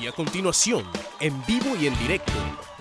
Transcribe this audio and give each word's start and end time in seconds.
Y 0.00 0.06
a 0.06 0.12
continuación, 0.12 0.84
en 1.20 1.44
vivo 1.46 1.74
y 1.80 1.86
en 1.86 1.98
directo, 1.98 2.32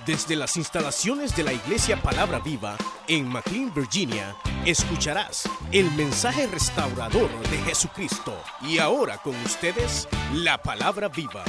desde 0.06 0.36
las 0.36 0.58
instalaciones 0.58 1.36
de 1.36 1.44
la 1.44 1.54
Iglesia 1.54 2.02
Palabra 2.02 2.40
Viva 2.40 2.76
en 3.08 3.28
McLean, 3.28 3.74
Virginia, 3.74 4.36
escucharás 4.66 5.50
el 5.72 5.90
mensaje 5.92 6.46
restaurador 6.48 7.30
de 7.50 7.58
Jesucristo. 7.60 8.34
Y 8.62 8.80
ahora 8.80 9.18
con 9.20 9.36
ustedes, 9.46 10.10
la 10.34 10.62
Palabra 10.62 11.08
Viva. 11.08 11.46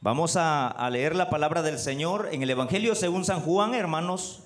Vamos 0.00 0.36
a, 0.36 0.68
a 0.68 0.88
leer 0.88 1.14
la 1.14 1.28
palabra 1.28 1.60
del 1.60 1.78
Señor 1.78 2.30
en 2.32 2.42
el 2.42 2.50
Evangelio 2.50 2.94
según 2.94 3.24
San 3.26 3.40
Juan, 3.40 3.74
hermanos. 3.74 4.44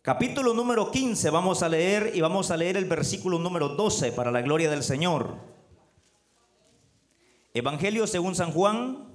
Capítulo 0.00 0.54
número 0.54 0.90
15 0.90 1.30
vamos 1.30 1.62
a 1.62 1.68
leer 1.68 2.12
y 2.14 2.20
vamos 2.20 2.50
a 2.50 2.56
leer 2.56 2.76
el 2.76 2.86
versículo 2.86 3.38
número 3.38 3.70
12 3.70 4.12
para 4.12 4.30
la 4.30 4.42
gloria 4.42 4.70
del 4.70 4.82
Señor. 4.82 5.51
Evangelio 7.54 8.06
según 8.06 8.34
San 8.34 8.50
Juan, 8.50 9.12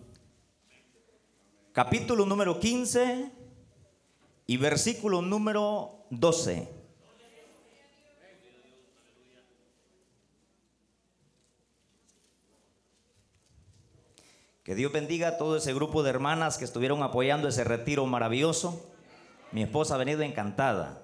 capítulo 1.72 2.24
número 2.28 2.60
15 2.60 3.32
y 4.46 4.58
versículo 4.58 5.24
número 5.24 6.06
12. 6.12 6.70
Que 14.64 14.76
Dios 14.76 14.92
bendiga 14.92 15.30
a 15.30 15.38
todo 15.40 15.58
ese 15.58 15.74
grupo 15.74 16.04
de 16.04 16.12
hermanas 16.12 16.60
que 16.60 16.66
estuvieron 16.66 17.02
apoyando 17.02 17.48
ese 17.48 17.64
retiro 17.64 18.06
maravilloso. 18.06 18.88
Mi 19.52 19.64
esposa 19.64 19.96
ha 19.96 19.98
venido 19.98 20.22
encantada. 20.22 21.04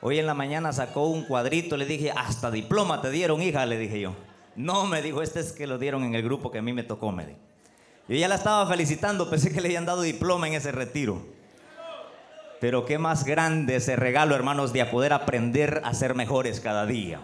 Hoy 0.00 0.18
en 0.18 0.26
la 0.26 0.34
mañana 0.34 0.72
sacó 0.72 1.06
un 1.06 1.26
cuadrito, 1.26 1.76
le 1.76 1.86
dije, 1.86 2.10
hasta 2.10 2.50
diploma 2.50 3.02
te 3.02 3.10
dieron, 3.10 3.40
hija, 3.40 3.66
le 3.66 3.78
dije 3.78 4.00
yo. 4.00 4.29
No, 4.60 4.86
me 4.86 5.00
dijo, 5.00 5.22
este 5.22 5.40
es 5.40 5.52
que 5.52 5.66
lo 5.66 5.78
dieron 5.78 6.04
en 6.04 6.14
el 6.14 6.22
grupo 6.22 6.50
que 6.50 6.58
a 6.58 6.62
mí 6.62 6.72
me 6.72 6.82
tocó, 6.82 7.12
me 7.12 7.24
dijo. 7.24 7.38
Yo 8.08 8.16
ya 8.16 8.28
la 8.28 8.34
estaba 8.34 8.66
felicitando, 8.66 9.30
pensé 9.30 9.52
que 9.52 9.60
le 9.60 9.68
habían 9.68 9.86
dado 9.86 10.02
diploma 10.02 10.48
en 10.48 10.54
ese 10.54 10.70
retiro. 10.70 11.24
Pero 12.60 12.84
qué 12.84 12.98
más 12.98 13.24
grande 13.24 13.76
ese 13.76 13.96
regalo, 13.96 14.34
hermanos, 14.34 14.72
de 14.72 14.84
poder 14.84 15.14
aprender 15.14 15.80
a 15.84 15.94
ser 15.94 16.14
mejores 16.14 16.60
cada 16.60 16.84
día. 16.84 17.20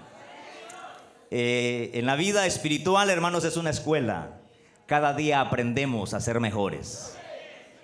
Eh, 1.30 1.90
en 1.94 2.06
la 2.06 2.16
vida 2.16 2.46
espiritual, 2.46 3.10
hermanos, 3.10 3.44
es 3.44 3.56
una 3.58 3.70
escuela. 3.70 4.38
Cada 4.86 5.12
día 5.12 5.40
aprendemos 5.40 6.14
a 6.14 6.20
ser 6.20 6.40
mejores. 6.40 7.18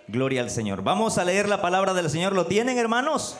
Gloria 0.08 0.40
al 0.40 0.50
Señor. 0.50 0.82
Vamos 0.82 1.18
a 1.18 1.24
leer 1.24 1.48
la 1.48 1.60
palabra 1.60 1.92
del 1.92 2.08
Señor. 2.08 2.32
¿Lo 2.34 2.46
tienen, 2.46 2.78
hermanos? 2.78 3.36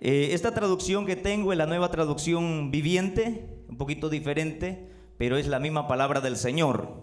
Eh, 0.00 0.30
esta 0.32 0.52
traducción 0.52 1.06
que 1.06 1.14
tengo 1.14 1.52
es 1.52 1.58
la 1.58 1.66
nueva 1.66 1.90
traducción 1.90 2.70
viviente, 2.70 3.46
un 3.68 3.76
poquito 3.76 4.08
diferente, 4.08 4.93
pero 5.18 5.36
es 5.36 5.46
la 5.46 5.58
misma 5.58 5.86
palabra 5.86 6.20
del 6.20 6.36
Señor. 6.36 7.02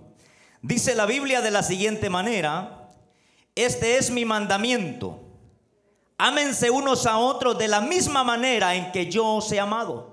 Dice 0.61 0.95
la 0.95 1.05
Biblia 1.05 1.41
de 1.41 1.51
la 1.51 1.63
siguiente 1.63 2.09
manera, 2.09 2.91
este 3.55 3.97
es 3.97 4.11
mi 4.11 4.25
mandamiento. 4.25 5.19
Ámense 6.17 6.69
unos 6.69 7.05
a 7.07 7.17
otros 7.17 7.57
de 7.57 7.67
la 7.67 7.81
misma 7.81 8.23
manera 8.23 8.75
en 8.75 8.91
que 8.91 9.09
yo 9.09 9.25
os 9.25 9.51
he 9.51 9.59
amado. 9.59 10.11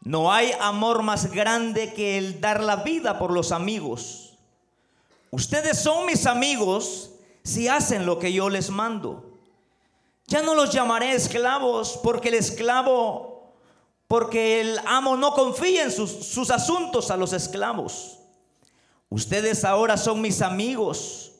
No 0.00 0.32
hay 0.32 0.52
amor 0.60 1.02
más 1.02 1.30
grande 1.30 1.94
que 1.94 2.18
el 2.18 2.40
dar 2.40 2.62
la 2.62 2.76
vida 2.76 3.18
por 3.18 3.32
los 3.32 3.52
amigos. 3.52 4.36
Ustedes 5.30 5.78
son 5.78 6.06
mis 6.06 6.26
amigos 6.26 7.10
si 7.42 7.68
hacen 7.68 8.06
lo 8.06 8.18
que 8.18 8.32
yo 8.32 8.50
les 8.50 8.70
mando. 8.70 9.32
Ya 10.26 10.42
no 10.42 10.54
los 10.54 10.70
llamaré 10.70 11.14
esclavos 11.14 11.98
porque 12.02 12.28
el 12.28 12.34
esclavo, 12.34 13.33
porque 14.06 14.60
el 14.60 14.78
amo 14.86 15.16
no 15.16 15.32
confía 15.32 15.84
en 15.84 15.90
sus, 15.90 16.10
sus 16.10 16.50
asuntos 16.50 17.10
a 17.10 17.16
los 17.16 17.32
esclavos. 17.32 18.18
Ustedes 19.08 19.64
ahora 19.64 19.96
son 19.96 20.20
mis 20.20 20.42
amigos 20.42 21.32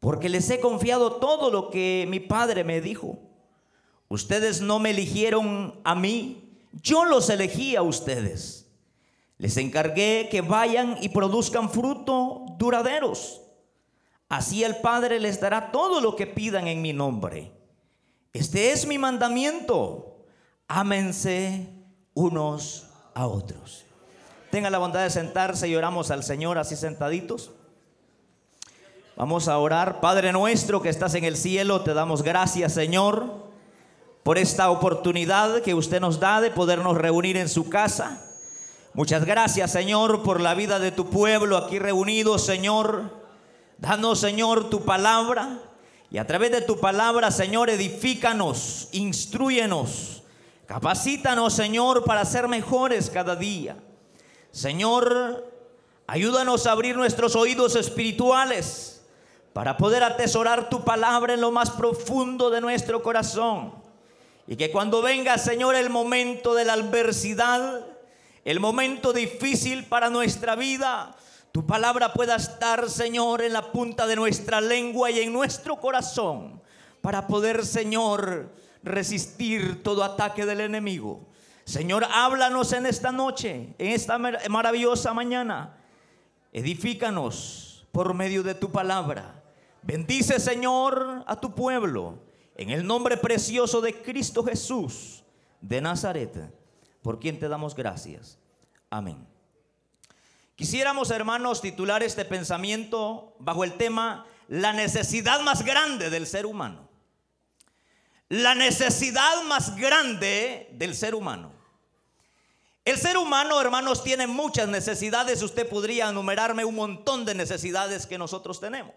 porque 0.00 0.28
les 0.28 0.48
he 0.50 0.60
confiado 0.60 1.16
todo 1.16 1.50
lo 1.50 1.70
que 1.70 2.06
mi 2.08 2.20
padre 2.20 2.64
me 2.64 2.80
dijo. 2.80 3.18
Ustedes 4.08 4.60
no 4.60 4.78
me 4.78 4.90
eligieron 4.90 5.80
a 5.82 5.94
mí, 5.94 6.58
yo 6.82 7.04
los 7.04 7.30
elegí 7.30 7.76
a 7.76 7.82
ustedes. 7.82 8.64
Les 9.38 9.56
encargué 9.56 10.28
que 10.30 10.40
vayan 10.42 10.96
y 11.00 11.08
produzcan 11.08 11.70
fruto 11.70 12.44
duraderos. 12.58 13.40
Así 14.28 14.64
el 14.64 14.76
Padre 14.76 15.20
les 15.20 15.40
dará 15.40 15.70
todo 15.70 16.00
lo 16.00 16.16
que 16.16 16.26
pidan 16.26 16.66
en 16.66 16.82
mi 16.82 16.92
nombre. 16.92 17.52
Este 18.32 18.72
es 18.72 18.86
mi 18.86 18.98
mandamiento. 18.98 20.24
Ámense 20.66 21.68
unos 22.14 22.86
a 23.14 23.26
otros. 23.26 23.84
Tenga 24.50 24.70
la 24.70 24.78
bondad 24.78 25.02
de 25.02 25.10
sentarse 25.10 25.68
y 25.68 25.76
oramos 25.76 26.10
al 26.10 26.22
Señor 26.22 26.58
así 26.58 26.76
sentaditos. 26.76 27.50
Vamos 29.16 29.46
a 29.46 29.58
orar. 29.58 30.00
Padre 30.00 30.32
nuestro 30.32 30.82
que 30.82 30.88
estás 30.88 31.14
en 31.14 31.24
el 31.24 31.36
cielo, 31.36 31.82
te 31.82 31.94
damos 31.94 32.22
gracias, 32.22 32.72
Señor, 32.72 33.48
por 34.24 34.38
esta 34.38 34.70
oportunidad 34.70 35.62
que 35.62 35.74
usted 35.74 36.00
nos 36.00 36.18
da 36.18 36.40
de 36.40 36.50
podernos 36.50 36.96
reunir 36.96 37.36
en 37.36 37.48
su 37.48 37.68
casa. 37.68 38.24
Muchas 38.92 39.24
gracias, 39.24 39.70
Señor, 39.72 40.22
por 40.22 40.40
la 40.40 40.54
vida 40.54 40.78
de 40.78 40.90
tu 40.90 41.10
pueblo 41.10 41.56
aquí 41.56 41.78
reunido, 41.78 42.38
Señor. 42.38 43.24
Danos, 43.78 44.20
Señor, 44.20 44.70
tu 44.70 44.84
palabra. 44.84 45.60
Y 46.10 46.18
a 46.18 46.26
través 46.26 46.50
de 46.50 46.60
tu 46.60 46.78
palabra, 46.78 47.30
Señor, 47.30 47.70
edifícanos, 47.70 48.88
instruyenos, 48.92 50.23
capacítanos, 50.66 51.52
Señor, 51.52 52.04
para 52.04 52.24
ser 52.24 52.48
mejores 52.48 53.10
cada 53.10 53.36
día. 53.36 53.76
Señor, 54.50 55.52
ayúdanos 56.06 56.66
a 56.66 56.72
abrir 56.72 56.96
nuestros 56.96 57.36
oídos 57.36 57.76
espirituales 57.76 59.02
para 59.52 59.76
poder 59.76 60.02
atesorar 60.02 60.68
tu 60.68 60.84
palabra 60.84 61.34
en 61.34 61.40
lo 61.40 61.50
más 61.50 61.70
profundo 61.70 62.50
de 62.50 62.60
nuestro 62.60 63.02
corazón. 63.02 63.72
Y 64.46 64.56
que 64.56 64.70
cuando 64.70 65.00
venga, 65.00 65.38
Señor, 65.38 65.74
el 65.74 65.90
momento 65.90 66.54
de 66.54 66.64
la 66.64 66.74
adversidad, 66.74 67.86
el 68.44 68.60
momento 68.60 69.12
difícil 69.12 69.86
para 69.86 70.10
nuestra 70.10 70.54
vida, 70.54 71.16
tu 71.52 71.64
palabra 71.64 72.12
pueda 72.12 72.36
estar, 72.36 72.90
Señor, 72.90 73.42
en 73.42 73.52
la 73.52 73.70
punta 73.72 74.06
de 74.06 74.16
nuestra 74.16 74.60
lengua 74.60 75.10
y 75.10 75.20
en 75.20 75.32
nuestro 75.32 75.76
corazón 75.76 76.60
para 77.00 77.26
poder, 77.26 77.64
Señor, 77.64 78.50
resistir 78.84 79.82
todo 79.82 80.04
ataque 80.04 80.46
del 80.46 80.60
enemigo. 80.60 81.26
Señor, 81.64 82.06
háblanos 82.12 82.72
en 82.72 82.86
esta 82.86 83.10
noche, 83.10 83.74
en 83.78 83.88
esta 83.88 84.18
maravillosa 84.18 85.14
mañana. 85.14 85.78
Edifícanos 86.52 87.86
por 87.90 88.14
medio 88.14 88.42
de 88.42 88.54
tu 88.54 88.70
palabra. 88.70 89.42
Bendice, 89.82 90.38
Señor, 90.38 91.24
a 91.26 91.40
tu 91.40 91.54
pueblo. 91.54 92.18
En 92.56 92.70
el 92.70 92.86
nombre 92.86 93.16
precioso 93.16 93.80
de 93.80 94.02
Cristo 94.02 94.44
Jesús 94.44 95.24
de 95.60 95.80
Nazaret, 95.80 96.52
por 97.02 97.18
quien 97.18 97.38
te 97.38 97.48
damos 97.48 97.74
gracias. 97.74 98.38
Amén. 98.90 99.26
Quisiéramos, 100.54 101.10
hermanos, 101.10 101.60
titular 101.60 102.02
este 102.02 102.24
pensamiento 102.24 103.34
bajo 103.40 103.64
el 103.64 103.72
tema 103.72 104.26
la 104.46 104.72
necesidad 104.72 105.40
más 105.40 105.64
grande 105.64 106.10
del 106.10 106.26
ser 106.26 106.46
humano. 106.46 106.88
La 108.28 108.54
necesidad 108.54 109.42
más 109.44 109.76
grande 109.76 110.68
del 110.72 110.94
ser 110.94 111.14
humano. 111.14 111.52
El 112.84 112.98
ser 112.98 113.16
humano, 113.16 113.60
hermanos, 113.60 114.04
tiene 114.04 114.26
muchas 114.26 114.68
necesidades. 114.68 115.42
Usted 115.42 115.68
podría 115.68 116.08
enumerarme 116.08 116.64
un 116.64 116.74
montón 116.74 117.24
de 117.24 117.34
necesidades 117.34 118.06
que 118.06 118.18
nosotros 118.18 118.60
tenemos. 118.60 118.94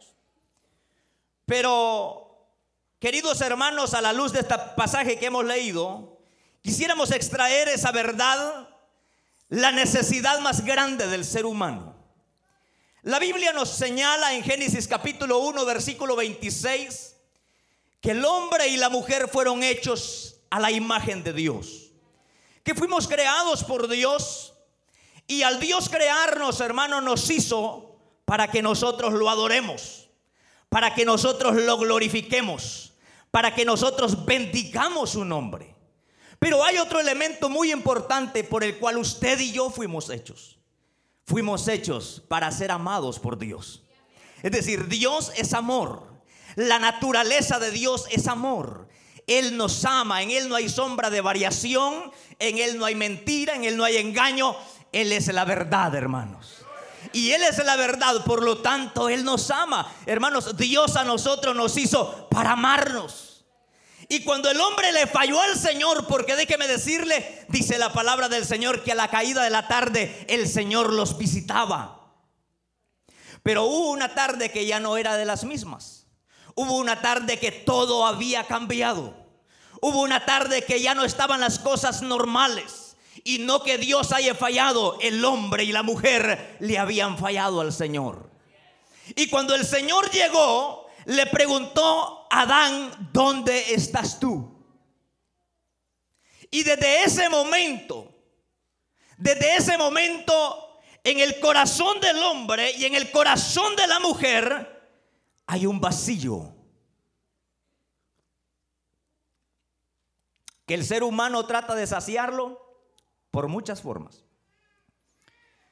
Pero, 1.46 2.50
queridos 3.00 3.40
hermanos, 3.42 3.94
a 3.94 4.02
la 4.02 4.12
luz 4.12 4.34
de 4.34 4.42
este 4.42 4.56
pasaje 4.76 5.18
que 5.18 5.28
hemos 5.28 5.46
leído, 5.46 6.20
quisiéramos 6.62 7.12
extraer 7.12 7.70
esa 7.70 7.92
verdad 7.94 8.68
la 9.50 9.72
necesidad 9.72 10.40
más 10.40 10.66
grande 10.66 11.08
del 11.08 11.24
ser 11.24 11.46
humano. 11.46 11.96
La 13.04 13.20
Biblia 13.20 13.54
nos 13.54 13.70
señala 13.70 14.34
en 14.34 14.44
Génesis 14.44 14.86
capítulo 14.86 15.40
1, 15.40 15.66
versículo 15.66 16.18
26, 16.18 17.17
que 18.02 18.12
el 18.12 18.24
hombre 18.26 18.68
y 18.68 18.78
la 18.78 18.90
mujer 18.90 19.28
fueron 19.28 19.64
hechos 19.64 20.42
a 20.50 20.60
la 20.60 20.72
imagen 20.72 21.24
de 21.24 21.34
Dios, 21.34 21.92
que 22.64 22.76
fuimos 22.76 23.08
creados 23.08 23.64
por 23.64 23.88
Dios 23.88 24.54
y 25.28 25.44
al 25.44 25.60
Dios 25.60 25.90
crearnos, 25.90 26.62
hermano, 26.62 27.02
nos 27.02 27.30
hizo 27.30 28.00
para 28.26 28.50
que 28.50 28.62
nosotros 28.62 29.14
lo 29.14 29.30
adoremos, 29.30 30.10
para 30.70 30.94
que 30.94 31.06
nosotros 31.06 31.56
lo 31.56 31.78
glorifiquemos, 31.78 32.94
para 33.32 33.54
que 33.54 33.66
nosotros 33.66 34.26
bendigamos 34.26 35.12
su 35.12 35.26
nombre. 35.26 35.76
Pero 36.40 36.64
hay 36.64 36.78
otro 36.78 37.00
elemento 37.00 37.50
muy 37.50 37.72
importante 37.72 38.44
por 38.44 38.64
el 38.64 38.78
cual 38.78 38.98
usted 38.98 39.40
y 39.40 39.52
yo 39.52 39.70
fuimos 39.70 40.10
hechos. 40.10 40.60
Fuimos 41.26 41.68
hechos 41.68 42.24
para 42.28 42.52
ser 42.52 42.72
amados 42.72 43.20
por 43.20 43.38
Dios. 43.38 43.84
Es 44.44 44.52
decir, 44.52 44.88
Dios 44.88 45.32
es 45.36 45.54
amor. 45.54 46.17
La 46.58 46.80
naturaleza 46.80 47.60
de 47.60 47.70
Dios 47.70 48.06
es 48.10 48.28
amor. 48.28 48.88
Él 49.28 49.58
nos 49.58 49.86
ama, 49.86 50.24
en 50.24 50.32
Él 50.32 50.50
no 50.50 50.56
hay 50.56 50.70
sombra 50.70 51.12
de 51.12 51.22
variación, 51.22 52.12
en 52.40 52.58
Él 52.58 52.80
no 52.80 52.86
hay 52.86 52.96
mentira, 52.96 53.54
en 53.54 53.64
Él 53.64 53.78
no 53.78 53.84
hay 53.84 53.98
engaño. 53.98 54.56
Él 54.92 55.12
es 55.12 55.28
la 55.28 55.46
verdad, 55.46 55.94
hermanos. 55.94 56.66
Y 57.14 57.30
Él 57.30 57.44
es 57.44 57.64
la 57.64 57.76
verdad, 57.76 58.24
por 58.26 58.42
lo 58.42 58.58
tanto 58.58 59.08
Él 59.08 59.24
nos 59.24 59.52
ama. 59.52 59.94
Hermanos, 60.08 60.58
Dios 60.58 60.96
a 60.96 61.04
nosotros 61.04 61.56
nos 61.56 61.78
hizo 61.78 62.28
para 62.28 62.54
amarnos. 62.54 63.46
Y 64.10 64.24
cuando 64.24 64.50
el 64.50 64.60
hombre 64.60 64.92
le 64.94 65.06
falló 65.06 65.40
al 65.40 65.60
Señor, 65.60 66.08
porque 66.08 66.36
déjeme 66.36 66.68
decirle, 66.68 67.46
dice 67.50 67.78
la 67.78 67.94
palabra 67.94 68.30
del 68.30 68.48
Señor, 68.48 68.84
que 68.84 68.94
a 68.94 68.96
la 68.96 69.12
caída 69.12 69.44
de 69.44 69.52
la 69.52 69.68
tarde 69.68 70.26
el 70.28 70.48
Señor 70.48 70.92
los 70.92 71.20
visitaba. 71.20 72.16
Pero 73.44 73.66
hubo 73.66 73.92
una 73.92 74.16
tarde 74.16 74.50
que 74.50 74.66
ya 74.66 74.80
no 74.80 74.98
era 74.98 75.18
de 75.18 75.26
las 75.26 75.44
mismas. 75.44 76.07
Hubo 76.60 76.78
una 76.78 77.00
tarde 77.02 77.38
que 77.38 77.52
todo 77.52 78.04
había 78.04 78.44
cambiado. 78.46 79.14
Hubo 79.80 80.02
una 80.02 80.26
tarde 80.26 80.64
que 80.64 80.82
ya 80.82 80.96
no 80.96 81.04
estaban 81.04 81.40
las 81.40 81.60
cosas 81.60 82.02
normales. 82.02 82.98
Y 83.24 83.38
no 83.38 83.62
que 83.62 83.78
Dios 83.78 84.12
haya 84.12 84.34
fallado, 84.34 84.98
el 85.00 85.24
hombre 85.24 85.66
y 85.66 85.72
la 85.72 85.84
mujer 85.84 86.58
le 86.60 86.80
habían 86.80 87.16
fallado 87.20 87.62
al 87.62 87.72
Señor. 87.72 88.32
Y 89.16 89.28
cuando 89.28 89.54
el 89.54 89.68
Señor 89.68 90.10
llegó, 90.10 90.88
le 91.06 91.28
preguntó 91.28 92.26
a 92.32 92.42
Adán, 92.42 93.12
¿dónde 93.14 93.76
estás 93.76 94.20
tú? 94.20 94.66
Y 96.50 96.64
desde 96.64 97.04
ese 97.04 97.30
momento, 97.30 98.16
desde 99.16 99.58
ese 99.58 99.78
momento, 99.78 100.80
en 101.04 101.20
el 101.20 101.40
corazón 101.40 102.00
del 102.00 102.18
hombre 102.24 102.72
y 102.72 102.86
en 102.86 102.96
el 102.96 103.12
corazón 103.12 103.76
de 103.76 103.86
la 103.86 104.00
mujer, 104.00 104.77
hay 105.48 105.66
un 105.66 105.80
vacío. 105.80 106.54
Que 110.66 110.74
el 110.74 110.86
ser 110.86 111.04
humano 111.04 111.46
trata 111.48 111.74
de 111.74 111.88
saciarlo 111.88 112.62
por 113.32 113.48
muchas 113.48 113.82
formas. 113.82 114.26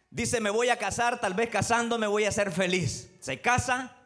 Dice, 0.10 0.40
me 0.40 0.50
voy 0.50 0.70
a 0.70 0.80
casar, 0.80 1.20
tal 1.20 1.34
vez 1.34 1.50
casándome 1.50 2.08
voy 2.08 2.24
a 2.24 2.32
ser 2.32 2.54
feliz. 2.54 3.12
Se 3.20 3.42
casa 3.42 3.98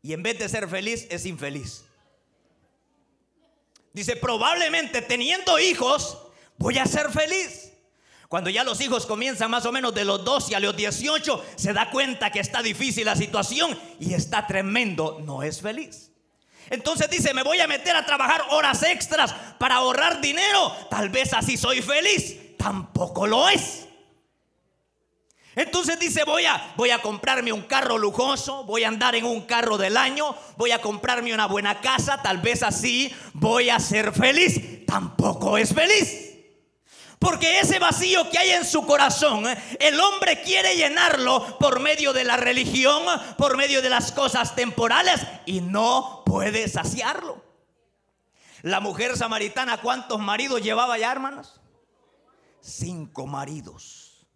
y 0.00 0.14
en 0.14 0.22
vez 0.22 0.38
de 0.38 0.48
ser 0.48 0.66
feliz 0.66 1.06
es 1.10 1.26
infeliz. 1.26 1.84
Dice, 3.92 4.16
probablemente 4.16 5.02
teniendo 5.02 5.58
hijos 5.58 6.18
voy 6.56 6.78
a 6.78 6.86
ser 6.86 7.10
feliz. 7.10 7.72
Cuando 8.28 8.50
ya 8.50 8.62
los 8.62 8.80
hijos 8.80 9.06
comienzan 9.06 9.50
más 9.50 9.64
o 9.64 9.72
menos 9.72 9.94
de 9.94 10.04
los 10.04 10.24
12 10.24 10.54
a 10.54 10.60
los 10.60 10.76
18, 10.76 11.44
se 11.56 11.72
da 11.72 11.90
cuenta 11.90 12.30
que 12.30 12.40
está 12.40 12.62
difícil 12.62 13.06
la 13.06 13.16
situación 13.16 13.78
y 13.98 14.14
está 14.14 14.46
tremendo, 14.46 15.18
no 15.24 15.42
es 15.42 15.62
feliz. 15.62 16.12
Entonces 16.70 17.08
dice, 17.08 17.32
me 17.32 17.42
voy 17.42 17.60
a 17.60 17.66
meter 17.66 17.96
a 17.96 18.04
trabajar 18.04 18.42
horas 18.50 18.82
extras 18.82 19.34
para 19.58 19.76
ahorrar 19.76 20.20
dinero, 20.20 20.72
tal 20.90 21.08
vez 21.08 21.32
así 21.32 21.56
soy 21.56 21.80
feliz 21.80 22.48
tampoco 22.58 23.26
lo 23.26 23.48
es. 23.48 23.86
Entonces 25.54 25.98
dice, 25.98 26.24
voy 26.24 26.44
a, 26.44 26.74
voy 26.76 26.90
a 26.90 27.00
comprarme 27.00 27.52
un 27.52 27.62
carro 27.62 27.98
lujoso, 27.98 28.64
voy 28.64 28.84
a 28.84 28.88
andar 28.88 29.14
en 29.14 29.24
un 29.24 29.46
carro 29.46 29.78
del 29.78 29.96
año, 29.96 30.36
voy 30.56 30.70
a 30.70 30.80
comprarme 30.80 31.32
una 31.32 31.46
buena 31.46 31.80
casa, 31.80 32.20
tal 32.22 32.38
vez 32.38 32.62
así 32.62 33.12
voy 33.32 33.70
a 33.70 33.80
ser 33.80 34.12
feliz. 34.12 34.84
Tampoco 34.86 35.56
es 35.58 35.74
feliz. 35.74 36.37
Porque 37.18 37.60
ese 37.60 37.78
vacío 37.78 38.30
que 38.30 38.38
hay 38.38 38.50
en 38.50 38.64
su 38.64 38.86
corazón, 38.86 39.46
eh, 39.48 39.58
el 39.80 39.98
hombre 40.00 40.40
quiere 40.42 40.76
llenarlo 40.76 41.58
por 41.58 41.80
medio 41.80 42.12
de 42.12 42.24
la 42.24 42.36
religión, 42.36 43.02
por 43.36 43.56
medio 43.56 43.82
de 43.82 43.90
las 43.90 44.12
cosas 44.12 44.54
temporales 44.54 45.20
y 45.46 45.60
no 45.60 46.22
puede 46.24 46.68
saciarlo. 46.68 47.42
La 48.62 48.80
mujer 48.80 49.16
samaritana, 49.16 49.80
¿cuántos 49.80 50.18
maridos 50.20 50.62
llevaba 50.62 50.98
ya, 50.98 51.10
hermanos? 51.10 51.60
cinco 52.60 53.26
maridos. 53.26 54.26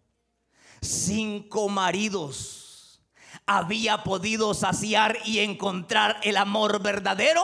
Cinco 0.81 1.69
maridos. 1.69 3.01
¿Había 3.45 4.03
podido 4.03 4.53
saciar 4.53 5.17
y 5.25 5.39
encontrar 5.39 6.19
el 6.23 6.37
amor 6.37 6.81
verdadero? 6.81 7.43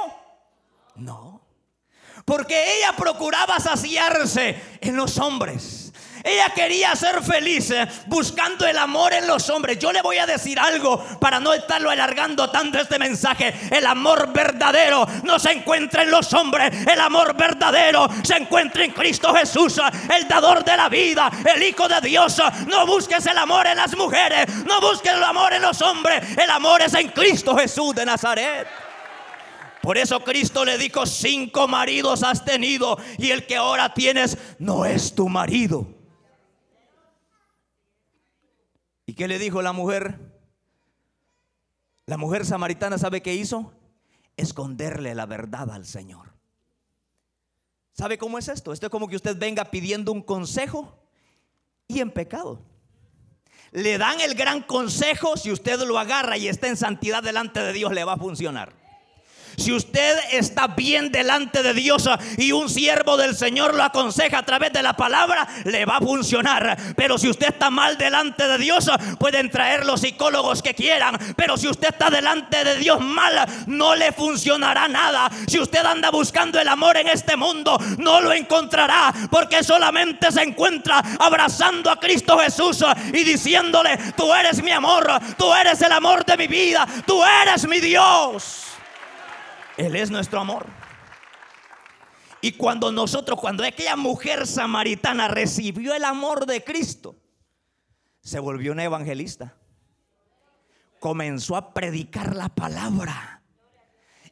No. 0.96 1.42
Porque 2.26 2.78
ella 2.78 2.94
procuraba 2.96 3.60
saciarse 3.60 4.62
en 4.82 4.96
los 4.96 5.18
hombres. 5.18 5.90
Ella 6.24 6.50
quería 6.54 6.96
ser 6.96 7.24
feliz 7.24 7.72
eh, 7.72 7.88
buscando 8.08 8.66
el 8.68 8.78
amor 8.78 9.14
en 9.14 9.28
los 9.28 9.50
hombres. 9.50 9.80
Yo 9.80 9.92
le 9.92 10.02
voy 10.02 10.18
a 10.18 10.26
decir 10.26 10.60
algo 10.60 11.04
para 11.20 11.40
no 11.40 11.54
estarlo 11.54 11.90
alargando 11.90 12.50
tanto 12.50 12.80
este 12.80 13.00
mensaje. 13.00 13.54
El 13.72 13.86
amor 13.86 14.34
verdadero 14.34 15.08
no 15.24 15.40
se 15.40 15.52
encuentra 15.52 16.04
en 16.04 16.12
los 16.12 16.34
hombres. 16.34 16.86
El 16.88 17.00
amor 17.00 17.36
verdadero 17.36 18.08
se 18.24 18.36
encuentra 18.36 18.84
en 18.84 18.92
Cristo 18.92 19.34
Jesús, 19.34 19.78
eh, 19.78 20.16
el 20.18 20.28
dador 20.28 20.64
de 20.64 20.76
la 20.76 20.90
vida, 20.90 21.32
el 21.56 21.64
Hijo 21.64 21.88
de 21.88 22.02
Dios. 22.02 22.42
No 22.68 22.86
busques 22.86 23.26
el 23.26 23.38
amor 23.38 23.68
en 23.68 23.78
las 23.78 23.96
mujeres. 23.96 24.48
No 24.66 24.82
busques 24.82 25.14
el 25.14 25.24
amor 25.24 25.54
en 25.54 25.62
los 25.62 25.82
hombres. 25.82 26.38
El 26.38 26.50
amor 26.50 26.82
es 26.82 26.94
en 26.94 27.10
Cristo 27.10 27.56
Jesús 27.56 27.96
de 27.96 28.06
Nazaret. 28.06 28.89
Por 29.82 29.98
eso 29.98 30.20
Cristo 30.24 30.66
le 30.66 30.78
dijo, 30.78 31.06
cinco 31.06 31.68
maridos 31.68 32.24
has 32.24 32.44
tenido 32.44 32.98
y 33.18 33.32
el 33.32 33.46
que 33.46 33.56
ahora 33.56 33.94
tienes 33.94 34.38
no 34.60 34.86
es 34.86 35.16
tu 35.16 35.30
marido. 35.30 35.88
¿Y 39.06 39.14
qué 39.14 39.28
le 39.28 39.40
dijo 39.40 39.62
la 39.62 39.72
mujer? 39.72 40.20
La 42.06 42.18
mujer 42.18 42.46
samaritana, 42.46 42.98
¿sabe 42.98 43.22
qué 43.22 43.34
hizo? 43.36 43.74
Esconderle 44.36 45.16
la 45.16 45.26
verdad 45.26 45.72
al 45.72 45.86
Señor. 45.86 46.34
¿Sabe 47.94 48.18
cómo 48.18 48.38
es 48.38 48.48
esto? 48.48 48.72
Esto 48.72 48.88
es 48.88 48.92
como 48.92 49.08
que 49.08 49.16
usted 49.16 49.38
venga 49.38 49.66
pidiendo 49.66 50.12
un 50.12 50.22
consejo 50.22 50.98
y 51.88 52.00
en 52.00 52.12
pecado. 52.12 52.62
Le 53.72 53.98
dan 53.98 54.20
el 54.22 54.36
gran 54.36 54.62
consejo, 54.62 55.38
si 55.38 55.52
usted 55.52 55.80
lo 55.82 56.00
agarra 56.00 56.38
y 56.38 56.48
está 56.48 56.68
en 56.68 56.78
santidad 56.78 57.22
delante 57.22 57.62
de 57.62 57.74
Dios, 57.74 57.92
le 57.94 58.04
va 58.04 58.14
a 58.14 58.18
funcionar. 58.18 58.74
Si 59.60 59.74
usted 59.74 60.18
está 60.32 60.68
bien 60.68 61.12
delante 61.12 61.62
de 61.62 61.74
Dios 61.74 62.10
y 62.38 62.52
un 62.52 62.70
siervo 62.70 63.18
del 63.18 63.36
Señor 63.36 63.76
lo 63.76 63.84
aconseja 63.84 64.40
a 64.40 64.46
través 64.46 64.72
de 64.72 64.82
la 64.82 64.94
palabra, 64.94 65.48
le 65.66 65.86
va 65.86 65.98
a 65.98 66.00
funcionar. 66.00 66.78
Pero 66.96 67.18
si 67.18 67.30
usted 67.30 67.50
está 67.50 67.70
mal 67.70 67.98
delante 67.98 68.48
de 68.48 68.58
Dios, 68.58 68.90
pueden 69.20 69.50
traer 69.50 69.86
los 69.86 70.02
psicólogos 70.02 70.62
que 70.62 70.74
quieran. 70.74 71.18
Pero 71.36 71.58
si 71.58 71.68
usted 71.68 71.90
está 71.90 72.10
delante 72.10 72.64
de 72.64 72.78
Dios 72.78 73.02
mal, 73.02 73.46
no 73.68 73.96
le 73.96 74.12
funcionará 74.12 74.88
nada. 74.88 75.30
Si 75.48 75.60
usted 75.60 75.86
anda 75.86 76.10
buscando 76.10 76.60
el 76.60 76.68
amor 76.68 76.98
en 76.98 77.08
este 77.08 77.36
mundo, 77.36 77.78
no 77.98 78.22
lo 78.22 78.32
encontrará. 78.32 79.14
Porque 79.30 79.64
solamente 79.64 80.32
se 80.32 80.42
encuentra 80.42 81.04
abrazando 81.20 81.92
a 81.92 82.00
Cristo 82.00 82.38
Jesús 82.38 82.84
y 83.14 83.24
diciéndole, 83.24 83.98
tú 84.16 84.34
eres 84.34 84.64
mi 84.64 84.72
amor, 84.72 85.08
tú 85.38 85.54
eres 85.54 85.82
el 85.82 85.92
amor 85.92 86.26
de 86.26 86.38
mi 86.38 86.48
vida, 86.48 86.88
tú 87.06 87.22
eres 87.24 87.68
mi 87.68 87.80
Dios. 87.80 88.69
Él 89.80 89.96
es 89.96 90.12
nuestro 90.12 90.42
amor. 90.42 90.66
Y 92.42 92.52
cuando 92.52 92.92
nosotros, 92.92 93.40
cuando 93.40 93.64
aquella 93.64 93.96
mujer 93.96 94.46
samaritana 94.46 95.30
recibió 95.30 95.96
el 95.96 96.04
amor 96.04 96.46
de 96.46 96.62
Cristo, 96.64 97.16
se 98.22 98.40
volvió 98.40 98.74
una 98.74 98.84
evangelista. 98.84 99.56
Comenzó 101.00 101.56
a 101.56 101.74
predicar 101.74 102.36
la 102.36 102.50
palabra. 102.50 103.42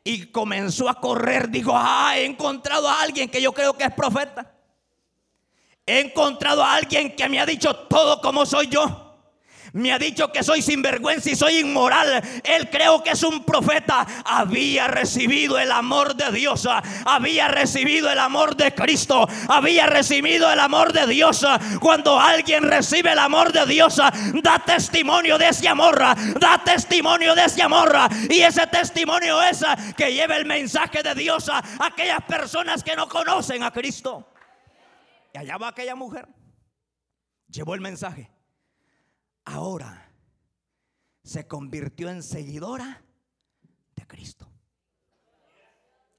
Y 0.04 0.28
comenzó 0.28 0.90
a 0.90 1.00
correr. 1.00 1.50
Dijo, 1.50 1.72
ah, 1.74 2.18
he 2.18 2.26
encontrado 2.26 2.90
a 2.90 3.02
alguien 3.02 3.30
que 3.30 3.42
yo 3.42 3.54
creo 3.54 3.74
que 3.74 3.86
es 3.86 3.94
profeta. 3.94 4.54
He 5.86 6.02
encontrado 6.02 6.62
a 6.62 6.76
alguien 6.76 7.16
que 7.16 7.30
me 7.30 7.40
ha 7.40 7.46
dicho 7.46 7.74
todo 7.74 8.20
como 8.20 8.46
soy 8.46 8.68
yo 8.68 9.07
me 9.78 9.94
ha 9.94 10.00
dicho 10.00 10.32
que 10.32 10.44
soy 10.44 10.62
sinvergüenza 10.62 11.30
y 11.30 11.36
soy 11.36 11.60
inmoral. 11.60 12.22
Él 12.44 12.70
creo 12.70 13.04
que 13.04 13.12
es 13.12 13.24
un 13.24 13.44
profeta. 13.44 14.06
Había 14.26 14.88
recibido 14.88 15.60
el 15.60 15.72
amor 15.72 16.16
de 16.16 16.32
Dios. 16.32 16.68
Había 17.06 17.48
recibido 17.48 18.10
el 18.10 18.18
amor 18.20 18.56
de 18.56 18.74
Cristo. 18.74 19.28
Había 19.48 19.86
recibido 19.86 20.52
el 20.52 20.60
amor 20.60 20.94
de 20.94 21.06
Dios. 21.06 21.46
Cuando 21.80 22.20
alguien 22.20 22.64
recibe 22.64 23.12
el 23.12 23.20
amor 23.20 23.52
de 23.54 23.66
Dios, 23.68 23.98
da 23.98 24.60
testimonio 24.66 25.38
de 25.38 25.50
ese 25.50 25.68
amor. 25.68 25.98
Da 26.40 26.62
testimonio 26.64 27.36
de 27.36 27.46
ese 27.46 27.62
amor. 27.62 27.96
Y 28.30 28.42
ese 28.42 28.66
testimonio 28.68 29.42
es 29.44 29.64
que 29.96 30.12
lleva 30.12 30.38
el 30.38 30.46
mensaje 30.46 31.04
de 31.04 31.14
Dios 31.14 31.50
a 31.50 31.64
aquellas 31.80 32.24
personas 32.24 32.84
que 32.84 32.96
no 32.96 33.08
conocen 33.08 33.62
a 33.62 33.72
Cristo. 33.72 34.28
Y 35.34 35.38
allá 35.38 35.58
va 35.58 35.68
aquella 35.68 35.96
mujer. 35.96 36.28
Llevó 37.48 37.76
el 37.76 37.82
mensaje 37.82 38.37
ahora 39.48 40.12
se 41.24 41.48
convirtió 41.48 42.10
en 42.10 42.22
seguidora 42.22 43.02
de 43.96 44.06
Cristo. 44.06 44.48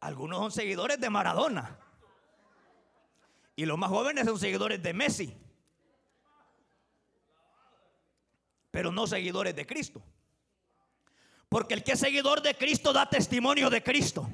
Algunos 0.00 0.38
son 0.38 0.52
seguidores 0.52 0.99
de 0.99 1.11
Maradona. 1.11 1.78
Y 3.54 3.66
los 3.66 3.76
más 3.76 3.90
jóvenes 3.90 4.25
son 4.25 4.38
seguidores 4.38 4.82
de 4.82 4.94
Messi. 4.94 5.37
Pero 8.70 8.92
no 8.92 9.06
seguidores 9.06 9.54
de 9.54 9.66
Cristo. 9.66 10.02
Porque 11.49 11.75
el 11.75 11.85
que 11.85 11.92
es 11.92 12.00
seguidor 12.00 12.40
de 12.40 12.56
Cristo 12.56 12.92
da 12.92 13.11
testimonio 13.11 13.68
de 13.68 13.82
Cristo. 13.82 14.28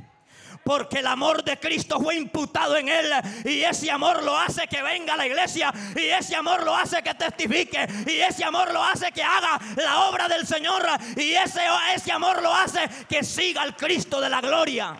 Porque 0.65 1.01
el 1.01 1.07
amor 1.07 1.45
de 1.45 1.59
Cristo 1.59 2.01
fue 2.01 2.17
imputado 2.17 2.77
en 2.77 2.89
él 2.89 3.13
y 3.45 3.63
ese 3.63 3.91
amor 3.91 4.23
lo 4.23 4.37
hace 4.37 4.67
que 4.67 4.83
venga 4.83 5.15
a 5.15 5.17
la 5.17 5.27
iglesia 5.27 5.73
y 5.95 6.07
ese 6.07 6.35
amor 6.35 6.65
lo 6.65 6.75
hace 6.75 7.03
que 7.03 7.15
testifique 7.15 7.87
y 8.07 8.19
ese 8.19 8.45
amor 8.45 8.73
lo 8.73 8.83
hace 8.83 9.13
que 9.13 9.23
haga 9.23 9.61
la 9.77 10.07
obra 10.07 10.27
del 10.27 10.47
Señor 10.47 10.83
y 11.17 11.35
ese, 11.35 11.61
ese 11.95 12.13
amor 12.13 12.43
lo 12.43 12.53
hace 12.53 12.89
que 13.09 13.23
siga 13.23 13.63
al 13.63 13.77
Cristo 13.77 14.21
de 14.21 14.31
la 14.31 14.41
gloria. 14.41 14.99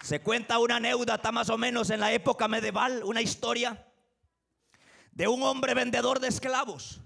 Se 0.00 0.20
cuenta 0.20 0.58
una 0.58 0.76
anécdota 0.76 1.30
más 1.32 1.50
o 1.50 1.58
menos 1.58 1.90
en 1.90 2.00
la 2.00 2.12
época 2.12 2.48
medieval, 2.48 3.02
una 3.04 3.20
historia 3.20 3.86
de 5.10 5.28
un 5.28 5.42
hombre 5.42 5.74
vendedor 5.74 6.20
de 6.20 6.28
esclavos 6.28 7.00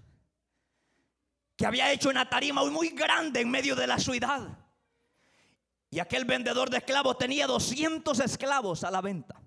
que 1.57 1.67
había 1.67 1.93
hecho 1.93 2.09
una 2.09 2.29
tarima 2.29 2.64
muy 2.64 2.88
grande 2.88 3.40
en 3.40 3.50
medio 3.50 3.76
de 3.76 3.87
la 3.87 3.99
ciudad. 3.99 4.61
Y 5.90 5.99
aquel 5.99 6.25
vendedor 6.25 6.70
de 6.70 6.78
esclavos 6.78 7.18
tenía 7.18 7.47
200 7.47 8.20
esclavos 8.20 8.85
a 8.85 8.90
la 8.90 9.00
venta. 9.00 9.40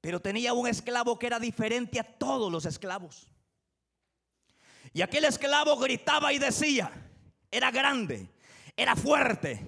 Pero 0.00 0.20
tenía 0.20 0.52
un 0.52 0.68
esclavo 0.68 1.18
que 1.18 1.26
era 1.26 1.38
diferente 1.38 1.98
a 1.98 2.04
todos 2.04 2.52
los 2.52 2.66
esclavos. 2.66 3.26
Y 4.92 5.02
aquel 5.02 5.24
esclavo 5.24 5.76
gritaba 5.78 6.32
y 6.32 6.38
decía, 6.38 6.92
era 7.50 7.70
grande, 7.70 8.30
era 8.76 8.94
fuerte 8.94 9.64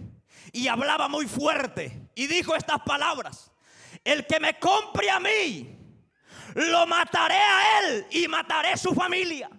y 0.53 0.69
hablaba 0.69 1.09
muy 1.09 1.27
fuerte. 1.27 2.11
Y 2.15 2.27
dijo 2.27 2.55
estas 2.55 2.81
palabras, 2.83 3.51
el 4.05 4.27
que 4.27 4.41
me 4.41 4.59
compre 4.59 5.11
a 5.11 5.21
mí, 5.21 5.77
lo 6.55 6.87
mataré 6.87 7.37
a 7.37 7.81
él 7.81 8.07
y 8.11 8.29
mataré 8.29 8.77
su 8.77 8.95
familia. 8.95 9.51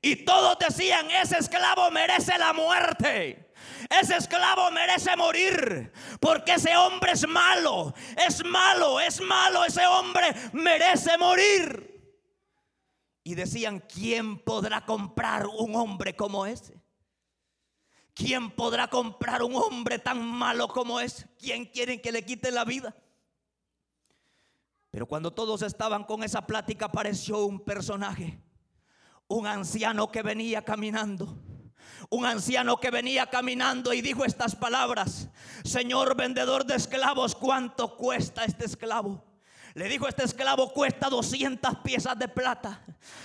Y 0.00 0.24
todos 0.24 0.58
decían, 0.58 1.10
ese 1.10 1.38
esclavo 1.38 1.90
merece 1.90 2.36
la 2.38 2.52
muerte. 2.52 3.45
Ese 4.00 4.16
esclavo 4.16 4.70
merece 4.70 5.16
morir 5.16 5.92
porque 6.20 6.54
ese 6.54 6.76
hombre 6.76 7.12
es 7.12 7.26
malo, 7.26 7.94
es 8.26 8.44
malo, 8.44 9.00
es 9.00 9.20
malo, 9.20 9.64
ese 9.64 9.86
hombre 9.86 10.34
merece 10.52 11.16
morir. 11.18 11.92
Y 13.22 13.34
decían, 13.34 13.80
¿quién 13.80 14.38
podrá 14.38 14.84
comprar 14.84 15.46
un 15.46 15.74
hombre 15.74 16.14
como 16.14 16.46
ese? 16.46 16.80
¿Quién 18.14 18.50
podrá 18.50 18.88
comprar 18.88 19.42
un 19.42 19.54
hombre 19.56 19.98
tan 19.98 20.24
malo 20.24 20.68
como 20.68 21.00
ese? 21.00 21.28
¿Quién 21.38 21.66
quieren 21.66 22.00
que 22.00 22.12
le 22.12 22.24
quite 22.24 22.50
la 22.50 22.64
vida? 22.64 22.96
Pero 24.90 25.06
cuando 25.06 25.32
todos 25.32 25.62
estaban 25.62 26.04
con 26.04 26.22
esa 26.22 26.46
plática 26.46 26.86
apareció 26.86 27.44
un 27.44 27.60
personaje, 27.60 28.40
un 29.28 29.46
anciano 29.46 30.10
que 30.10 30.22
venía 30.22 30.64
caminando 30.64 31.36
un 32.10 32.24
anciano 32.26 32.78
que 32.78 32.90
venía 32.90 33.26
caminando 33.26 33.92
y 33.92 34.00
dijo 34.00 34.24
estas 34.24 34.54
palabras, 34.54 35.28
Señor 35.64 36.16
vendedor 36.16 36.64
de 36.64 36.76
esclavos, 36.76 37.34
¿cuánto 37.34 37.96
cuesta 37.96 38.44
este 38.44 38.64
esclavo? 38.64 39.25
Le 39.76 39.90
dijo 39.90 40.08
este 40.08 40.24
esclavo 40.24 40.72
cuesta 40.72 41.10
200 41.10 41.80
piezas 41.84 42.18
de 42.18 42.28
plata. 42.28 42.80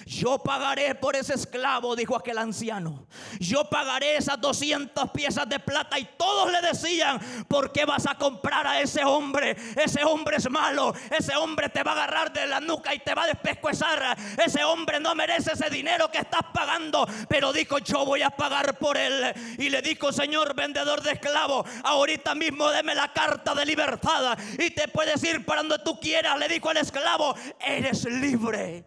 Yo 0.06 0.38
pagaré 0.40 0.94
por 0.96 1.16
ese 1.16 1.34
esclavo, 1.34 1.96
dijo 1.96 2.14
aquel 2.14 2.38
anciano. 2.38 3.08
Yo 3.40 3.70
pagaré 3.70 4.18
esas 4.18 4.40
200 4.42 5.12
piezas 5.12 5.48
de 5.48 5.60
plata. 5.60 5.98
Y 5.98 6.04
todos 6.18 6.52
le 6.52 6.62
decían, 6.62 7.22
¿por 7.48 7.72
qué 7.72 7.86
vas 7.86 8.06
a 8.06 8.16
comprar 8.16 8.68
a 8.68 8.82
ese 8.82 9.06
hombre? 9.06 9.56
Ese 9.78 10.04
hombre 10.04 10.36
es 10.38 10.50
malo. 10.50 10.94
Ese 11.18 11.38
hombre 11.38 11.70
te 11.70 11.84
va 11.84 11.92
a 11.92 11.94
agarrar 11.94 12.34
de 12.34 12.46
la 12.46 12.60
nuca 12.60 12.94
y 12.94 13.00
te 13.00 13.16
va 13.16 13.24
a 13.24 13.28
despescuezar. 13.28 14.18
Ese 14.46 14.62
hombre 14.66 15.00
no 15.00 15.16
merece 15.16 15.54
ese 15.54 15.70
dinero 15.70 16.12
que 16.12 16.18
estás 16.18 16.42
pagando. 16.54 17.08
Pero 17.30 17.54
dijo, 17.54 17.78
yo 17.78 18.04
voy 18.04 18.24
a 18.24 18.30
pagar 18.30 18.78
por 18.78 18.98
él. 18.98 19.34
Y 19.58 19.70
le 19.70 19.82
dijo, 19.82 20.12
Señor 20.12 20.54
vendedor 20.54 21.02
de 21.02 21.14
esclavos, 21.14 21.66
ahorita 21.86 22.36
mismo 22.36 22.70
deme 22.72 22.94
la 22.94 23.14
carta 23.14 23.56
de 23.56 23.66
libertad. 23.66 24.38
Y 24.60 24.72
te 24.72 24.90
puedes 24.90 25.24
ir 25.24 25.46
para 25.46 25.62
donde 25.62 25.80
tú 25.80 25.98
quieras 25.98 26.41
le 26.42 26.48
dijo 26.48 26.70
al 26.70 26.78
esclavo, 26.78 27.36
eres 27.60 28.06
libre. 28.06 28.84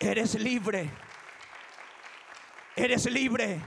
Eres 0.00 0.34
libre. 0.34 0.90
Eres 2.74 3.06
libre. 3.06 3.60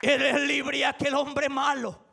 Eres 0.00 0.40
libre 0.42 0.78
y 0.78 0.82
aquel 0.84 1.14
hombre 1.14 1.48
malo. 1.48 2.06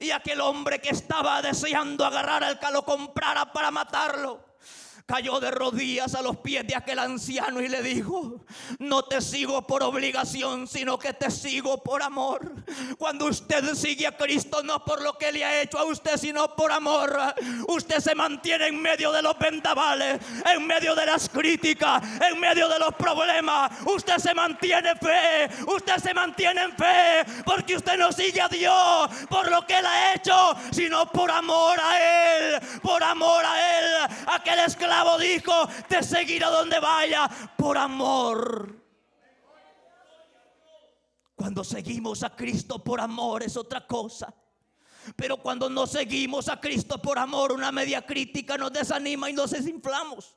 Y 0.00 0.10
aquel 0.10 0.40
hombre 0.40 0.80
que 0.80 0.90
estaba 0.90 1.42
deseando 1.42 2.04
agarrar 2.04 2.42
al 2.42 2.58
que 2.58 2.70
lo 2.70 2.84
comprara 2.84 3.52
para 3.52 3.70
matarlo 3.70 4.47
cayó 5.08 5.40
de 5.40 5.50
rodillas 5.50 6.14
a 6.14 6.20
los 6.20 6.36
pies 6.36 6.66
de 6.66 6.76
aquel 6.76 6.98
anciano 6.98 7.62
y 7.62 7.68
le 7.68 7.82
dijo, 7.82 8.44
no 8.78 9.04
te 9.04 9.22
sigo 9.22 9.66
por 9.66 9.82
obligación, 9.82 10.68
sino 10.68 10.98
que 10.98 11.14
te 11.14 11.30
sigo 11.30 11.82
por 11.82 12.02
amor. 12.02 12.52
Cuando 12.98 13.24
usted 13.24 13.72
sigue 13.72 14.06
a 14.06 14.14
Cristo, 14.14 14.62
no 14.62 14.84
por 14.84 15.00
lo 15.00 15.16
que 15.16 15.32
le 15.32 15.46
ha 15.46 15.62
hecho 15.62 15.78
a 15.78 15.84
usted, 15.86 16.18
sino 16.18 16.54
por 16.54 16.70
amor, 16.70 17.18
usted 17.68 18.00
se 18.00 18.14
mantiene 18.14 18.66
en 18.66 18.82
medio 18.82 19.10
de 19.10 19.22
los 19.22 19.38
vendavales, 19.38 20.20
en 20.44 20.66
medio 20.66 20.94
de 20.94 21.06
las 21.06 21.30
críticas, 21.30 22.02
en 22.30 22.38
medio 22.38 22.68
de 22.68 22.78
los 22.78 22.94
problemas. 22.94 23.72
Usted 23.86 24.18
se 24.18 24.34
mantiene 24.34 24.94
fe, 24.96 25.48
usted 25.68 25.96
se 25.96 26.12
mantiene 26.12 26.64
en 26.64 26.72
fe, 26.76 27.24
porque 27.46 27.76
usted 27.76 27.96
no 27.96 28.12
sigue 28.12 28.42
a 28.42 28.48
Dios 28.48 29.08
por 29.30 29.50
lo 29.50 29.66
que 29.66 29.78
él 29.78 29.86
ha 29.86 30.12
hecho, 30.12 30.54
sino 30.70 31.10
por 31.10 31.30
amor 31.30 31.80
a 31.82 31.98
Él, 31.98 32.60
por 32.82 33.02
amor 33.02 33.42
a 33.42 33.78
Él. 33.78 33.86
Aquel 34.26 34.58
esclavo 34.58 34.97
dijo, 35.18 35.52
te 35.88 36.02
seguirá 36.02 36.50
donde 36.50 36.78
vaya 36.80 37.28
por 37.56 37.76
amor. 37.78 38.76
Cuando 41.34 41.62
seguimos 41.62 42.22
a 42.22 42.34
Cristo 42.34 42.82
por 42.82 43.00
amor 43.00 43.42
es 43.42 43.56
otra 43.56 43.86
cosa. 43.86 44.34
Pero 45.16 45.36
cuando 45.38 45.70
no 45.70 45.86
seguimos 45.86 46.48
a 46.48 46.60
Cristo 46.60 47.00
por 47.00 47.18
amor, 47.18 47.52
una 47.52 47.72
media 47.72 48.04
crítica 48.04 48.58
nos 48.58 48.72
desanima 48.72 49.30
y 49.30 49.32
nos 49.32 49.52
desinflamos. 49.52 50.34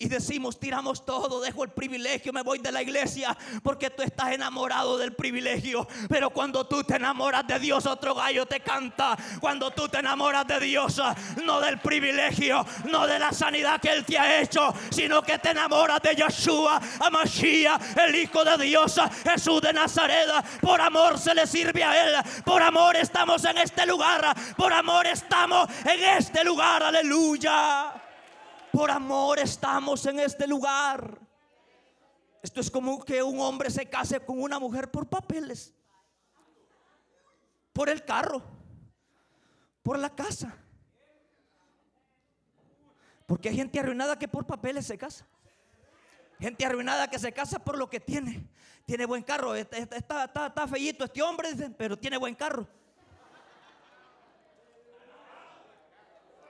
Y 0.00 0.06
decimos, 0.06 0.60
tiramos 0.60 1.04
todo, 1.04 1.40
dejo 1.40 1.64
el 1.64 1.70
privilegio, 1.70 2.32
me 2.32 2.42
voy 2.42 2.60
de 2.60 2.70
la 2.70 2.82
iglesia 2.82 3.36
porque 3.64 3.90
tú 3.90 4.04
estás 4.04 4.30
enamorado 4.30 4.96
del 4.96 5.12
privilegio. 5.12 5.88
Pero 6.08 6.30
cuando 6.30 6.68
tú 6.68 6.84
te 6.84 6.94
enamoras 6.94 7.44
de 7.48 7.58
Dios, 7.58 7.84
otro 7.84 8.14
gallo 8.14 8.46
te 8.46 8.60
canta. 8.60 9.18
Cuando 9.40 9.72
tú 9.72 9.88
te 9.88 9.98
enamoras 9.98 10.46
de 10.46 10.60
Dios, 10.60 11.02
no 11.44 11.60
del 11.60 11.80
privilegio, 11.80 12.64
no 12.84 13.08
de 13.08 13.18
la 13.18 13.32
sanidad 13.32 13.80
que 13.80 13.90
Él 13.90 14.04
te 14.04 14.16
ha 14.16 14.40
hecho, 14.40 14.72
sino 14.90 15.20
que 15.20 15.36
te 15.40 15.50
enamoras 15.50 16.00
de 16.00 16.14
Yeshua, 16.14 16.80
Amashiach, 17.00 17.98
el 17.98 18.14
Hijo 18.14 18.44
de 18.44 18.56
Dios, 18.66 19.00
Jesús 19.24 19.60
de 19.60 19.72
Nazaret. 19.72 20.28
Por 20.60 20.80
amor 20.80 21.18
se 21.18 21.34
le 21.34 21.44
sirve 21.44 21.82
a 21.82 22.04
Él. 22.06 22.14
Por 22.44 22.62
amor 22.62 22.94
estamos 22.94 23.44
en 23.44 23.58
este 23.58 23.84
lugar. 23.84 24.32
Por 24.56 24.72
amor 24.72 25.08
estamos 25.08 25.68
en 25.84 26.04
este 26.04 26.44
lugar. 26.44 26.84
Aleluya. 26.84 28.07
Por 28.72 28.90
amor 28.90 29.38
estamos 29.38 30.04
en 30.06 30.20
este 30.20 30.46
lugar. 30.46 31.18
Esto 32.42 32.60
es 32.60 32.70
como 32.70 33.04
que 33.04 33.22
un 33.22 33.40
hombre 33.40 33.70
se 33.70 33.88
case 33.88 34.20
con 34.20 34.40
una 34.40 34.58
mujer 34.58 34.90
por 34.90 35.08
papeles, 35.08 35.74
por 37.72 37.88
el 37.88 38.04
carro, 38.04 38.42
por 39.82 39.98
la 39.98 40.14
casa. 40.14 40.56
Porque 43.26 43.50
hay 43.50 43.56
gente 43.56 43.78
arruinada 43.78 44.18
que 44.18 44.28
por 44.28 44.46
papeles 44.46 44.86
se 44.86 44.96
casa. 44.96 45.26
Gente 46.40 46.64
arruinada 46.64 47.08
que 47.08 47.18
se 47.18 47.32
casa 47.32 47.58
por 47.58 47.76
lo 47.76 47.90
que 47.90 48.00
tiene. 48.00 48.48
Tiene 48.86 49.04
buen 49.04 49.22
carro. 49.22 49.54
Está, 49.54 50.24
está, 50.24 50.66
feíto 50.66 51.04
este 51.04 51.20
hombre, 51.20 51.50
pero 51.76 51.98
tiene 51.98 52.16
buen 52.16 52.34
carro. 52.34 52.66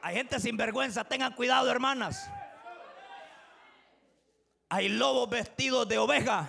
Hay 0.02 0.16
gente 0.16 0.38
sin 0.40 0.56
vergüenza, 0.56 1.04
tengan 1.04 1.34
cuidado, 1.34 1.70
hermanas. 1.70 2.30
Hay 4.68 4.88
lobos 4.88 5.28
vestidos 5.30 5.88
de 5.88 5.98
oveja. 5.98 6.48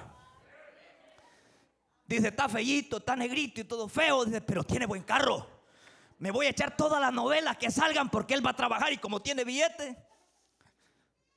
Dice, 2.06 2.29
está 2.29 2.50
feíto, 2.50 2.98
está 2.98 3.15
negrito 3.15 3.62
y 3.62 3.63
todo 3.63 3.88
feo. 3.88 4.25
Dice, 4.25 4.41
pero 4.41 4.63
tiene 4.63 4.86
buen 4.86 5.03
carro. 5.03 5.48
Me 6.18 6.32
voy 6.32 6.48
a 6.48 6.50
echar 6.50 6.75
todas 6.75 7.00
las 7.00 7.13
novelas 7.13 7.58
que 7.58 7.72
salgan 7.72 8.10
porque 8.10 8.34
él 8.34 8.46
va 8.46 8.51
a 8.51 8.56
trabajar 8.56 8.91
y 8.91 8.98
como 8.98 9.22
tiene 9.22 9.44
billete 9.44 10.09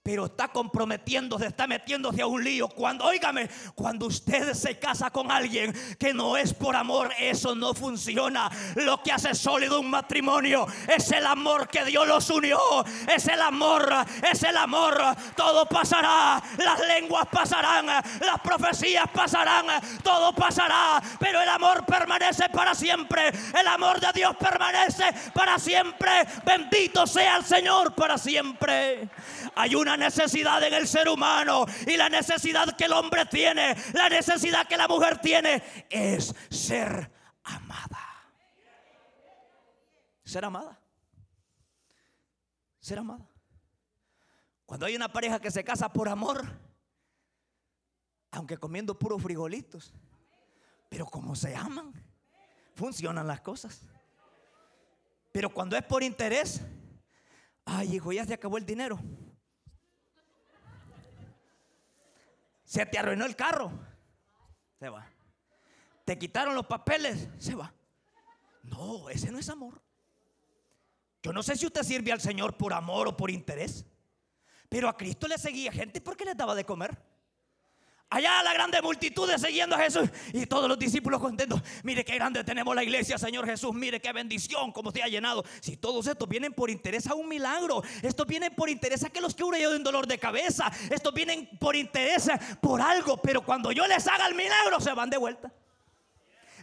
pero 0.03 0.27
está 0.27 0.49
comprometiéndose, 0.49 1.47
está 1.47 1.69
metiéndose 1.69 2.23
a 2.23 2.27
un 2.27 2.43
lío. 2.43 2.69
Cuando, 2.69 3.05
óigame, 3.05 3.49
cuando 3.75 4.07
usted 4.07 4.53
se 4.53 4.77
casa 4.77 5.11
con 5.11 5.31
alguien 5.31 5.73
que 5.97 6.13
no 6.13 6.37
es 6.37 6.53
por 6.53 6.75
amor, 6.75 7.13
eso 7.21 7.55
no 7.55 7.73
funciona. 7.73 8.51
Lo 8.75 9.01
que 9.01 9.13
hace 9.13 9.33
sólido 9.35 9.79
un 9.79 9.91
matrimonio 9.91 10.67
es 10.89 11.13
el 11.13 11.25
amor 11.25 11.69
que 11.69 11.85
Dios 11.85 12.07
los 12.09 12.29
unió. 12.31 12.59
Es 13.15 13.29
el 13.29 13.41
amor, 13.41 13.89
es 14.29 14.43
el 14.43 14.57
amor. 14.57 15.01
Todo 15.37 15.67
pasará, 15.67 16.43
las 16.59 16.81
lenguas 16.81 17.29
pasarán, 17.31 17.87
las 17.87 18.41
profecías 18.43 19.07
pasarán, 19.13 19.67
todo 20.03 20.35
pasará, 20.35 21.01
pero 21.21 21.41
el 21.41 21.49
amor 21.49 21.87
permanece 21.87 22.49
para 22.49 22.75
siempre. 22.75 23.29
El 23.29 23.69
amor 23.69 24.01
de 24.01 24.09
Dios 24.13 24.35
permanece 24.37 25.05
para 25.33 25.61
siempre. 25.61 26.11
Bendito 26.45 27.07
sea 27.07 27.37
el 27.37 27.45
Señor 27.45 27.95
para 27.95 28.19
siempre. 28.19 29.09
Hay 29.55 29.77
una 29.77 29.92
necesidad 29.97 30.63
en 30.63 30.75
el 30.75 30.89
ser 30.89 31.09
humano. 31.09 31.67
Y 31.87 31.97
la 31.97 32.09
necesidad 32.09 32.77
que 32.77 32.85
el 32.85 32.93
hombre 32.93 33.27
tiene, 33.27 33.77
la 33.93 34.09
necesidad 34.09 34.67
que 34.67 34.77
la 34.77 34.89
mujer 34.89 35.19
tiene, 35.19 35.63
es 35.89 36.35
ser 36.51 37.11
amada. 37.45 38.09
Ser 40.25 40.45
amada. 40.45 40.79
Ser 42.81 42.99
amada. 42.99 43.29
Cuando 44.67 44.87
hay 44.87 44.97
una 44.97 45.13
pareja 45.13 45.39
que 45.39 45.51
se 45.51 45.63
casa 45.63 45.93
por 45.93 46.09
amor, 46.09 46.47
aunque 48.31 48.57
comiendo 48.57 48.99
puros 48.99 49.23
frijolitos, 49.23 49.93
pero 50.89 51.07
como 51.07 51.35
se 51.35 51.55
aman, 51.55 51.93
funcionan 52.75 53.27
las 53.27 53.41
cosas. 53.41 53.83
Pero 55.31 55.51
cuando 55.51 55.77
es 55.77 55.83
por 55.85 56.03
interés, 56.03 56.63
ay 57.65 57.97
hijo, 57.97 58.13
ya 58.13 58.25
se 58.25 58.35
acabó 58.35 58.59
el 58.59 58.67
dinero. 58.67 58.99
Se 62.73 62.87
te 62.87 62.99
arruinó 62.99 63.27
el 63.27 63.37
carro, 63.37 63.71
se 64.79 64.89
va. 64.89 65.07
Te 66.07 66.19
quitaron 66.19 66.55
los 66.55 66.65
papeles, 66.65 67.29
se 67.37 67.55
va. 67.55 67.71
No, 68.63 69.11
ese 69.11 69.31
no 69.31 69.39
es 69.39 69.51
amor. 69.51 69.83
Yo 71.23 71.35
no 71.35 71.43
sé 71.43 71.55
si 71.55 71.67
usted 71.67 71.83
sirve 71.83 72.13
al 72.13 72.23
Señor 72.23 72.57
por 72.57 72.73
amor 72.73 73.09
o 73.09 73.15
por 73.15 73.31
interés, 73.31 73.85
pero 74.71 74.89
a 74.89 74.97
Cristo 74.97 75.29
le 75.29 75.37
seguía 75.37 75.71
gente 75.71 76.01
porque 76.01 76.25
le 76.25 76.35
daba 76.35 76.55
de 76.55 76.65
comer. 76.65 76.97
Allá 78.13 78.43
la 78.43 78.53
grande 78.53 78.83
multitud 78.83 79.27
de 79.27 79.39
siguiendo 79.39 79.75
a 79.75 79.79
Jesús 79.79 80.11
y 80.35 80.45
todos 80.45 80.69
los 80.69 80.79
discípulos 80.79 81.19
contentos. 81.19 81.63
Mire 81.83 82.05
qué 82.05 82.15
grande 82.17 82.45
tenemos 82.45 82.77
la 82.77 82.83
iglesia, 82.83 83.17
Señor 83.17 83.47
Jesús. 83.47 83.73
Mire 83.73 84.01
qué 84.03 84.13
bendición, 84.13 84.71
como 84.71 84.93
se 84.93 85.03
ha 85.03 85.09
llenado. 85.09 85.43
Si 85.63 85.79
todos 85.79 86.07
estos 86.07 86.29
vienen 86.29 86.53
por 86.53 86.69
interés 86.69 87.07
a 87.07 87.15
un 87.15 87.27
milagro, 87.27 87.83
estos 88.03 88.27
vienen 88.27 88.55
por 88.55 88.69
interés 88.69 89.03
a 89.05 89.09
que 89.09 89.23
los 89.23 89.35
cure 89.35 89.63
yo 89.63 89.73
de 89.73 89.79
dolor 89.79 90.07
de 90.07 90.19
cabeza, 90.19 90.71
estos 90.91 91.15
vienen 91.15 91.49
por 91.59 91.75
interés 91.75 92.29
por 92.61 92.83
algo, 92.83 93.17
pero 93.17 93.41
cuando 93.41 93.73
yo 93.73 93.87
les 93.87 94.07
haga 94.07 94.27
el 94.27 94.35
milagro 94.35 94.79
se 94.79 94.93
van 94.93 95.09
de 95.09 95.17
vuelta 95.17 95.51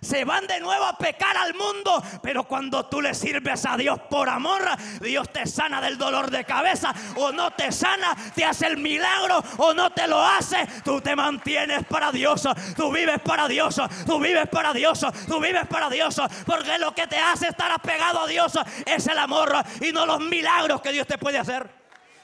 se 0.02 0.26
van 0.26 0.48
de 0.48 0.60
nuevo 0.60 0.86
a 0.86 0.98
pecar 0.98 1.36
al 1.38 1.54
mundo. 1.54 2.02
Pero 2.22 2.44
cuando 2.44 2.86
tú 2.86 3.02
le 3.02 3.14
sirves 3.14 3.66
a 3.66 3.78
Dios 3.78 4.00
por 4.10 4.30
amor, 4.30 4.62
Dios 5.02 5.30
te 5.30 5.46
sana 5.46 5.82
del 5.82 5.98
dolor 5.98 6.30
de 6.30 6.44
cabeza 6.46 6.94
o 7.16 7.32
no 7.32 7.52
te 7.52 7.72
sana, 7.72 8.16
te 8.36 8.46
hace 8.46 8.68
el 8.68 8.78
milagro 8.78 9.44
o 9.58 9.74
no 9.74 9.92
te 9.92 10.08
lo 10.08 10.24
hace. 10.24 10.68
Tú 10.84 11.02
te 11.02 11.16
mantienes 11.16 11.86
para 11.86 12.12
Dios, 12.12 12.48
tú 12.76 12.92
vives 12.92 13.20
para 13.22 13.48
Dios, 13.48 13.82
tú 14.06 14.20
vives 14.20 14.48
para 14.48 14.74
Dios, 14.74 15.06
tú 15.28 15.40
vives 15.40 15.68
para 15.68 15.90
Dios. 15.90 16.22
Porque 16.46 16.78
lo 16.78 16.94
que 16.94 17.08
te 17.08 17.18
hace 17.18 17.48
estar 17.48 17.72
apegado 17.72 18.22
a 18.22 18.28
Dios 18.28 18.58
es 18.86 19.08
el 19.08 19.18
amor 19.18 19.52
y 19.82 19.92
no 19.92 20.06
los 20.06 20.20
milagros 20.20 20.82
que 20.82 20.92
Dios 20.92 21.08
te 21.08 21.18
puede 21.18 21.38
hacer 21.38 21.79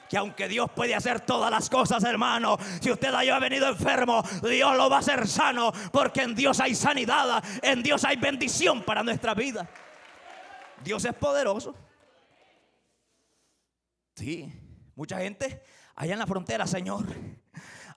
que 0.08 0.16
aunque 0.16 0.48
Dios 0.48 0.70
puede 0.74 0.94
hacer 0.94 1.20
todas 1.20 1.50
las 1.50 1.68
cosas, 1.68 2.02
hermano, 2.04 2.56
si 2.80 2.90
usted 2.90 3.12
haya 3.14 3.38
venido 3.38 3.68
enfermo, 3.68 4.22
Dios 4.42 4.76
lo 4.76 4.88
va 4.88 4.96
a 4.96 5.00
hacer 5.00 5.26
sano, 5.26 5.72
porque 5.92 6.22
en 6.22 6.34
Dios 6.34 6.60
hay 6.60 6.74
sanidad, 6.74 7.42
en 7.62 7.82
Dios 7.82 8.04
hay 8.04 8.16
bendición 8.16 8.82
para 8.82 9.02
nuestra 9.02 9.34
vida. 9.34 9.68
Dios 10.82 11.04
es 11.04 11.14
poderoso. 11.14 11.74
Sí, 14.14 14.52
mucha 14.94 15.18
gente 15.18 15.62
allá 15.94 16.12
en 16.14 16.18
la 16.18 16.26
frontera, 16.26 16.66
Señor, 16.66 17.04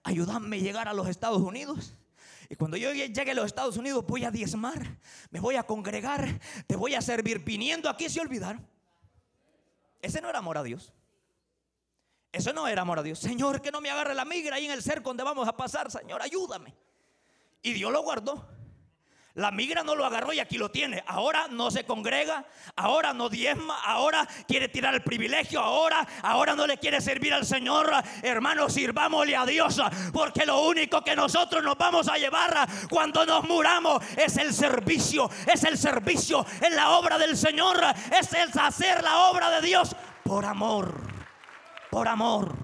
ayúdame 0.02 0.56
a 0.56 0.60
llegar 0.60 0.88
a 0.88 0.94
los 0.94 1.08
Estados 1.08 1.40
Unidos. 1.40 1.94
Y 2.48 2.56
cuando 2.56 2.76
yo 2.76 2.92
llegue 2.92 3.30
a 3.30 3.34
los 3.34 3.46
Estados 3.46 3.76
Unidos 3.76 4.04
voy 4.06 4.24
a 4.24 4.30
diezmar, 4.32 4.98
me 5.30 5.38
voy 5.38 5.54
a 5.54 5.62
congregar, 5.62 6.40
te 6.66 6.74
voy 6.74 6.96
a 6.96 7.00
servir 7.00 7.44
viniendo 7.44 7.88
aquí 7.88 8.08
se 8.08 8.20
olvidar. 8.20 8.60
Ese 10.02 10.20
no 10.20 10.28
era 10.28 10.40
amor 10.40 10.58
a 10.58 10.62
Dios. 10.64 10.92
Eso 12.32 12.52
no 12.52 12.68
era 12.68 12.82
amor 12.82 12.98
a 12.98 13.02
Dios. 13.02 13.18
Señor, 13.18 13.60
que 13.60 13.72
no 13.72 13.80
me 13.80 13.90
agarre 13.90 14.14
la 14.14 14.24
migra 14.24 14.56
ahí 14.56 14.66
en 14.66 14.72
el 14.72 14.82
cerco 14.82 15.10
donde 15.10 15.24
vamos 15.24 15.48
a 15.48 15.56
pasar. 15.56 15.90
Señor, 15.90 16.22
ayúdame. 16.22 16.74
Y 17.62 17.72
Dios 17.72 17.92
lo 17.92 18.02
guardó. 18.02 18.48
La 19.34 19.52
migra 19.52 19.84
no 19.84 19.94
lo 19.94 20.04
agarró 20.04 20.32
y 20.32 20.40
aquí 20.40 20.58
lo 20.58 20.70
tiene. 20.70 21.04
Ahora 21.06 21.46
no 21.48 21.70
se 21.70 21.84
congrega, 21.84 22.44
ahora 22.74 23.14
no 23.14 23.28
diezma, 23.28 23.80
ahora 23.84 24.26
quiere 24.46 24.68
tirar 24.68 24.92
el 24.92 25.02
privilegio, 25.02 25.60
ahora, 25.60 26.06
ahora 26.22 26.56
no 26.56 26.66
le 26.66 26.78
quiere 26.78 27.00
servir 27.00 27.32
al 27.32 27.46
Señor. 27.46 27.90
Hermano, 28.22 28.68
sirvámosle 28.68 29.36
a 29.36 29.46
Dios, 29.46 29.80
porque 30.12 30.44
lo 30.44 30.62
único 30.62 31.02
que 31.02 31.14
nosotros 31.14 31.62
nos 31.62 31.78
vamos 31.78 32.08
a 32.08 32.18
llevar 32.18 32.68
cuando 32.90 33.24
nos 33.24 33.44
muramos 33.44 34.02
es 34.16 34.36
el 34.36 34.52
servicio, 34.52 35.30
es 35.46 35.62
el 35.62 35.78
servicio 35.78 36.44
en 36.60 36.74
la 36.74 36.90
obra 36.90 37.16
del 37.16 37.36
Señor, 37.36 37.80
es 38.18 38.32
el 38.32 38.50
hacer 38.58 39.02
la 39.02 39.30
obra 39.30 39.50
de 39.50 39.66
Dios 39.66 39.94
por 40.24 40.44
amor 40.44 41.09
por 41.90 42.08
amor, 42.08 42.54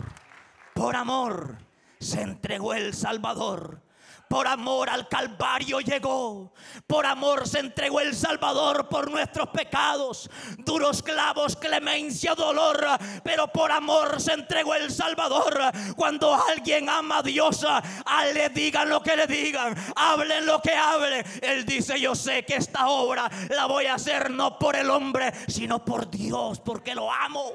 por 0.75 0.95
amor, 0.97 1.59
se 1.99 2.23
entregó 2.23 2.75
el 2.75 2.95
Salvador. 2.95 3.83
Por 4.29 4.49
amor 4.49 4.91
al 4.91 5.09
Calvario 5.09 5.79
llegó. 5.81 6.53
Por 6.87 7.07
amor 7.07 7.47
se 7.47 7.61
entregó 7.61 8.01
el 8.01 8.15
Salvador 8.15 8.89
por 8.89 9.09
nuestros 9.09 9.49
pecados. 9.51 10.29
Duros 10.59 11.01
clavos, 11.03 11.55
clemencia, 11.55 12.35
dolor. 12.35 12.85
Pero 13.23 13.47
por 13.47 13.71
amor 13.71 14.21
se 14.21 14.33
entregó 14.33 14.75
el 14.75 14.91
Salvador. 14.91 15.57
Cuando 15.95 16.35
alguien 16.35 16.89
ama 16.89 17.19
a 17.19 17.23
Dios, 17.23 17.65
a 17.65 18.25
le 18.35 18.49
digan 18.49 18.89
lo 18.89 19.01
que 19.01 19.17
le 19.17 19.29
digan. 19.29 19.77
Hablen 19.95 20.45
lo 20.45 20.61
que 20.61 20.75
hablen. 20.75 21.25
Él 21.41 21.65
dice, 21.65 22.01
yo 22.01 22.17
sé 22.17 22.45
que 22.45 22.57
esta 22.57 22.89
obra 22.89 23.31
la 23.51 23.67
voy 23.67 23.87
a 23.87 23.95
hacer 23.95 24.31
no 24.31 24.59
por 24.59 24.75
el 24.75 24.91
hombre, 24.91 25.33
sino 25.47 25.85
por 25.85 26.11
Dios, 26.11 26.59
porque 26.59 26.97
lo 26.97 27.12
amo. 27.12 27.53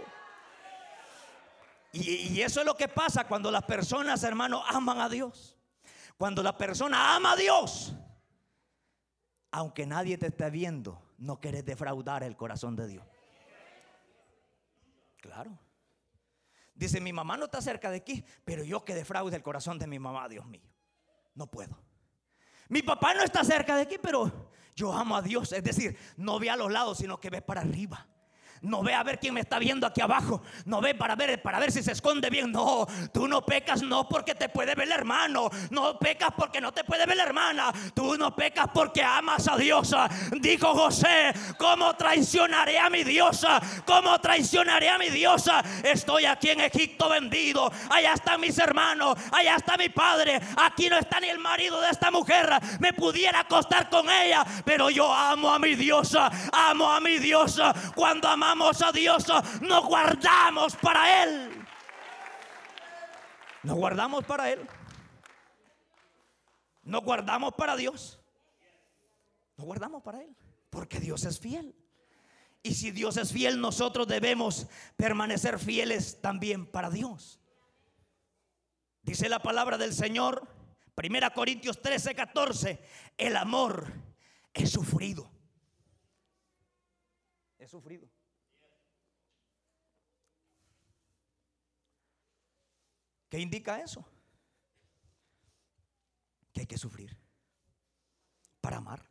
Y, 1.93 2.41
eso 2.41 2.61
es 2.61 2.65
lo 2.65 2.75
que 2.75 2.87
pasa 2.87 3.27
cuando 3.27 3.51
las 3.51 3.63
personas, 3.63 4.23
hermanos, 4.23 4.63
aman 4.67 4.99
a 4.99 5.09
Dios. 5.09 5.57
Cuando 6.17 6.41
la 6.41 6.57
persona 6.57 7.15
ama 7.15 7.33
a 7.33 7.35
Dios, 7.35 7.93
aunque 9.51 9.85
nadie 9.85 10.17
te 10.17 10.27
esté 10.27 10.49
viendo, 10.49 11.01
no 11.17 11.39
quieres 11.39 11.65
defraudar 11.65 12.23
el 12.23 12.37
corazón 12.37 12.75
de 12.75 12.87
Dios. 12.87 13.05
Claro. 15.19 15.57
Dice, 16.73 17.01
mi 17.01 17.11
mamá 17.11 17.37
no 17.37 17.45
está 17.45 17.61
cerca 17.61 17.91
de 17.91 17.97
aquí, 17.97 18.23
pero 18.45 18.63
yo 18.63 18.85
que 18.85 18.95
defraude 18.95 19.35
el 19.35 19.43
corazón 19.43 19.77
de 19.77 19.87
mi 19.87 19.99
mamá, 19.99 20.29
Dios 20.29 20.45
mío. 20.45 20.67
No 21.35 21.47
puedo. 21.47 21.77
Mi 22.69 22.81
papá 22.81 23.13
no 23.13 23.21
está 23.21 23.43
cerca 23.43 23.75
de 23.75 23.83
aquí, 23.83 23.97
pero 24.01 24.49
yo 24.75 24.93
amo 24.93 25.17
a 25.17 25.21
Dios. 25.21 25.51
Es 25.51 25.63
decir, 25.63 25.97
no 26.17 26.39
ve 26.39 26.49
a 26.49 26.55
los 26.55 26.71
lados, 26.71 26.99
sino 26.99 27.19
que 27.19 27.29
ve 27.29 27.41
para 27.41 27.61
arriba. 27.61 28.07
No 28.61 28.83
ve 28.83 28.93
a 28.93 29.01
ver 29.01 29.19
quién 29.19 29.33
me 29.33 29.39
está 29.39 29.57
viendo 29.57 29.87
aquí 29.87 30.01
abajo. 30.01 30.43
No 30.65 30.81
ve 30.81 30.93
para 30.93 31.15
ver, 31.15 31.41
para 31.41 31.59
ver 31.59 31.71
si 31.71 31.81
se 31.81 31.93
esconde 31.93 32.29
bien. 32.29 32.51
No, 32.51 32.85
tú 33.11 33.27
no 33.27 33.43
pecas 33.43 33.81
no 33.81 34.07
porque 34.07 34.35
te 34.35 34.49
puede 34.49 34.75
ver 34.75 34.85
el 34.85 34.91
hermano. 34.91 35.49
No 35.71 35.97
pecas 35.97 36.29
porque 36.37 36.61
no 36.61 36.71
te 36.71 36.83
puede 36.83 37.07
ver 37.07 37.17
la 37.17 37.23
hermana. 37.23 37.73
Tú 37.95 38.15
no 38.17 38.35
pecas 38.35 38.67
porque 38.71 39.03
amas 39.03 39.47
a 39.47 39.57
Dios. 39.57 39.95
Dijo 40.39 40.75
José, 40.75 41.33
¿cómo 41.57 41.95
traicionaré 41.95 42.77
a 42.77 42.91
mi 42.91 43.03
diosa? 43.03 43.59
¿Cómo 43.83 44.19
traicionaré 44.21 44.89
a 44.89 44.99
mi 44.99 45.09
diosa? 45.09 45.63
Estoy 45.83 46.25
aquí 46.25 46.51
en 46.51 46.61
Egipto 46.61 47.09
vendido. 47.09 47.71
Allá 47.89 48.13
están 48.13 48.39
mis 48.39 48.59
hermanos. 48.59 49.17
Allá 49.31 49.55
está 49.55 49.75
mi 49.75 49.89
padre. 49.89 50.39
Aquí 50.57 50.87
no 50.87 50.99
está 50.99 51.19
ni 51.19 51.29
el 51.29 51.39
marido 51.39 51.81
de 51.81 51.89
esta 51.89 52.11
mujer. 52.11 52.47
Me 52.79 52.93
pudiera 52.93 53.39
acostar 53.39 53.89
con 53.89 54.07
ella. 54.07 54.45
Pero 54.63 54.91
yo 54.91 55.11
amo 55.11 55.51
a 55.51 55.57
mi 55.57 55.73
diosa. 55.73 56.29
Amo 56.53 56.91
a 56.91 56.99
mi 56.99 57.17
diosa. 57.17 57.73
Cuando 57.95 58.27
amamos 58.27 58.50
a 58.51 58.91
Dios, 58.91 59.25
nos 59.61 59.85
guardamos 59.85 60.75
para 60.75 61.23
Él. 61.23 61.65
Nos 63.63 63.77
guardamos 63.77 64.25
para 64.25 64.51
Él. 64.51 64.67
Nos 66.83 67.03
guardamos 67.03 67.53
para 67.53 67.75
Dios. 67.75 68.19
Nos 69.55 69.65
guardamos 69.65 70.03
para 70.03 70.21
Él. 70.21 70.35
Porque 70.69 70.99
Dios 70.99 71.23
es 71.23 71.39
fiel. 71.39 71.75
Y 72.63 72.73
si 72.73 72.91
Dios 72.91 73.17
es 73.17 73.31
fiel, 73.31 73.59
nosotros 73.61 74.07
debemos 74.07 74.67
permanecer 74.97 75.57
fieles 75.57 76.19
también 76.21 76.65
para 76.65 76.89
Dios. 76.89 77.39
Dice 79.01 79.29
la 79.29 79.39
palabra 79.39 79.77
del 79.77 79.93
Señor, 79.93 80.47
1 80.95 81.33
Corintios 81.33 81.81
13, 81.81 82.13
14, 82.13 82.79
el 83.17 83.35
amor 83.37 83.91
es 84.53 84.69
sufrido. 84.71 85.31
Es 87.57 87.71
sufrido. 87.71 88.10
¿Qué 93.31 93.39
indica 93.39 93.79
eso? 93.79 94.05
Que 96.51 96.59
hay 96.59 96.67
que 96.67 96.77
sufrir 96.77 97.17
para 98.59 98.75
amar. 98.75 99.09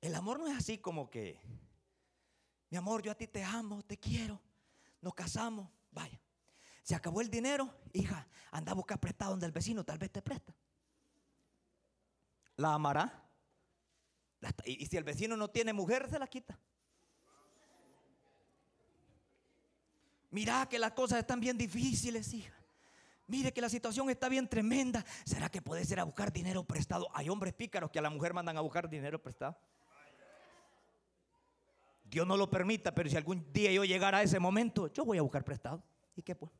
El 0.00 0.14
amor 0.14 0.38
no 0.38 0.48
es 0.48 0.56
así 0.56 0.78
como 0.78 1.10
que, 1.10 1.38
mi 2.70 2.78
amor, 2.78 3.02
yo 3.02 3.12
a 3.12 3.14
ti 3.14 3.26
te 3.26 3.44
amo, 3.44 3.82
te 3.82 3.98
quiero, 3.98 4.40
nos 5.02 5.12
casamos, 5.12 5.70
vaya. 5.90 6.18
Se 6.82 6.94
acabó 6.94 7.20
el 7.20 7.28
dinero, 7.28 7.78
hija, 7.92 8.26
anda 8.50 8.72
a 8.72 8.74
buscar 8.74 8.98
prestado 8.98 9.32
donde 9.32 9.44
el 9.44 9.52
vecino, 9.52 9.84
tal 9.84 9.98
vez 9.98 10.10
te 10.10 10.22
presta. 10.22 10.56
La 12.56 12.72
amará. 12.72 13.22
Y 14.64 14.86
si 14.86 14.96
el 14.96 15.04
vecino 15.04 15.36
no 15.36 15.48
tiene 15.48 15.74
mujer, 15.74 16.08
se 16.08 16.18
la 16.18 16.26
quita. 16.26 16.58
Mira 20.34 20.66
que 20.68 20.80
las 20.80 20.90
cosas 20.90 21.20
están 21.20 21.38
bien 21.38 21.56
difíciles, 21.56 22.34
hija. 22.34 22.52
Mire 23.28 23.52
que 23.52 23.60
la 23.60 23.68
situación 23.68 24.10
está 24.10 24.28
bien 24.28 24.48
tremenda. 24.48 25.04
¿Será 25.24 25.48
que 25.48 25.62
puede 25.62 25.82
ir 25.88 26.00
a 26.00 26.02
buscar 26.02 26.32
dinero 26.32 26.64
prestado? 26.64 27.06
Hay 27.14 27.28
hombres 27.28 27.54
pícaros 27.54 27.88
que 27.88 28.00
a 28.00 28.02
la 28.02 28.10
mujer 28.10 28.34
mandan 28.34 28.56
a 28.56 28.60
buscar 28.60 28.90
dinero 28.90 29.22
prestado. 29.22 29.56
Dios 32.02 32.26
no 32.26 32.36
lo 32.36 32.50
permita, 32.50 32.92
pero 32.92 33.08
si 33.08 33.16
algún 33.16 33.46
día 33.52 33.70
yo 33.70 33.84
llegara 33.84 34.18
a 34.18 34.22
ese 34.24 34.40
momento, 34.40 34.88
yo 34.88 35.04
voy 35.04 35.18
a 35.18 35.22
buscar 35.22 35.44
prestado. 35.44 35.84
¿Y 36.16 36.22
qué 36.22 36.34
pues? 36.34 36.50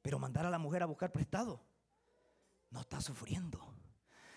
Pero 0.00 0.20
mandar 0.20 0.46
a 0.46 0.50
la 0.50 0.58
mujer 0.58 0.84
a 0.84 0.86
buscar 0.86 1.10
prestado, 1.10 1.60
no 2.70 2.82
está 2.82 3.00
sufriendo. 3.00 3.74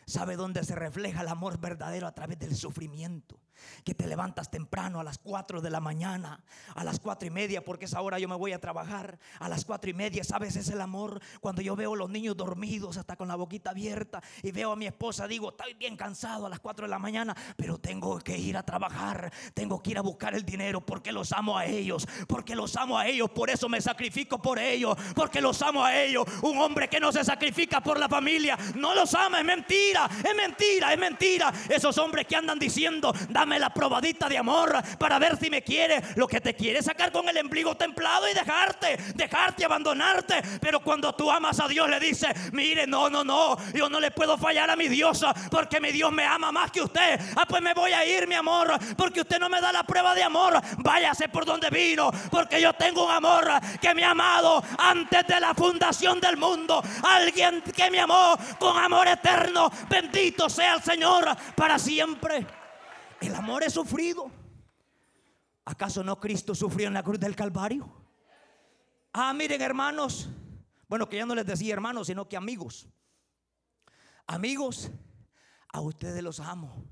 ¿Sabe 0.07 0.37
dónde 0.37 0.63
se 0.63 0.73
refleja 0.73 1.21
el 1.21 1.27
amor 1.27 1.59
verdadero? 1.59 2.07
A 2.07 2.15
través 2.15 2.39
del 2.39 2.55
sufrimiento. 2.55 3.39
Que 3.83 3.93
te 3.93 4.07
levantas 4.07 4.49
temprano 4.49 4.99
a 4.99 5.03
las 5.03 5.17
4 5.17 5.61
de 5.61 5.69
la 5.69 5.79
mañana, 5.79 6.43
a 6.75 6.83
las 6.83 6.99
cuatro 6.99 7.27
y 7.27 7.31
media, 7.31 7.63
porque 7.63 7.85
esa 7.85 8.01
hora 8.01 8.19
yo 8.19 8.27
me 8.27 8.35
voy 8.35 8.53
a 8.53 8.59
trabajar. 8.59 9.19
A 9.39 9.49
las 9.49 9.65
cuatro 9.65 9.89
y 9.89 9.93
media, 9.93 10.23
¿sabes? 10.23 10.55
Es 10.55 10.69
el 10.69 10.81
amor. 10.81 11.21
Cuando 11.39 11.61
yo 11.61 11.75
veo 11.75 11.93
a 11.93 11.97
los 11.97 12.09
niños 12.09 12.35
dormidos, 12.35 12.97
hasta 12.97 13.15
con 13.15 13.27
la 13.27 13.35
boquita 13.35 13.71
abierta, 13.71 14.21
y 14.43 14.51
veo 14.51 14.71
a 14.71 14.75
mi 14.75 14.87
esposa, 14.87 15.27
digo, 15.27 15.49
estoy 15.49 15.73
bien 15.73 15.95
cansado 15.95 16.45
a 16.45 16.49
las 16.49 16.59
4 16.59 16.85
de 16.85 16.89
la 16.89 16.99
mañana, 16.99 17.35
pero 17.55 17.77
tengo 17.77 18.19
que 18.19 18.37
ir 18.37 18.57
a 18.57 18.63
trabajar. 18.63 19.31
Tengo 19.53 19.81
que 19.81 19.91
ir 19.91 19.97
a 19.97 20.01
buscar 20.01 20.35
el 20.35 20.43
dinero 20.43 20.85
porque 20.85 21.11
los 21.11 21.31
amo 21.31 21.57
a 21.57 21.65
ellos. 21.65 22.07
Porque 22.27 22.55
los 22.55 22.75
amo 22.75 22.97
a 22.97 23.07
ellos, 23.07 23.29
por 23.29 23.49
eso 23.49 23.69
me 23.69 23.81
sacrifico 23.81 24.41
por 24.41 24.59
ellos. 24.59 24.97
Porque 25.15 25.41
los 25.41 25.61
amo 25.61 25.83
a 25.83 25.95
ellos. 25.95 26.25
Un 26.41 26.57
hombre 26.59 26.87
que 26.87 26.99
no 26.99 27.11
se 27.11 27.23
sacrifica 27.23 27.81
por 27.81 27.99
la 27.99 28.09
familia, 28.09 28.57
no 28.75 28.93
los 28.93 29.13
ama, 29.13 29.39
es 29.39 29.45
mentira 29.45 29.97
es 30.05 30.35
mentira, 30.35 30.93
es 30.93 30.99
mentira. 30.99 31.53
Esos 31.69 31.97
hombres 31.97 32.27
que 32.27 32.35
andan 32.35 32.59
diciendo, 32.59 33.13
dame 33.29 33.46
la 33.59 33.69
probadita 33.69 34.27
de 34.27 34.37
amor 34.37 34.75
para 34.97 35.19
ver 35.19 35.37
si 35.37 35.49
me 35.49 35.61
quiere. 35.61 36.01
Lo 36.15 36.27
que 36.27 36.41
te 36.41 36.55
quiere 36.55 36.81
sacar 36.81 37.11
con 37.11 37.27
el 37.29 37.37
embrigo 37.37 37.75
templado 37.75 38.29
y 38.29 38.33
dejarte, 38.33 38.97
dejarte, 39.15 39.65
abandonarte. 39.65 40.41
Pero 40.59 40.79
cuando 40.81 41.13
tú 41.15 41.31
amas 41.31 41.59
a 41.59 41.67
Dios 41.67 41.89
le 41.89 41.99
dice, 41.99 42.27
mire, 42.51 42.85
no, 42.85 43.09
no, 43.09 43.23
no, 43.23 43.57
yo 43.73 43.89
no 43.89 43.99
le 43.99 44.11
puedo 44.11 44.37
fallar 44.37 44.69
a 44.69 44.75
mi 44.75 44.87
Dios 44.87 45.25
porque 45.49 45.79
mi 45.79 45.91
Dios 45.91 46.11
me 46.11 46.25
ama 46.25 46.51
más 46.51 46.71
que 46.71 46.81
usted. 46.81 47.19
Ah, 47.35 47.45
pues 47.47 47.61
me 47.61 47.73
voy 47.73 47.93
a 47.93 48.05
ir, 48.05 48.27
mi 48.27 48.35
amor, 48.35 48.77
porque 48.95 49.21
usted 49.21 49.39
no 49.39 49.49
me 49.49 49.61
da 49.61 49.71
la 49.71 49.83
prueba 49.83 50.13
de 50.13 50.23
amor. 50.23 50.59
Váyase 50.77 51.29
por 51.29 51.45
donde 51.45 51.69
vino, 51.69 52.11
porque 52.29 52.61
yo 52.61 52.73
tengo 52.73 53.05
un 53.05 53.11
amor 53.11 53.47
que 53.81 53.93
me 53.93 54.03
ha 54.03 54.11
amado 54.11 54.63
antes 54.77 55.25
de 55.27 55.39
la 55.39 55.53
fundación 55.53 56.19
del 56.19 56.37
mundo. 56.37 56.83
Alguien 57.03 57.61
que 57.61 57.89
me 57.89 57.99
amó 57.99 58.37
con 58.59 58.77
amor 58.77 59.07
eterno 59.07 59.37
Bendito 59.89 60.49
sea 60.49 60.75
el 60.75 60.83
Señor 60.83 61.25
para 61.55 61.79
siempre. 61.79 62.45
El 63.21 63.35
amor 63.35 63.63
es 63.63 63.73
sufrido. 63.73 64.31
¿Acaso 65.65 66.03
no 66.03 66.19
Cristo 66.19 66.55
sufrió 66.55 66.87
en 66.87 66.93
la 66.93 67.03
cruz 67.03 67.19
del 67.19 67.35
Calvario? 67.35 67.91
Ah, 69.13 69.33
miren 69.33 69.61
hermanos. 69.61 70.29
Bueno, 70.87 71.09
que 71.09 71.17
ya 71.17 71.25
no 71.25 71.35
les 71.35 71.45
decía 71.45 71.73
hermanos, 71.73 72.07
sino 72.07 72.29
que 72.29 72.37
amigos. 72.37 72.87
Amigos, 74.27 74.91
a 75.73 75.81
ustedes 75.81 76.23
los 76.23 76.39
amo. 76.39 76.85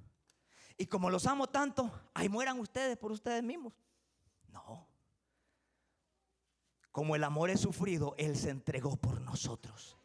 Y 0.78 0.88
como 0.88 1.10
los 1.10 1.26
amo 1.26 1.48
tanto, 1.48 1.92
ahí 2.14 2.28
mueran 2.28 2.60
ustedes 2.60 2.98
por 2.98 3.12
ustedes 3.12 3.44
mismos. 3.44 3.74
No. 4.50 4.88
Como 6.92 7.16
el 7.16 7.24
amor 7.24 7.50
es 7.50 7.62
sufrido, 7.62 8.16
Él 8.18 8.36
se 8.36 8.50
entregó 8.50 8.98
por 8.98 9.22
nosotros 9.22 9.98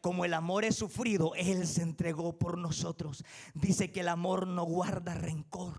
como 0.00 0.24
el 0.24 0.34
amor 0.34 0.64
es 0.64 0.76
sufrido, 0.76 1.34
Él 1.34 1.66
se 1.66 1.82
entregó 1.82 2.38
por 2.38 2.58
nosotros. 2.58 3.24
Dice 3.54 3.90
que 3.90 4.00
el 4.00 4.08
amor 4.08 4.46
no 4.46 4.64
guarda 4.64 5.14
rencor. 5.14 5.74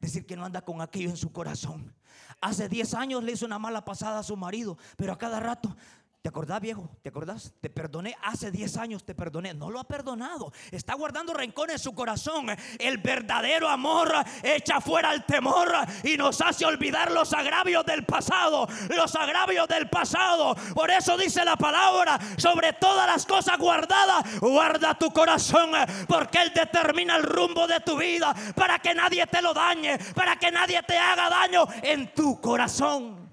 Decir 0.00 0.26
que 0.26 0.36
no 0.36 0.44
anda 0.44 0.62
con 0.62 0.80
aquello 0.80 1.10
en 1.10 1.16
su 1.16 1.32
corazón. 1.32 1.94
Hace 2.40 2.68
10 2.68 2.94
años 2.94 3.24
le 3.24 3.32
hizo 3.32 3.46
una 3.46 3.58
mala 3.58 3.84
pasada 3.84 4.18
a 4.18 4.22
su 4.22 4.36
marido, 4.36 4.76
pero 4.96 5.12
a 5.12 5.18
cada 5.18 5.40
rato 5.40 5.76
¿Te 6.24 6.30
acordás, 6.30 6.58
viejo? 6.58 6.88
¿Te 7.02 7.10
acordás? 7.10 7.52
Te 7.60 7.68
perdoné 7.68 8.16
hace 8.22 8.50
10 8.50 8.78
años, 8.78 9.04
te 9.04 9.14
perdoné. 9.14 9.52
No 9.52 9.68
lo 9.68 9.78
ha 9.78 9.84
perdonado. 9.84 10.54
Está 10.70 10.94
guardando 10.94 11.34
rencor 11.34 11.70
en 11.70 11.78
su 11.78 11.94
corazón. 11.94 12.46
El 12.78 12.96
verdadero 12.96 13.68
amor 13.68 14.10
echa 14.42 14.80
fuera 14.80 15.12
el 15.12 15.26
temor 15.26 15.70
y 16.02 16.16
nos 16.16 16.40
hace 16.40 16.64
olvidar 16.64 17.12
los 17.12 17.34
agravios 17.34 17.84
del 17.84 18.06
pasado. 18.06 18.66
Los 18.88 19.14
agravios 19.14 19.68
del 19.68 19.90
pasado. 19.90 20.56
Por 20.74 20.90
eso 20.90 21.18
dice 21.18 21.44
la 21.44 21.56
palabra, 21.56 22.18
sobre 22.38 22.72
todas 22.72 23.06
las 23.06 23.26
cosas 23.26 23.58
guardadas, 23.58 24.40
guarda 24.40 24.94
tu 24.94 25.12
corazón, 25.12 25.72
porque 26.08 26.40
Él 26.40 26.52
determina 26.54 27.16
el 27.16 27.24
rumbo 27.24 27.66
de 27.66 27.80
tu 27.80 27.98
vida 27.98 28.34
para 28.54 28.78
que 28.78 28.94
nadie 28.94 29.26
te 29.26 29.42
lo 29.42 29.52
dañe, 29.52 29.98
para 30.14 30.36
que 30.36 30.50
nadie 30.50 30.82
te 30.84 30.96
haga 30.96 31.28
daño 31.28 31.66
en 31.82 32.14
tu 32.14 32.40
corazón. 32.40 33.23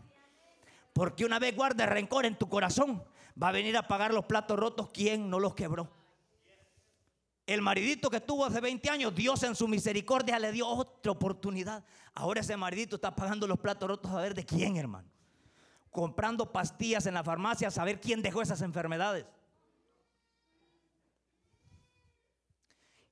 Porque 0.94 1.26
una 1.26 1.40
vez 1.40 1.56
guarde 1.56 1.86
rencor 1.86 2.26
en 2.26 2.38
tu 2.38 2.50
corazón, 2.50 3.04
va 3.42 3.50
a 3.50 3.52
venir 3.52 3.78
a 3.78 3.88
pagar 3.88 4.14
los 4.14 4.26
platos 4.26 4.60
rotos 4.60 4.90
quien 4.90 5.30
no 5.30 5.40
los 5.40 5.56
quebró. 5.56 5.90
El 7.46 7.62
maridito 7.62 8.10
que 8.10 8.22
tuvo 8.22 8.46
hace 8.46 8.62
20 8.62 8.90
años, 8.90 9.16
Dios 9.16 9.44
en 9.44 9.56
su 9.56 9.68
misericordia 9.68 10.40
le 10.40 10.52
dio 10.52 10.68
otra 10.68 11.12
oportunidad. 11.12 11.84
Ahora 12.14 12.42
ese 12.42 12.56
maridito 12.56 12.96
está 12.96 13.16
pagando 13.16 13.48
los 13.48 13.60
platos 13.60 13.90
rotos 13.90 14.12
a 14.12 14.22
ver 14.22 14.34
de 14.34 14.46
quién, 14.46 14.78
hermano. 14.78 15.10
Comprando 15.90 16.52
pastillas 16.52 17.06
en 17.08 17.14
la 17.14 17.24
farmacia 17.24 17.68
a 17.68 17.72
saber 17.72 18.00
quién 18.00 18.22
dejó 18.22 18.42
esas 18.42 18.62
enfermedades. 18.62 19.26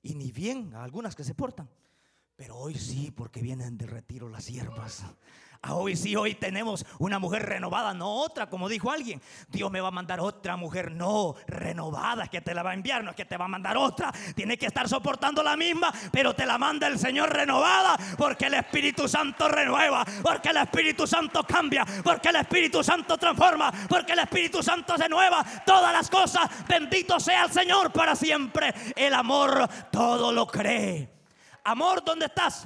Y 0.01 0.15
ni 0.15 0.31
bien 0.31 0.73
algunas 0.75 1.15
que 1.15 1.23
se 1.23 1.35
portan. 1.35 1.69
Pero 2.35 2.55
hoy 2.55 2.75
sí, 2.75 3.11
porque 3.11 3.41
vienen 3.41 3.77
de 3.77 3.85
retiro 3.85 4.29
las 4.29 4.47
hierbas. 4.47 5.03
Ah, 5.61 5.73
hoy 5.73 5.97
sí, 5.97 6.15
hoy 6.15 6.35
tenemos 6.35 6.85
una 6.99 7.19
mujer 7.19 7.45
renovada, 7.45 7.93
no 7.93 8.09
otra, 8.09 8.49
como 8.49 8.69
dijo 8.69 8.91
alguien. 8.91 9.21
Dios 9.49 9.69
me 9.69 9.81
va 9.81 9.89
a 9.89 9.91
mandar 9.91 10.21
otra 10.21 10.55
mujer, 10.55 10.89
no, 10.89 11.35
renovada, 11.47 12.27
que 12.27 12.39
te 12.39 12.53
la 12.53 12.63
va 12.63 12.71
a 12.71 12.73
enviar, 12.75 13.03
no 13.03 13.09
es 13.09 13.15
que 13.17 13.25
te 13.25 13.35
va 13.35 13.43
a 13.43 13.49
mandar 13.49 13.75
otra. 13.75 14.09
Tiene 14.35 14.57
que 14.57 14.67
estar 14.67 14.87
soportando 14.87 15.43
la 15.43 15.57
misma, 15.57 15.93
pero 16.13 16.33
te 16.33 16.45
la 16.45 16.57
manda 16.57 16.87
el 16.87 16.97
Señor 16.97 17.33
renovada, 17.33 17.97
porque 18.17 18.45
el 18.45 18.53
Espíritu 18.53 19.09
Santo 19.09 19.49
renueva, 19.49 20.05
porque 20.23 20.47
el 20.49 20.57
Espíritu 20.57 21.05
Santo 21.05 21.43
cambia, 21.43 21.85
porque 22.05 22.29
el 22.29 22.37
Espíritu 22.37 22.81
Santo 22.81 23.17
transforma, 23.17 23.69
porque 23.89 24.13
el 24.13 24.19
Espíritu 24.19 24.63
Santo 24.63 24.95
renueva 24.95 25.43
todas 25.65 25.91
las 25.91 26.09
cosas. 26.09 26.49
Bendito 26.69 27.19
sea 27.19 27.43
el 27.43 27.51
Señor 27.51 27.91
para 27.91 28.15
siempre. 28.15 28.73
El 28.95 29.13
amor 29.13 29.67
todo 29.91 30.31
lo 30.31 30.47
cree. 30.47 31.09
Amor, 31.65 32.01
¿dónde 32.05 32.27
estás? 32.27 32.65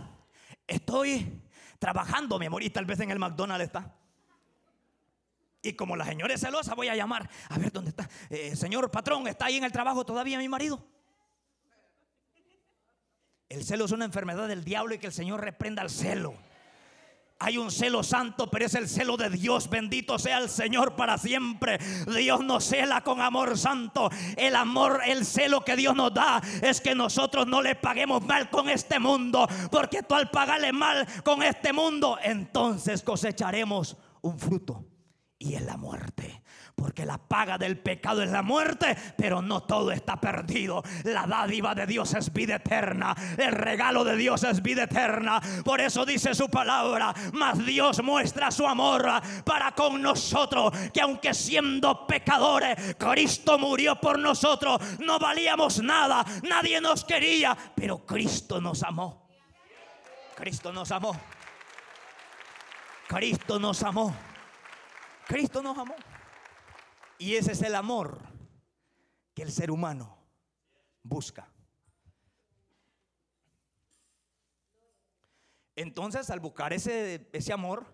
Estoy 0.67 1.42
trabajando, 1.83 2.39
mi 2.39 2.45
amor, 2.45 2.63
tal 2.71 2.85
vez 2.85 2.97
en 3.01 3.11
el 3.11 3.19
McDonald's 3.19 3.65
está. 3.65 3.93
Y 5.61 5.73
como 5.73 5.97
la 5.97 6.05
señora 6.05 6.33
es 6.33 6.39
celosa, 6.39 6.75
voy 6.75 6.87
a 6.87 6.95
llamar. 6.95 7.29
A 7.49 7.57
ver, 7.57 7.73
¿dónde 7.73 7.89
está? 7.89 8.09
Eh, 8.29 8.55
señor 8.55 8.89
patrón, 8.89 9.27
¿está 9.27 9.47
ahí 9.47 9.57
en 9.57 9.65
el 9.65 9.71
trabajo 9.73 10.05
todavía 10.05 10.37
mi 10.37 10.47
marido? 10.47 10.81
El 13.49 13.65
celo 13.65 13.83
es 13.83 13.91
una 13.91 14.05
enfermedad 14.05 14.47
del 14.47 14.63
diablo 14.63 14.95
y 14.95 14.97
que 14.97 15.07
el 15.07 15.13
Señor 15.13 15.41
reprenda 15.41 15.83
el 15.83 15.89
celo. 15.89 16.33
Hay 17.43 17.57
un 17.57 17.71
celo 17.71 18.03
santo, 18.03 18.49
pero 18.49 18.67
es 18.67 18.73
el 18.73 18.87
celo 18.87 19.17
de 19.17 19.29
Dios. 19.29 19.69
Bendito 19.69 20.17
sea 20.17 20.37
el 20.37 20.47
Señor 20.49 20.95
para 20.95 21.17
siempre. 21.17 21.77
Dios 22.07 22.41
nos 22.41 22.63
cela 22.63 23.01
con 23.01 23.19
amor 23.19 23.57
santo. 23.57 24.09
El 24.37 24.55
amor, 24.55 25.01
el 25.05 25.25
celo 25.25 25.59
que 25.65 25.75
Dios 25.75 25.93
nos 25.93 26.13
da 26.13 26.41
es 26.61 26.79
que 26.79 26.95
nosotros 26.95 27.45
no 27.45 27.61
le 27.61 27.75
paguemos 27.75 28.23
mal 28.23 28.49
con 28.49 28.69
este 28.69 28.97
mundo. 28.97 29.45
Porque 29.69 30.03
tú 30.03 30.15
al 30.15 30.29
pagarle 30.29 30.71
mal 30.71 31.05
con 31.25 31.43
este 31.43 31.73
mundo, 31.73 32.17
entonces 32.23 33.03
cosecharemos 33.03 33.97
un 34.21 34.39
fruto. 34.39 34.92
Y 35.43 35.55
es 35.55 35.61
la 35.63 35.75
muerte. 35.75 36.41
Porque 36.73 37.05
la 37.05 37.17
paga 37.17 37.57
del 37.57 37.77
pecado 37.77 38.23
es 38.23 38.31
la 38.31 38.41
muerte, 38.41 38.95
pero 39.17 39.41
no 39.41 39.63
todo 39.63 39.91
está 39.91 40.15
perdido. 40.15 40.81
La 41.03 41.27
dádiva 41.27 41.75
de 41.75 41.85
Dios 41.85 42.13
es 42.13 42.31
vida 42.31 42.55
eterna. 42.55 43.13
El 43.37 43.51
regalo 43.51 44.05
de 44.05 44.15
Dios 44.15 44.43
es 44.43 44.61
vida 44.61 44.83
eterna. 44.83 45.41
Por 45.65 45.81
eso 45.81 46.05
dice 46.05 46.33
su 46.33 46.49
palabra, 46.49 47.13
mas 47.33 47.63
Dios 47.65 48.01
muestra 48.01 48.51
su 48.51 48.65
amor 48.65 49.05
para 49.43 49.73
con 49.73 50.01
nosotros, 50.01 50.71
que 50.93 51.01
aunque 51.01 51.33
siendo 51.33 52.07
pecadores, 52.07 52.95
Cristo 52.97 53.59
murió 53.59 53.99
por 53.99 54.17
nosotros. 54.17 54.79
No 54.99 55.19
valíamos 55.19 55.83
nada, 55.83 56.25
nadie 56.43 56.79
nos 56.79 57.03
quería, 57.03 57.57
pero 57.75 58.05
Cristo 58.05 58.61
nos 58.61 58.81
amó. 58.81 59.27
Cristo 60.35 60.71
nos 60.71 60.89
amó. 60.89 61.13
Cristo 63.09 63.59
nos 63.59 63.83
amó. 63.83 64.32
Cristo 65.27 65.61
nos 65.61 65.77
amó. 65.77 65.95
Y 67.17 67.35
ese 67.35 67.53
es 67.53 67.61
el 67.61 67.75
amor 67.75 68.19
que 69.33 69.43
el 69.43 69.51
ser 69.51 69.71
humano 69.71 70.17
busca. 71.01 71.49
Entonces, 75.75 76.29
al 76.29 76.39
buscar 76.39 76.73
ese, 76.73 77.29
ese 77.31 77.53
amor, 77.53 77.93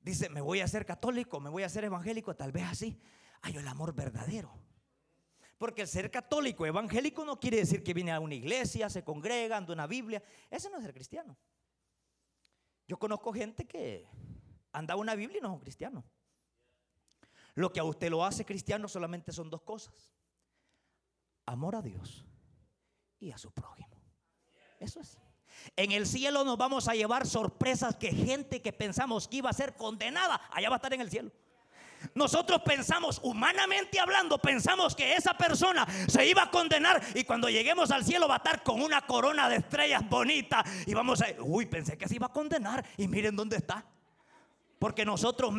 dice, 0.00 0.28
me 0.28 0.40
voy 0.40 0.60
a 0.60 0.68
ser 0.68 0.86
católico, 0.86 1.40
me 1.40 1.50
voy 1.50 1.62
a 1.62 1.68
ser 1.68 1.84
evangélico, 1.84 2.34
tal 2.34 2.52
vez 2.52 2.64
así. 2.64 3.00
Hay 3.42 3.56
el 3.56 3.68
amor 3.68 3.94
verdadero. 3.94 4.52
Porque 5.58 5.82
el 5.82 5.88
ser 5.88 6.10
católico, 6.10 6.66
evangélico, 6.66 7.24
no 7.24 7.38
quiere 7.38 7.58
decir 7.58 7.82
que 7.82 7.94
viene 7.94 8.12
a 8.12 8.20
una 8.20 8.34
iglesia, 8.34 8.88
se 8.88 9.04
congrega, 9.04 9.56
anda 9.56 9.72
una 9.72 9.86
Biblia. 9.86 10.22
Ese 10.50 10.70
no 10.70 10.78
es 10.78 10.84
ser 10.84 10.94
cristiano. 10.94 11.36
Yo 12.86 12.98
conozco 12.98 13.32
gente 13.32 13.66
que 13.66 14.06
anda 14.72 14.96
una 14.96 15.14
Biblia 15.14 15.38
y 15.38 15.40
no 15.40 15.48
es 15.48 15.54
un 15.54 15.60
cristiano. 15.60 16.04
Lo 17.54 17.72
que 17.72 17.80
a 17.80 17.84
usted 17.84 18.10
lo 18.10 18.24
hace 18.24 18.44
cristiano 18.44 18.88
solamente 18.88 19.32
son 19.32 19.50
dos 19.50 19.62
cosas. 19.62 20.12
Amor 21.46 21.76
a 21.76 21.82
Dios 21.82 22.24
y 23.20 23.30
a 23.30 23.38
su 23.38 23.52
prójimo. 23.52 24.00
Eso 24.80 25.00
es. 25.00 25.18
En 25.76 25.92
el 25.92 26.06
cielo 26.06 26.44
nos 26.44 26.58
vamos 26.58 26.88
a 26.88 26.94
llevar 26.94 27.26
sorpresas 27.26 27.96
que 27.96 28.10
gente 28.10 28.60
que 28.60 28.72
pensamos 28.72 29.28
que 29.28 29.36
iba 29.36 29.50
a 29.50 29.52
ser 29.52 29.76
condenada, 29.76 30.40
allá 30.50 30.68
va 30.68 30.76
a 30.76 30.78
estar 30.78 30.92
en 30.92 31.00
el 31.00 31.10
cielo. 31.10 31.30
Nosotros 32.14 32.60
pensamos, 32.62 33.18
humanamente 33.22 33.98
hablando, 33.98 34.36
pensamos 34.38 34.94
que 34.94 35.14
esa 35.14 35.34
persona 35.34 35.86
se 36.06 36.26
iba 36.26 36.42
a 36.42 36.50
condenar 36.50 37.02
y 37.14 37.24
cuando 37.24 37.48
lleguemos 37.48 37.90
al 37.90 38.04
cielo 38.04 38.28
va 38.28 38.34
a 38.34 38.38
estar 38.38 38.62
con 38.62 38.82
una 38.82 39.06
corona 39.06 39.48
de 39.48 39.56
estrellas 39.56 40.06
bonita 40.08 40.62
y 40.86 40.92
vamos 40.92 41.22
a, 41.22 41.28
uy, 41.40 41.66
pensé 41.66 41.96
que 41.96 42.08
se 42.08 42.16
iba 42.16 42.26
a 42.26 42.32
condenar 42.32 42.84
y 42.98 43.08
miren 43.08 43.36
dónde 43.36 43.56
está. 43.56 43.86
Porque 44.84 45.06
nosotros 45.06 45.54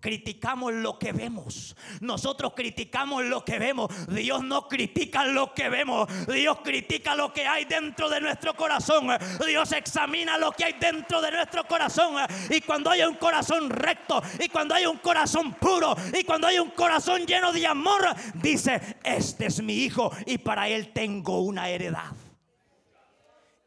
criticamos 0.00 0.72
lo 0.72 0.98
que 0.98 1.12
vemos. 1.12 1.76
Nosotros 2.00 2.54
criticamos 2.56 3.22
lo 3.22 3.44
que 3.44 3.58
vemos. 3.58 3.92
Dios 4.08 4.42
no 4.42 4.68
critica 4.68 5.26
lo 5.26 5.52
que 5.52 5.68
vemos. 5.68 6.08
Dios 6.26 6.60
critica 6.64 7.14
lo 7.14 7.30
que 7.30 7.46
hay 7.46 7.66
dentro 7.66 8.08
de 8.08 8.22
nuestro 8.22 8.56
corazón. 8.56 9.08
Dios 9.46 9.70
examina 9.72 10.38
lo 10.38 10.50
que 10.52 10.64
hay 10.64 10.72
dentro 10.80 11.20
de 11.20 11.32
nuestro 11.32 11.66
corazón. 11.66 12.14
Y 12.48 12.62
cuando 12.62 12.88
hay 12.88 13.02
un 13.02 13.16
corazón 13.16 13.68
recto, 13.68 14.22
y 14.42 14.48
cuando 14.48 14.74
hay 14.74 14.86
un 14.86 14.96
corazón 14.96 15.52
puro, 15.52 15.94
y 16.18 16.24
cuando 16.24 16.46
hay 16.46 16.58
un 16.58 16.70
corazón 16.70 17.26
lleno 17.26 17.52
de 17.52 17.66
amor, 17.66 18.00
dice, 18.32 18.96
este 19.04 19.44
es 19.44 19.62
mi 19.62 19.74
hijo 19.74 20.10
y 20.24 20.38
para 20.38 20.70
él 20.70 20.90
tengo 20.94 21.40
una 21.40 21.68
heredad. 21.68 22.16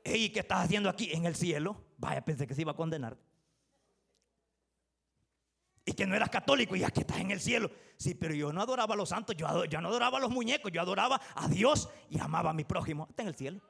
¿Y 0.03 0.29
qué 0.29 0.39
estás 0.39 0.65
haciendo 0.65 0.89
aquí 0.89 1.11
en 1.11 1.27
el 1.27 1.35
cielo? 1.35 1.85
Vaya, 1.99 2.25
pensé 2.25 2.47
que 2.47 2.55
se 2.55 2.61
iba 2.61 2.71
a 2.71 2.75
condenar 2.75 3.26
y 5.87 5.93
que 5.93 6.05
no 6.05 6.15
eras 6.15 6.29
católico 6.29 6.75
y 6.75 6.81
ya 6.81 6.91
que 6.91 6.99
estás 6.99 7.17
en 7.19 7.31
el 7.31 7.39
cielo. 7.39 7.71
Sí, 7.95 8.13
pero 8.13 8.35
yo 8.35 8.51
no 8.51 8.61
adoraba 8.61 8.93
a 8.93 8.97
los 8.97 9.07
santos, 9.09 9.35
yo, 9.37 9.63
yo 9.65 9.79
no 9.79 9.87
adoraba 9.87 10.17
a 10.17 10.21
los 10.21 10.29
muñecos, 10.29 10.69
yo 10.71 10.81
adoraba 10.81 11.19
a 11.33 11.47
Dios 11.47 11.89
y 12.09 12.19
amaba 12.19 12.49
a 12.49 12.53
mi 12.53 12.65
prójimo. 12.65 13.07
Está 13.09 13.21
en 13.23 13.29
el 13.29 13.35
cielo. 13.35 13.61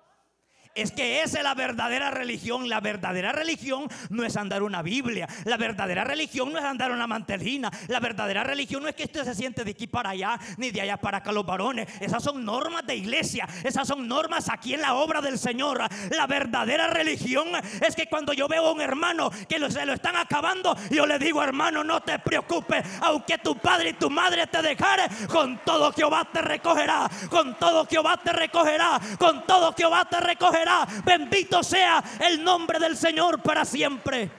Es 0.78 0.92
que 0.92 1.24
esa 1.24 1.40
es 1.40 1.44
la 1.44 1.56
verdadera 1.56 2.12
religión. 2.12 2.70
La 2.70 2.80
verdadera 2.80 3.32
religión 3.32 3.88
no 4.12 4.24
es 4.24 4.38
andar 4.38 4.62
una 4.62 4.84
Biblia. 4.84 5.28
La 5.46 5.58
verdadera 5.58 6.04
religión 6.04 6.54
no 6.54 6.60
es 6.60 6.66
andar 6.66 6.92
una 6.92 7.08
mantelina. 7.08 7.72
La 7.88 8.00
verdadera 8.00 8.44
religión 8.44 8.84
no 8.84 8.90
es 8.90 8.94
que 8.94 9.06
usted 9.06 9.24
se 9.24 9.34
siente 9.34 9.64
de 9.64 9.72
aquí 9.72 9.88
para 9.88 10.12
allá, 10.12 10.40
ni 10.58 10.70
de 10.70 10.82
allá 10.82 10.98
para 10.98 11.18
acá 11.18 11.32
los 11.32 11.48
varones. 11.48 11.88
Esas 12.00 12.24
son 12.24 12.46
normas 12.46 12.86
de 12.86 12.96
iglesia. 12.96 13.48
Esas 13.64 13.88
son 13.88 14.08
normas 14.08 14.50
aquí 14.50 14.76
en 14.76 14.82
la 14.82 14.94
obra 14.94 15.20
del 15.20 15.40
Señor. 15.40 15.82
La 16.12 16.28
verdadera 16.28 16.86
religión 16.88 17.48
es 17.82 17.96
que 17.96 18.06
cuando 18.06 18.34
yo 18.34 18.48
veo 18.48 18.68
a 18.68 18.72
un 18.72 18.82
hermano 18.82 19.32
que 19.50 19.58
se 19.72 19.84
lo 19.84 19.94
están 19.94 20.16
acabando, 20.16 20.78
yo 20.92 21.08
le 21.08 21.18
digo, 21.18 21.42
hermano, 21.42 21.84
no 21.84 22.02
te 22.02 22.20
preocupes. 22.20 22.86
Aunque 23.02 23.40
tu 23.40 23.58
padre 23.58 23.90
y 23.90 23.94
tu 23.94 24.12
madre 24.12 24.46
te 24.46 24.62
dejaren, 24.62 25.10
con 25.28 25.58
todo 25.66 25.92
Jehová 25.92 26.28
te 26.32 26.44
recogerá. 26.44 27.10
Con 27.32 27.56
todo 27.58 27.88
Jehová 27.88 28.18
te 28.24 28.32
recogerá. 28.32 29.00
Con 29.18 29.44
todo 29.48 29.74
Jehová 29.74 30.06
te 30.06 30.20
recogerá. 30.20 30.67
Bendito 31.06 31.64
sea 31.64 32.04
el 32.28 32.44
nombre 32.44 32.80
del 32.80 32.98
Señor 32.98 33.42
para 33.42 33.66
siempre. 33.66 34.32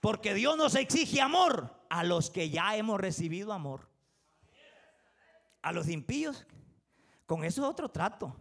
Porque 0.00 0.34
Dios 0.34 0.56
nos 0.56 0.74
exige 0.74 1.20
amor 1.20 1.84
a 1.88 2.04
los 2.04 2.30
que 2.30 2.50
ya 2.50 2.76
hemos 2.76 3.00
recibido 3.00 3.52
amor. 3.52 3.88
A 5.62 5.72
los 5.72 5.88
impíos, 5.88 6.46
con 7.26 7.44
eso 7.44 7.62
es 7.62 7.68
otro 7.68 7.88
trato. 7.88 8.36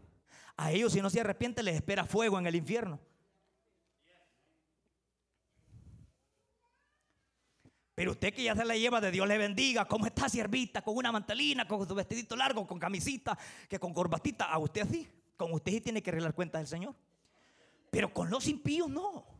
A 0.58 0.72
ellos 0.72 0.94
si 0.94 1.02
no 1.02 1.10
se 1.10 1.22
arrepienten 1.22 1.66
les 1.66 1.76
espera 1.76 2.06
fuego 2.06 2.38
en 2.38 2.48
el 2.48 2.56
infierno. 2.56 3.00
Pero 7.96 8.12
usted 8.12 8.34
que 8.34 8.44
ya 8.44 8.56
se 8.56 8.66
la 8.66 8.76
lleva 8.76 9.00
de 9.00 9.10
Dios 9.10 9.26
le 9.26 9.38
bendiga, 9.38 9.86
¿cómo 9.86 10.06
está 10.06 10.28
siervita? 10.28 10.82
Con 10.82 10.98
una 10.98 11.14
mantelina, 11.14 11.66
con 11.66 11.88
su 11.88 11.96
vestidito 11.96 12.36
largo, 12.36 12.68
con 12.68 12.78
camisita, 12.78 13.38
que 13.70 13.80
con 13.80 13.94
corbatita, 13.94 14.46
a 14.46 14.58
usted 14.60 14.82
así. 14.82 15.08
Con 15.38 15.52
usted 15.54 15.74
sí 15.74 15.82
tiene 15.82 16.02
que 16.02 16.10
arreglar 16.10 16.34
cuentas 16.34 16.62
del 16.62 16.68
Señor. 16.68 16.96
Pero 17.92 18.14
con 18.14 18.30
los 18.30 18.48
impíos 18.48 18.90
no. 18.90 19.36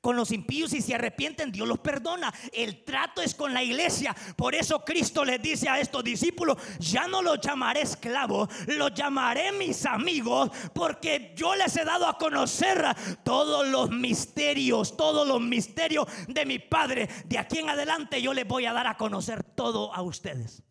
Con 0.00 0.16
los 0.16 0.32
impíos 0.32 0.70
si 0.70 0.80
se 0.80 0.94
arrepienten, 0.94 1.52
Dios 1.52 1.68
los 1.68 1.78
perdona. 1.78 2.32
El 2.52 2.84
trato 2.84 3.22
es 3.22 3.34
con 3.34 3.52
la 3.52 3.62
iglesia. 3.62 4.14
Por 4.36 4.54
eso 4.54 4.84
Cristo 4.84 5.24
les 5.24 5.40
dice 5.40 5.68
a 5.68 5.80
estos 5.80 6.02
discípulos, 6.04 6.58
ya 6.78 7.06
no 7.06 7.22
los 7.22 7.40
llamaré 7.40 7.82
esclavos, 7.82 8.48
los 8.66 8.94
llamaré 8.94 9.52
mis 9.52 9.84
amigos, 9.86 10.50
porque 10.72 11.32
yo 11.36 11.54
les 11.54 11.76
he 11.76 11.84
dado 11.84 12.06
a 12.06 12.18
conocer 12.18 12.84
todos 13.22 13.66
los 13.68 13.90
misterios, 13.90 14.96
todos 14.96 15.26
los 15.26 15.40
misterios 15.40 16.06
de 16.28 16.46
mi 16.46 16.58
Padre. 16.58 17.08
De 17.26 17.38
aquí 17.38 17.58
en 17.58 17.70
adelante 17.70 18.20
yo 18.20 18.32
les 18.32 18.46
voy 18.46 18.66
a 18.66 18.72
dar 18.72 18.86
a 18.86 18.96
conocer 18.96 19.42
todo 19.42 19.94
a 19.94 20.02
ustedes. 20.02 20.62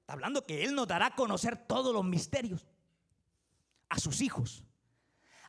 Está 0.00 0.12
hablando 0.12 0.44
que 0.46 0.64
Él 0.64 0.74
nos 0.74 0.86
dará 0.86 1.06
a 1.06 1.14
conocer 1.14 1.56
todos 1.56 1.92
los 1.92 2.04
misterios 2.04 2.66
a 3.88 3.98
sus 3.98 4.20
hijos, 4.20 4.64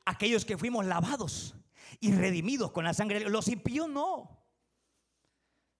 aquellos 0.05 0.45
que 0.45 0.57
fuimos 0.57 0.85
lavados 0.85 1.55
y 1.99 2.11
redimidos 2.13 2.71
con 2.71 2.83
la 2.83 2.93
sangre. 2.93 3.29
Los 3.29 3.47
impíos 3.47 3.89
no. 3.89 4.45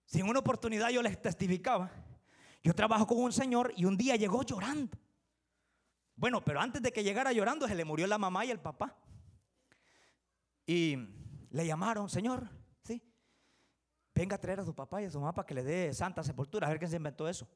Si 0.06 0.20
en 0.20 0.28
una 0.28 0.40
oportunidad 0.40 0.90
yo 0.90 1.02
les 1.02 1.20
testificaba, 1.20 1.90
yo 2.62 2.74
trabajo 2.74 3.06
con 3.06 3.18
un 3.18 3.32
señor 3.32 3.72
y 3.76 3.84
un 3.84 3.96
día 3.96 4.16
llegó 4.16 4.42
llorando. 4.42 4.98
Bueno, 6.16 6.44
pero 6.44 6.60
antes 6.60 6.82
de 6.82 6.92
que 6.92 7.04
llegara 7.04 7.32
llorando 7.32 7.68
se 7.68 7.74
le 7.74 7.84
murió 7.84 8.06
la 8.06 8.18
mamá 8.18 8.44
y 8.44 8.50
el 8.50 8.58
papá. 8.58 8.96
Y 10.66 10.96
le 11.50 11.66
llamaron, 11.66 12.08
señor, 12.08 12.48
¿sí? 12.82 13.02
Venga 14.14 14.36
a 14.36 14.40
traer 14.40 14.60
a 14.60 14.64
su 14.64 14.74
papá 14.74 15.00
y 15.00 15.04
a 15.04 15.10
su 15.10 15.20
mamá 15.20 15.32
para 15.32 15.46
que 15.46 15.54
le 15.54 15.62
dé 15.62 15.94
santa 15.94 16.22
sepultura. 16.24 16.66
A 16.66 16.70
ver 16.70 16.78
quién 16.78 16.90
se 16.90 16.96
inventó 16.96 17.28
eso. 17.28 17.48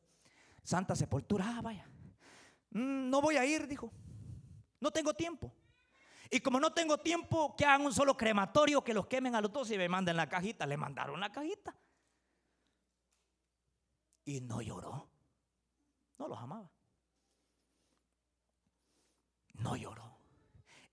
Santa 0.62 0.94
sepultura, 0.94 1.56
ah, 1.56 1.60
vaya. 1.60 1.86
Mm, 2.70 3.10
no 3.10 3.20
voy 3.20 3.36
a 3.36 3.44
ir, 3.44 3.66
dijo. 3.66 3.92
No 4.82 4.90
tengo 4.90 5.14
tiempo. 5.14 5.54
Y 6.28 6.40
como 6.40 6.58
no 6.58 6.72
tengo 6.72 6.98
tiempo, 6.98 7.54
que 7.56 7.64
hagan 7.64 7.86
un 7.86 7.94
solo 7.94 8.16
crematorio, 8.16 8.82
que 8.82 8.92
los 8.92 9.06
quemen 9.06 9.36
a 9.36 9.40
los 9.40 9.52
dos 9.52 9.70
y 9.70 9.78
me 9.78 9.88
manden 9.88 10.16
la 10.16 10.28
cajita. 10.28 10.66
Le 10.66 10.76
mandaron 10.76 11.20
la 11.20 11.30
cajita. 11.30 11.72
Y 14.24 14.40
no 14.40 14.60
lloró. 14.60 15.08
No 16.18 16.26
los 16.26 16.36
amaba. 16.36 16.68
No 19.54 19.76
lloró. 19.76 20.18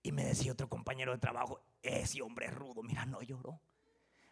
Y 0.04 0.12
me 0.12 0.24
decía 0.24 0.52
otro 0.52 0.68
compañero 0.68 1.10
de 1.10 1.18
trabajo, 1.18 1.60
ese 1.82 2.22
hombre 2.22 2.46
es 2.46 2.54
rudo, 2.54 2.82
mira, 2.84 3.04
no 3.06 3.22
lloró. 3.22 3.60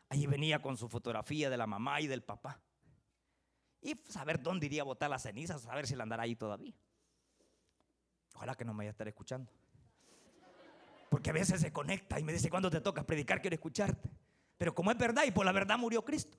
Allí 0.09 0.29
venía 0.29 0.62
con 0.62 0.77
su 0.77 0.88
fotografía 0.88 1.51
de 1.51 1.57
la 1.57 1.66
mamá 1.66 2.01
y 2.01 2.07
del 2.07 2.23
papá. 2.23 2.62
Y 3.83 3.97
saber 4.09 4.40
dónde 4.40 4.66
iría 4.66 4.83
a 4.83 4.85
botar 4.85 5.11
las 5.11 5.23
cenizas, 5.23 5.62
saber 5.62 5.88
si 5.88 5.97
la 5.97 6.05
andará 6.05 6.23
ahí 6.23 6.37
todavía. 6.37 6.75
Ojalá 8.38 8.55
que 8.55 8.64
no 8.64 8.72
me 8.72 8.79
vaya 8.79 8.90
a 8.90 8.92
estar 8.92 9.09
escuchando. 9.09 9.51
Porque 11.09 11.31
a 11.31 11.33
veces 11.33 11.61
se 11.61 11.72
conecta 11.72 12.20
y 12.20 12.22
me 12.22 12.33
dice, 12.33 12.48
cuando 12.48 12.70
te 12.70 12.81
toca 12.81 13.03
predicar, 13.03 13.40
quiero 13.40 13.55
escucharte. 13.55 14.09
Pero 14.57 14.72
como 14.72 14.92
es 14.92 14.96
verdad 14.96 15.24
y 15.27 15.33
por 15.33 15.44
la 15.44 15.51
verdad 15.51 15.77
murió 15.77 16.05
Cristo. 16.05 16.38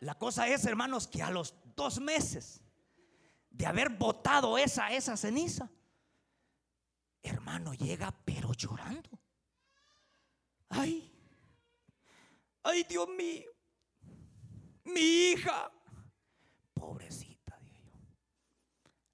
La 0.00 0.14
cosa 0.14 0.46
es, 0.46 0.66
hermanos, 0.66 1.08
que 1.08 1.22
a 1.22 1.30
los 1.30 1.54
dos 1.74 2.00
meses 2.00 2.60
de 3.48 3.64
haber 3.64 3.88
botado 3.88 4.58
esa, 4.58 4.92
esa 4.92 5.16
ceniza, 5.16 5.70
hermano, 7.22 7.72
llega 7.72 8.14
pero 8.26 8.52
llorando. 8.52 9.08
Ay, 10.68 11.10
ay 12.62 12.84
Dios 12.84 13.08
mío, 13.08 13.50
mi 14.84 15.00
hija, 15.00 15.72
pobrecita. 16.74 17.25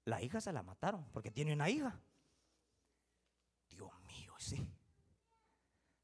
La 0.05 0.21
hija 0.21 0.41
se 0.41 0.51
la 0.51 0.63
mataron 0.63 1.05
porque 1.11 1.31
tiene 1.31 1.53
una 1.53 1.69
hija. 1.69 1.99
Dios 3.69 3.91
mío, 4.07 4.33
sí. 4.37 4.67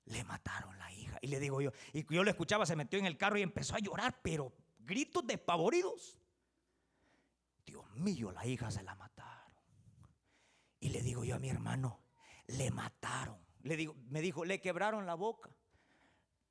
Le 0.06 0.24
mataron 0.24 0.78
la 0.78 0.92
hija. 0.92 1.18
Y 1.22 1.28
le 1.28 1.40
digo 1.40 1.62
yo, 1.62 1.72
y 1.94 2.06
yo 2.14 2.24
lo 2.24 2.30
escuchaba, 2.30 2.66
se 2.66 2.76
metió 2.76 2.98
en 2.98 3.06
el 3.06 3.18
carro 3.18 3.38
y 3.38 3.42
empezó 3.42 3.76
a 3.76 3.80
llorar, 3.80 4.20
pero 4.22 4.54
gritos 4.80 5.26
despavoridos. 5.28 6.20
Dios 7.66 7.86
mío, 7.96 8.32
la 8.32 8.46
hija 8.46 8.72
se 8.72 8.82
la 8.84 8.96
mataron. 8.96 9.40
Y 10.80 10.90
le 10.90 11.02
digo 11.02 11.24
yo 11.24 11.36
a 11.36 11.40
mi 11.40 11.50
hermano, 11.50 12.02
le 12.48 12.72
mataron. 12.72 13.38
Le 13.62 13.76
digo, 13.76 13.96
me 14.08 14.22
dijo, 14.22 14.46
le 14.46 14.62
quebraron 14.62 15.06
la 15.06 15.16
boca. 15.16 15.52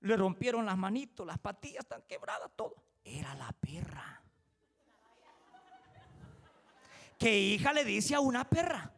Le 0.01 0.17
rompieron 0.17 0.67
las 0.67 0.77
manitos, 0.77 1.27
las 1.27 1.39
patillas 1.39 1.81
están 1.81 2.03
quebradas, 2.03 2.51
todo. 2.55 2.85
Era 3.03 3.35
la 3.35 3.51
perra. 3.53 4.23
¿Qué 7.19 7.37
hija 7.37 7.73
le 7.73 7.85
dice 7.85 8.15
a 8.15 8.21
una 8.21 8.45
perra? 8.45 8.93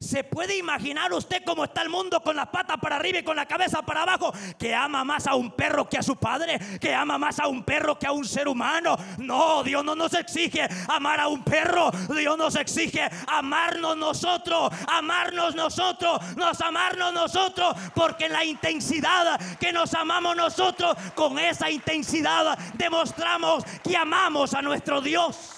¿Se 0.00 0.22
puede 0.22 0.56
imaginar 0.56 1.12
usted 1.12 1.42
cómo 1.44 1.64
está 1.64 1.82
el 1.82 1.88
mundo 1.88 2.20
con 2.22 2.36
las 2.36 2.46
patas 2.48 2.76
para 2.80 2.96
arriba 2.96 3.18
y 3.18 3.24
con 3.24 3.34
la 3.34 3.46
cabeza 3.46 3.82
para 3.82 4.02
abajo? 4.02 4.32
Que 4.56 4.72
ama 4.72 5.02
más 5.02 5.26
a 5.26 5.34
un 5.34 5.50
perro 5.50 5.88
que 5.88 5.98
a 5.98 6.02
su 6.04 6.14
padre, 6.14 6.58
que 6.80 6.94
ama 6.94 7.18
más 7.18 7.40
a 7.40 7.48
un 7.48 7.64
perro 7.64 7.98
que 7.98 8.06
a 8.06 8.12
un 8.12 8.24
ser 8.24 8.46
humano. 8.46 8.96
No, 9.18 9.64
Dios 9.64 9.84
no 9.84 9.96
nos 9.96 10.14
exige 10.14 10.68
amar 10.88 11.18
a 11.18 11.26
un 11.26 11.42
perro, 11.42 11.90
Dios 12.16 12.38
nos 12.38 12.54
exige 12.54 13.10
amarnos 13.26 13.96
nosotros, 13.96 14.70
amarnos 14.86 15.56
nosotros, 15.56 16.20
nos 16.36 16.60
amarnos 16.60 17.12
nosotros, 17.12 17.76
porque 17.92 18.28
la 18.28 18.44
intensidad 18.44 19.38
que 19.58 19.72
nos 19.72 19.92
amamos 19.94 20.36
nosotros, 20.36 20.96
con 21.16 21.40
esa 21.40 21.70
intensidad 21.70 22.56
demostramos 22.74 23.64
que 23.82 23.96
amamos 23.96 24.54
a 24.54 24.62
nuestro 24.62 25.00
Dios. 25.00 25.57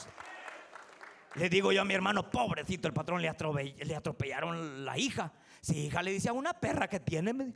Le 1.37 1.49
digo 1.49 1.71
yo 1.71 1.83
a 1.83 1.85
mi 1.85 1.95
hermano, 1.95 2.29
pobrecito, 2.29 2.88
el 2.88 2.95
patrón 2.95 3.23
le, 3.23 3.29
atropellaron 3.29 4.85
la 4.85 4.99
hija. 4.99 5.33
Si 5.61 5.87
hija 5.87 6.03
le 6.03 6.12
dice 6.12 6.29
a 6.29 6.33
una 6.33 6.55
perra 6.55 6.88
que 6.88 6.99
tiene, 6.99 7.55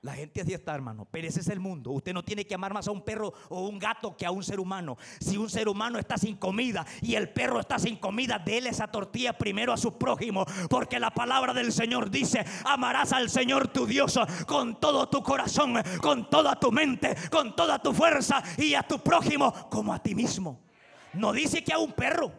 La 0.00 0.14
gente 0.14 0.40
así 0.40 0.52
está, 0.52 0.74
hermano. 0.74 1.06
Pero 1.08 1.28
ese 1.28 1.38
es 1.38 1.48
el 1.48 1.60
mundo. 1.60 1.92
Usted 1.92 2.12
no 2.12 2.24
tiene 2.24 2.44
que 2.44 2.54
amar 2.54 2.74
más 2.74 2.88
a 2.88 2.90
un 2.90 3.04
perro 3.04 3.32
o 3.48 3.68
un 3.68 3.78
gato 3.78 4.16
que 4.16 4.26
a 4.26 4.32
un 4.32 4.42
ser 4.42 4.58
humano. 4.58 4.96
Si 5.20 5.36
un 5.36 5.48
ser 5.48 5.68
humano 5.68 6.00
está 6.00 6.18
sin 6.18 6.36
comida 6.36 6.84
y 7.00 7.14
el 7.14 7.30
perro 7.30 7.60
está 7.60 7.78
sin 7.78 7.96
comida, 7.96 8.40
déle 8.40 8.70
esa 8.70 8.88
tortilla 8.88 9.38
primero 9.38 9.72
a 9.72 9.76
su 9.76 9.96
prójimo. 9.96 10.44
Porque 10.68 10.98
la 10.98 11.10
palabra 11.10 11.54
del 11.54 11.72
Señor 11.72 12.10
dice: 12.10 12.44
Amarás 12.64 13.12
al 13.12 13.30
Señor 13.30 13.68
tu 13.68 13.86
Dios 13.86 14.18
con 14.48 14.80
todo 14.80 15.08
tu 15.08 15.22
corazón, 15.22 15.74
con 16.00 16.28
toda 16.28 16.58
tu 16.58 16.72
mente, 16.72 17.14
con 17.30 17.54
toda 17.54 17.80
tu 17.80 17.92
fuerza 17.92 18.42
y 18.56 18.74
a 18.74 18.82
tu 18.82 18.98
prójimo 18.98 19.52
como 19.70 19.94
a 19.94 20.02
ti 20.02 20.16
mismo. 20.16 20.67
No 21.14 21.32
dice 21.32 21.64
que 21.64 21.72
a 21.72 21.78
un 21.78 21.92
perro, 21.92 22.32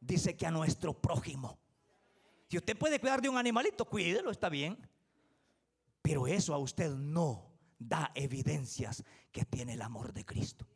dice 0.00 0.36
que 0.36 0.46
a 0.46 0.50
nuestro 0.50 0.94
prójimo. 0.94 1.58
Si 2.48 2.56
usted 2.56 2.76
puede 2.76 2.98
cuidar 2.98 3.22
de 3.22 3.28
un 3.28 3.38
animalito, 3.38 3.84
cuídelo, 3.84 4.30
está 4.30 4.48
bien. 4.48 4.76
Pero 6.02 6.26
eso 6.26 6.54
a 6.54 6.58
usted 6.58 6.90
no 6.90 7.50
da 7.78 8.10
evidencias 8.14 9.04
que 9.30 9.44
tiene 9.44 9.74
el 9.74 9.82
amor 9.82 10.12
de 10.12 10.24
Cristo. 10.24 10.66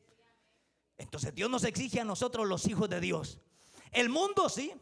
Entonces 0.96 1.35
Dios 1.35 1.50
nos 1.50 1.64
exige 1.64 2.00
a 2.00 2.04
nosotros 2.04 2.46
los 2.46 2.66
hijos 2.68 2.88
de 2.88 3.00
Dios. 3.00 3.40
El 3.90 4.09
mundo 4.09 4.48
sí. 4.48 4.72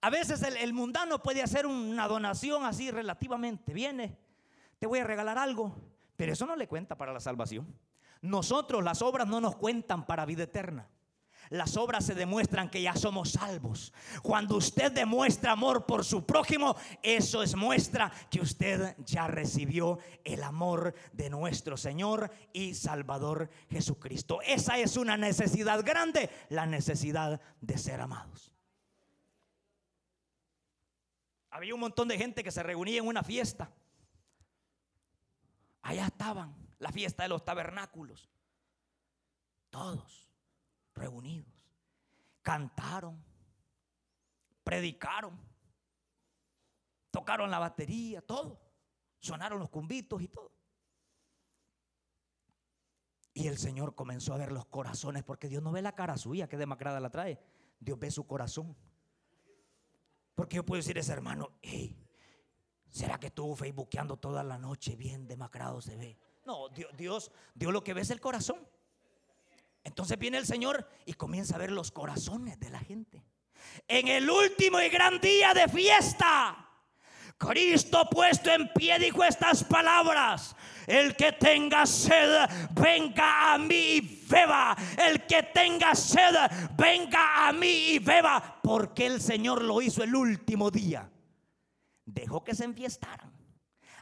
A 0.00 0.10
veces 0.10 0.42
el, 0.42 0.72
mundano 0.72 1.20
puede 1.20 1.42
hacer 1.42 1.66
una 1.66 2.06
donación 2.06 2.64
así 2.64 2.92
relativamente. 2.92 3.72
Viene, 3.72 4.16
te 4.78 4.86
voy 4.86 5.00
a 5.00 5.04
regalar 5.04 5.38
algo, 5.38 5.74
pero 6.16 6.32
eso 6.32 6.46
no 6.46 6.54
le 6.54 6.68
cuenta 6.68 6.96
para 6.96 7.12
la 7.12 7.18
salvación. 7.18 7.66
Nosotros 8.22 8.84
las 8.84 9.02
obras 9.02 9.26
no 9.26 9.40
nos 9.40 9.56
cuentan 9.56 10.06
para 10.06 10.24
vida 10.24 10.44
eterna 10.44 10.88
las 11.50 11.76
obras 11.76 12.04
se 12.04 12.14
demuestran 12.14 12.70
que 12.70 12.82
ya 12.82 12.94
somos 12.94 13.32
salvos. 13.32 13.92
Cuando 14.22 14.56
usted 14.56 14.92
demuestra 14.92 15.52
amor 15.52 15.86
por 15.86 16.04
su 16.04 16.24
prójimo, 16.26 16.76
eso 17.02 17.42
es 17.42 17.54
muestra 17.54 18.12
que 18.30 18.40
usted 18.40 18.96
ya 19.04 19.26
recibió 19.26 19.98
el 20.24 20.42
amor 20.42 20.94
de 21.12 21.30
nuestro 21.30 21.76
Señor 21.76 22.30
y 22.52 22.74
Salvador 22.74 23.50
Jesucristo. 23.70 24.40
Esa 24.42 24.78
es 24.78 24.96
una 24.96 25.16
necesidad 25.16 25.84
grande, 25.84 26.30
la 26.50 26.66
necesidad 26.66 27.40
de 27.60 27.78
ser 27.78 28.00
amados. 28.00 28.52
Había 31.50 31.74
un 31.74 31.80
montón 31.80 32.08
de 32.08 32.18
gente 32.18 32.44
que 32.44 32.50
se 32.50 32.62
reunía 32.62 32.98
en 32.98 33.06
una 33.06 33.22
fiesta. 33.22 33.70
Allá 35.82 36.06
estaban, 36.06 36.54
la 36.78 36.92
fiesta 36.92 37.22
de 37.22 37.30
los 37.30 37.44
tabernáculos. 37.44 38.28
Todos 39.70 40.27
reunidos. 40.98 41.52
Cantaron, 42.42 43.22
predicaron, 44.64 45.38
tocaron 47.10 47.50
la 47.50 47.58
batería, 47.58 48.20
todo. 48.22 48.60
Sonaron 49.20 49.58
los 49.58 49.70
cumbitos 49.70 50.22
y 50.22 50.28
todo. 50.28 50.52
Y 53.34 53.46
el 53.46 53.58
Señor 53.58 53.94
comenzó 53.94 54.34
a 54.34 54.38
ver 54.38 54.50
los 54.50 54.66
corazones, 54.66 55.22
porque 55.22 55.48
Dios 55.48 55.62
no 55.62 55.70
ve 55.70 55.80
la 55.80 55.94
cara 55.94 56.16
suya, 56.16 56.48
que 56.48 56.56
demacrada 56.56 56.98
la 56.98 57.10
trae. 57.10 57.38
Dios 57.78 57.98
ve 57.98 58.10
su 58.10 58.26
corazón. 58.26 58.76
Porque 60.34 60.56
yo 60.56 60.64
puedo 60.64 60.78
decir 60.78 60.96
a 60.96 61.00
ese 61.00 61.12
hermano, 61.12 61.52
¿será 62.88 63.18
que 63.20 63.28
estuvo 63.28 63.54
facebookeando 63.54 64.16
toda 64.16 64.42
la 64.42 64.58
noche? 64.58 64.96
Bien 64.96 65.26
demacrado 65.26 65.80
se 65.80 65.96
ve. 65.96 66.18
No, 66.46 66.68
Dios, 66.68 66.90
Dios, 66.96 67.32
Dios 67.54 67.72
lo 67.72 67.84
que 67.84 67.94
ve 67.94 68.00
es 68.00 68.10
el 68.10 68.20
corazón. 68.20 68.66
Entonces 69.88 70.18
viene 70.18 70.36
el 70.36 70.46
Señor 70.46 70.86
y 71.06 71.14
comienza 71.14 71.56
a 71.56 71.58
ver 71.58 71.72
los 71.72 71.90
corazones 71.90 72.60
de 72.60 72.68
la 72.68 72.78
gente. 72.78 73.24
En 73.88 74.06
el 74.06 74.28
último 74.28 74.80
y 74.80 74.88
gran 74.90 75.18
día 75.18 75.54
de 75.54 75.66
fiesta, 75.66 76.68
Cristo 77.38 78.06
puesto 78.10 78.50
en 78.50 78.68
pie 78.74 78.98
dijo 78.98 79.24
estas 79.24 79.64
palabras. 79.64 80.54
El 80.86 81.16
que 81.16 81.32
tenga 81.32 81.86
sed, 81.86 82.48
venga 82.72 83.54
a 83.54 83.58
mí 83.58 83.96
y 83.96 84.24
beba. 84.28 84.76
El 84.98 85.26
que 85.26 85.42
tenga 85.44 85.94
sed, 85.94 86.34
venga 86.76 87.48
a 87.48 87.52
mí 87.54 87.92
y 87.92 87.98
beba. 87.98 88.60
Porque 88.62 89.06
el 89.06 89.22
Señor 89.22 89.62
lo 89.62 89.80
hizo 89.80 90.04
el 90.04 90.14
último 90.14 90.70
día. 90.70 91.10
Dejó 92.04 92.44
que 92.44 92.54
se 92.54 92.64
enfiestaran. 92.64 93.37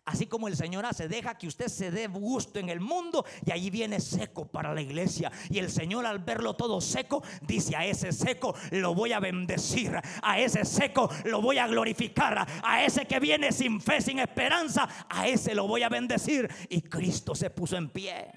Así 0.07 0.27
como 0.27 0.47
el 0.47 0.57
Señor 0.57 0.87
hace, 0.87 1.09
deja 1.09 1.37
que 1.37 1.49
usted 1.49 1.67
se 1.67 1.91
dé 1.91 2.07
gusto 2.07 2.61
en 2.61 2.69
el 2.69 2.79
mundo 2.79 3.27
y 3.45 3.51
allí 3.51 3.71
viene 3.71 4.01
seco 4.01 4.47
para 4.47 4.73
la 4.73 4.81
iglesia. 4.81 5.33
Y 5.51 5.59
el 5.59 5.69
Señor 5.69 6.07
al 6.07 6.21
verlo 6.21 6.55
todo 6.55 6.81
seco, 6.81 7.25
dice 7.43 7.75
a 7.75 7.85
ese 7.85 8.13
seco 8.13 8.55
lo 8.71 8.95
voy 8.95 9.13
a 9.13 9.19
bendecir, 9.19 10.01
a 10.23 10.39
ese 10.39 10.65
seco 10.65 11.11
lo 11.25 11.43
voy 11.43 11.59
a 11.59 11.67
glorificar, 11.67 12.47
a 12.63 12.85
ese 12.85 13.07
que 13.07 13.19
viene 13.19 13.51
sin 13.51 13.81
fe, 13.81 14.01
sin 14.01 14.21
esperanza, 14.21 14.89
a 15.09 15.27
ese 15.27 15.57
lo 15.57 15.67
voy 15.67 15.83
a 15.83 15.89
bendecir. 15.89 16.49
Y 16.69 16.83
Cristo 16.83 17.35
se 17.35 17.51
puso 17.51 17.77
en 17.77 17.89
pie. 17.89 18.31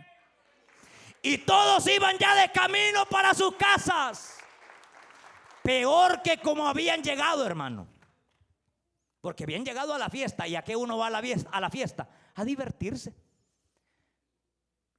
Y 1.21 1.37
todos 1.37 1.85
iban 1.85 2.17
ya 2.17 2.33
de 2.33 2.51
camino 2.51 3.05
para 3.05 3.35
sus 3.35 3.53
casas. 3.57 4.37
Peor 5.61 6.23
que 6.23 6.39
como 6.39 6.67
habían 6.67 7.03
llegado, 7.03 7.45
hermano. 7.45 7.98
Porque 9.21 9.45
bien 9.45 9.65
llegado 9.65 9.93
a 9.93 9.97
la 9.97 10.09
fiesta, 10.09 10.47
¿y 10.47 10.55
a 10.55 10.63
qué 10.63 10.75
uno 10.75 10.97
va 10.97 11.07
a 11.07 11.09
la, 11.09 11.21
fiesta, 11.21 11.49
a 11.51 11.59
la 11.59 11.69
fiesta? 11.69 12.09
A 12.35 12.45
divertirse. 12.45 13.13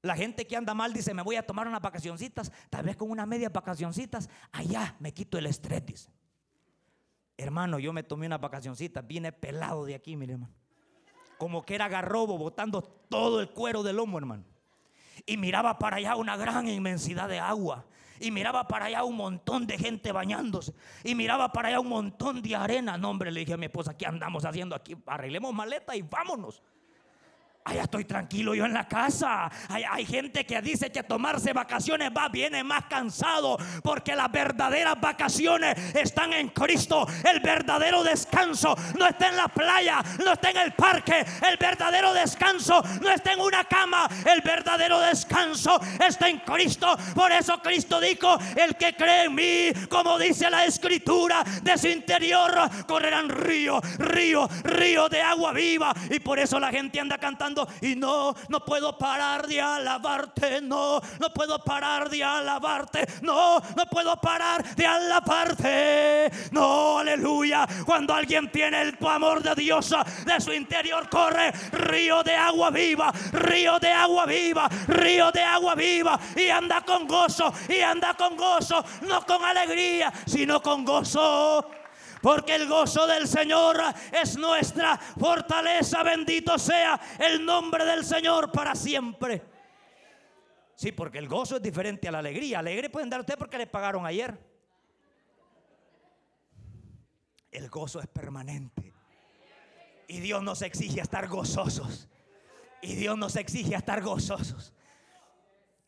La 0.02 0.16
gente 0.16 0.46
que 0.46 0.56
anda 0.56 0.74
mal 0.74 0.92
dice, 0.92 1.12
me 1.14 1.22
voy 1.22 1.36
a 1.36 1.46
tomar 1.46 1.68
unas 1.68 1.80
vacacioncitas, 1.80 2.50
tal 2.70 2.84
vez 2.84 2.96
con 2.96 3.10
unas 3.10 3.26
medias 3.26 3.52
vacacioncitas, 3.52 4.28
allá 4.52 4.96
me 4.98 5.12
quito 5.12 5.38
el 5.38 5.46
estrés. 5.46 6.10
Hermano, 7.36 7.78
yo 7.78 7.92
me 7.92 8.02
tomé 8.02 8.26
unas 8.26 8.40
vacacioncitas, 8.40 9.06
vine 9.06 9.32
pelado 9.32 9.84
de 9.84 9.94
aquí, 9.94 10.16
mire 10.16 10.34
hermano. 10.34 10.54
Como 11.38 11.64
que 11.64 11.74
era 11.74 11.88
garrobo, 11.88 12.36
botando 12.36 12.82
todo 12.82 13.40
el 13.40 13.50
cuero 13.50 13.82
del 13.82 13.96
lomo, 13.96 14.18
hermano. 14.18 14.44
Y 15.24 15.38
miraba 15.38 15.78
para 15.78 15.96
allá 15.96 16.16
una 16.16 16.36
gran 16.36 16.68
inmensidad 16.68 17.28
de 17.28 17.38
agua 17.38 17.86
y 18.20 18.30
miraba 18.30 18.68
para 18.68 18.86
allá 18.86 19.02
un 19.02 19.16
montón 19.16 19.66
de 19.66 19.78
gente 19.78 20.12
bañándose 20.12 20.72
y 21.02 21.14
miraba 21.14 21.52
para 21.52 21.68
allá 21.68 21.80
un 21.80 21.88
montón 21.88 22.42
de 22.42 22.54
arena. 22.54 22.96
No, 22.96 23.10
hombre, 23.10 23.32
le 23.32 23.40
dije 23.40 23.54
a 23.54 23.56
mi 23.56 23.66
esposa, 23.66 23.96
¿qué 23.96 24.06
andamos 24.06 24.44
haciendo 24.44 24.76
aquí? 24.76 24.96
Arreglemos 25.06 25.52
maleta 25.54 25.96
y 25.96 26.02
vámonos. 26.02 26.62
Allá 27.62 27.82
estoy 27.82 28.06
tranquilo 28.06 28.54
yo 28.54 28.64
en 28.64 28.72
la 28.72 28.88
casa. 28.88 29.50
Hay, 29.68 30.06
gente 30.06 30.46
que 30.46 30.62
dice 30.62 30.90
que 30.90 31.02
tomarse 31.02 31.52
vacaciones 31.52 32.10
va, 32.16 32.30
viene 32.30 32.64
más 32.64 32.86
cansado. 32.86 33.58
Porque 33.82 34.16
las 34.16 34.32
verdaderas 34.32 34.98
vacaciones 34.98 35.76
están 35.94 36.32
en 36.32 36.48
Cristo. 36.48 37.06
El 37.30 37.40
verdadero 37.40 38.02
descanso 38.02 38.74
no 38.98 39.06
está 39.06 39.28
en 39.28 39.36
la 39.36 39.48
playa, 39.48 40.02
no 40.24 40.32
está 40.32 40.50
en 40.50 40.56
el 40.56 40.72
parque. 40.72 41.24
El 41.46 41.58
verdadero 41.58 42.14
descanso 42.14 42.82
no 43.02 43.10
está 43.10 43.34
en 43.34 43.40
una 43.40 43.64
cama. 43.64 44.08
El 44.24 44.40
verdadero 44.40 44.98
descanso 44.98 45.78
está 46.06 46.30
en 46.30 46.38
Cristo. 46.38 46.96
Por 47.14 47.30
eso 47.30 47.60
Cristo 47.60 48.00
dijo, 48.00 48.38
el 48.56 48.74
que 48.76 48.96
cree 48.96 49.24
en 49.24 49.34
mí, 49.34 49.86
como 49.90 50.18
dice 50.18 50.48
la 50.48 50.64
escritura, 50.64 51.44
de 51.62 51.76
su 51.76 51.88
interior 51.88 52.54
correrán 52.86 53.28
río, 53.28 53.82
río, 53.98 54.48
río 54.64 55.10
de 55.10 55.20
agua 55.20 55.52
viva. 55.52 55.92
Y 56.08 56.20
por 56.20 56.38
eso 56.38 56.58
la 56.58 56.70
gente 56.70 56.98
anda 56.98 57.18
cantando 57.18 57.50
y 57.80 57.96
no, 57.96 58.34
no 58.48 58.64
puedo 58.64 58.96
parar 58.96 59.46
de 59.46 59.60
alabarte, 59.60 60.60
no, 60.60 61.00
no 61.18 61.32
puedo 61.32 61.58
parar 61.62 62.08
de 62.10 62.22
alabarte, 62.22 63.06
no, 63.22 63.58
no 63.76 63.86
puedo 63.86 64.16
parar 64.20 64.74
de 64.74 64.86
alabarte, 64.86 66.30
no, 66.52 66.98
aleluya. 66.98 67.66
Cuando 67.84 68.14
alguien 68.14 68.50
tiene 68.50 68.82
el 68.82 68.98
amor 69.06 69.42
de 69.42 69.54
Dios 69.54 69.94
de 70.24 70.40
su 70.40 70.52
interior 70.52 71.08
corre 71.08 71.52
río 71.72 72.22
de 72.22 72.34
agua 72.34 72.70
viva, 72.70 73.12
río 73.32 73.78
de 73.78 73.92
agua 73.92 74.26
viva, 74.26 74.68
río 74.86 75.30
de 75.32 75.42
agua 75.42 75.74
viva 75.74 76.18
y 76.36 76.48
anda 76.48 76.82
con 76.82 77.06
gozo 77.06 77.52
y 77.68 77.80
anda 77.80 78.14
con 78.14 78.36
gozo, 78.36 78.84
no 79.02 79.24
con 79.26 79.44
alegría, 79.44 80.12
sino 80.26 80.62
con 80.62 80.84
gozo. 80.84 81.79
Porque 82.20 82.54
el 82.54 82.68
gozo 82.68 83.06
del 83.06 83.26
Señor 83.26 83.78
es 84.12 84.36
nuestra 84.36 84.96
fortaleza. 84.96 86.02
Bendito 86.02 86.58
sea 86.58 87.00
el 87.18 87.44
nombre 87.44 87.84
del 87.84 88.04
Señor 88.04 88.52
para 88.52 88.74
siempre. 88.74 89.42
Sí, 90.74 90.92
porque 90.92 91.18
el 91.18 91.28
gozo 91.28 91.56
es 91.56 91.62
diferente 91.62 92.08
a 92.08 92.12
la 92.12 92.18
alegría. 92.18 92.58
Alegre 92.58 92.90
pueden 92.90 93.10
dar 93.10 93.20
usted 93.20 93.36
porque 93.38 93.58
le 93.58 93.66
pagaron 93.66 94.06
ayer. 94.06 94.38
El 97.50 97.68
gozo 97.68 98.00
es 98.00 98.06
permanente. 98.06 98.92
Y 100.08 100.20
Dios 100.20 100.42
nos 100.42 100.62
exige 100.62 101.00
estar 101.00 101.28
gozosos. 101.28 102.08
Y 102.82 102.94
Dios 102.94 103.16
nos 103.18 103.36
exige 103.36 103.74
estar 103.74 104.02
gozosos. 104.02 104.72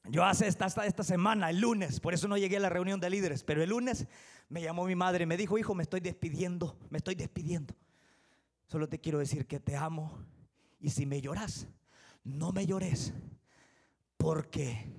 Yo 0.05 0.24
hace 0.24 0.49
esta, 0.49 0.66
esta, 0.66 1.05
semana, 1.05 1.51
el 1.51 1.61
lunes, 1.61 2.01
por 2.01 2.12
eso 2.12 2.26
no 2.26 2.37
llegué 2.37 2.57
a 2.57 2.61
la 2.61 2.68
reunión 2.68 2.99
de 3.01 3.09
líderes, 3.09 3.45
pero 3.45 3.62
el 3.62 3.70
lunes 3.70 4.07
me 4.53 4.61
llamó 4.61 4.85
mi 4.85 4.95
madre 4.95 5.23
y 5.23 5.27
me 5.27 5.39
dijo, 5.39 5.57
hijo, 5.57 5.75
me 5.75 5.83
estoy 5.83 6.01
despidiendo, 6.01 6.77
me 6.91 6.99
estoy 6.99 7.15
despidiendo. 7.15 7.75
Solo 8.67 8.87
te 8.87 9.01
quiero 9.01 9.19
decir 9.19 9.47
que 9.47 9.59
te 9.59 9.77
amo. 9.77 10.27
Y 10.79 10.91
si 10.91 11.07
me 11.07 11.23
lloras, 11.23 11.69
no 12.23 12.53
me 12.53 12.67
llores 12.67 13.15
porque 14.19 14.93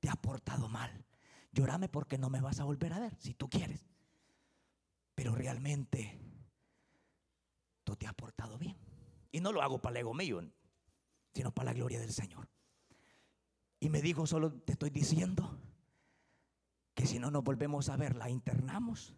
te 0.00 0.08
ha 0.08 0.16
portado 0.16 0.68
mal. 0.68 1.04
Llorame 1.52 1.88
porque 1.88 2.18
no 2.18 2.28
me 2.28 2.40
vas 2.40 2.58
a 2.58 2.64
volver 2.64 2.92
a 2.92 2.98
ver, 2.98 3.14
si 3.20 3.34
tú 3.34 3.48
quieres. 3.48 3.86
Pero 5.14 5.36
realmente 5.36 6.18
tú 7.84 7.94
te 7.94 8.08
has 8.08 8.14
portado 8.14 8.58
bien. 8.58 8.76
Y 9.30 9.40
no 9.40 9.52
lo 9.52 9.62
hago 9.62 9.80
para 9.80 9.92
el 9.92 10.00
ego 10.00 10.12
mío, 10.12 10.42
sino 11.32 11.54
para 11.54 11.66
la 11.66 11.74
gloria 11.74 12.00
del 12.00 12.12
Señor. 12.12 12.48
Y 13.78 13.90
me 13.90 14.02
dijo, 14.02 14.26
solo 14.26 14.52
te 14.52 14.72
estoy 14.72 14.90
diciendo 14.90 15.56
que 16.94 17.06
si 17.06 17.18
no 17.18 17.30
nos 17.30 17.42
volvemos 17.44 17.88
a 17.88 17.96
ver, 17.96 18.16
la 18.16 18.28
internamos 18.28 19.14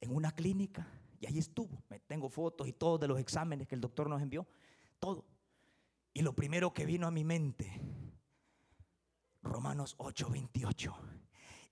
en 0.00 0.14
una 0.14 0.32
clínica. 0.32 0.88
Y 1.20 1.26
ahí 1.26 1.38
estuvo. 1.38 1.82
Me 1.88 2.00
tengo 2.00 2.28
fotos 2.28 2.68
y 2.68 2.72
todo 2.72 2.98
de 2.98 3.08
los 3.08 3.18
exámenes 3.18 3.66
que 3.66 3.74
el 3.74 3.80
doctor 3.80 4.08
nos 4.08 4.22
envió. 4.22 4.46
Todo. 4.98 5.24
Y 6.12 6.22
lo 6.22 6.34
primero 6.34 6.72
que 6.72 6.86
vino 6.86 7.06
a 7.06 7.10
mi 7.10 7.24
mente, 7.24 7.80
Romanos 9.42 9.96
8:28. 9.98 11.15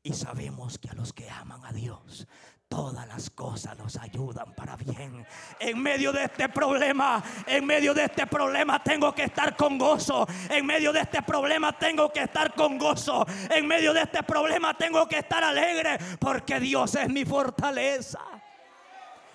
Y 0.07 0.13
sabemos 0.13 0.79
que 0.79 0.91
a 0.91 0.93
los 0.93 1.15
que 1.15 1.31
aman 1.31 1.65
a 1.65 1.73
Dios, 1.73 2.29
todas 2.69 3.09
las 3.09 3.31
cosas 3.31 3.75
nos 3.79 3.97
ayudan 3.97 4.55
para 4.55 4.77
bien. 4.77 5.27
En 5.59 5.83
medio 5.83 6.13
de 6.13 6.25
este 6.25 6.47
problema, 6.51 7.25
en 7.47 7.65
medio 7.65 7.95
de 7.95 8.05
este 8.05 8.27
problema 8.27 8.83
tengo 8.85 9.15
que 9.15 9.25
estar 9.25 9.57
con 9.57 9.79
gozo. 9.79 10.27
En 10.51 10.67
medio 10.67 10.93
de 10.93 11.01
este 11.01 11.23
problema 11.23 11.73
tengo 11.73 12.13
que 12.13 12.21
estar 12.21 12.55
con 12.55 12.77
gozo. 12.77 13.25
En 13.49 13.67
medio 13.67 13.95
de 13.95 14.03
este 14.03 14.23
problema 14.23 14.75
tengo 14.75 15.09
que 15.09 15.21
estar 15.21 15.43
alegre 15.43 15.97
porque 16.19 16.61
Dios 16.61 16.95
es 16.97 17.09
mi 17.09 17.25
fortaleza. 17.25 18.21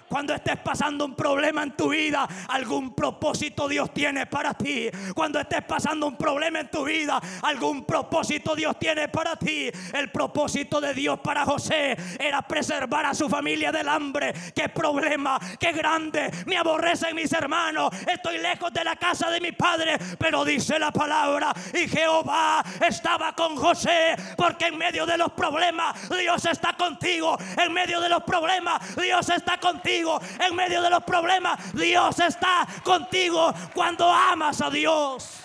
Cuando 0.10 0.34
estés 0.34 0.58
pasando 0.58 1.06
un 1.06 1.14
problema 1.14 1.62
en 1.62 1.72
tu 1.78 1.90
vida, 1.90 2.28
algún 2.48 2.96
propósito 2.96 3.68
Dios 3.68 3.94
tiene 3.94 4.26
para 4.26 4.56
ti. 4.56 4.90
Cuando 5.14 5.40
estés 5.40 5.64
pasando 5.64 6.08
un 6.08 6.18
problema 6.18 6.62
en 6.62 6.72
tu 6.72 6.84
vida, 6.84 7.22
algún 7.44 7.86
propósito 7.86 8.56
Dios 8.56 8.80
tiene 8.80 9.08
para 9.08 9.36
ti. 9.36 9.70
El 9.94 10.10
propósito 10.10 10.82
de 10.82 10.96
Dios 10.96 11.20
para 11.20 11.46
José 11.46 11.96
era 12.20 12.42
preservar 12.42 13.06
a 13.06 13.14
su 13.14 13.30
familia 13.30 13.72
del 13.72 13.88
hambre. 13.88 14.34
Qué 14.56 14.70
problema, 14.70 15.40
qué 15.60 15.74
grande. 15.74 16.32
Me 16.48 16.58
aborrecen 16.58 17.16
mis 17.16 17.32
hermanos. 17.32 17.92
Estoy 18.12 18.40
lejos 18.40 18.74
de 18.74 18.84
la 18.84 18.96
casa 18.96 19.30
de 19.30 19.40
mi 19.40 19.52
padre. 19.52 20.00
Pero 20.18 20.44
dice 20.44 20.80
la 20.80 20.92
palabra 20.92 21.54
y 21.72 21.88
Jehová 21.88 22.64
estaba 22.88 23.34
con 23.34 23.56
José. 23.56 24.16
Porque 24.36 24.66
en 24.66 24.78
medio 24.80 25.06
de 25.06 25.20
los 25.20 25.34
problemas 25.34 26.10
Dios 26.10 26.44
está 26.46 26.74
contigo. 26.74 27.38
En 27.64 27.72
medio 27.72 28.02
de 28.02 28.10
los 28.10 28.24
problemas 28.24 28.96
Dios 28.96 29.30
está 29.30 29.60
contigo 29.60 29.99
en 30.40 30.56
medio 30.56 30.82
de 30.82 30.90
los 30.90 31.04
problemas. 31.04 31.74
Dios 31.74 32.20
está 32.20 32.68
contigo 32.84 33.54
cuando 33.74 34.12
amas 34.12 34.62
a 34.62 34.70
Dios. 34.70 35.42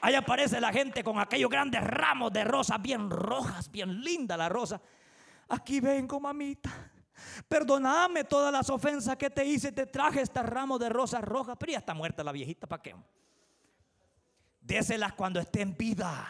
Ahí 0.00 0.14
aparece 0.14 0.60
la 0.60 0.72
gente 0.72 1.02
con 1.02 1.18
aquellos 1.18 1.50
grandes 1.50 1.82
ramos 1.82 2.32
de 2.32 2.44
rosas 2.44 2.80
bien 2.80 3.10
rojas, 3.10 3.70
bien 3.70 4.00
linda 4.00 4.36
la 4.36 4.48
rosa. 4.48 4.80
Aquí 5.48 5.80
vengo, 5.80 6.20
mamita. 6.20 6.70
Perdóname 7.48 8.24
todas 8.24 8.52
las 8.52 8.70
ofensas 8.70 9.16
que 9.16 9.30
te 9.30 9.44
hice. 9.44 9.72
Te 9.72 9.86
traje 9.86 10.20
este 10.20 10.42
ramo 10.42 10.78
de 10.78 10.88
rosas 10.88 11.22
rojas. 11.22 11.56
Pero 11.58 11.72
ya 11.72 11.78
está 11.78 11.94
muerta 11.94 12.22
la 12.22 12.32
viejita, 12.32 12.66
¿para 12.66 12.82
qué? 12.82 12.94
Déselas 14.60 15.14
cuando 15.14 15.40
esté 15.40 15.62
en 15.62 15.76
vida. 15.76 16.28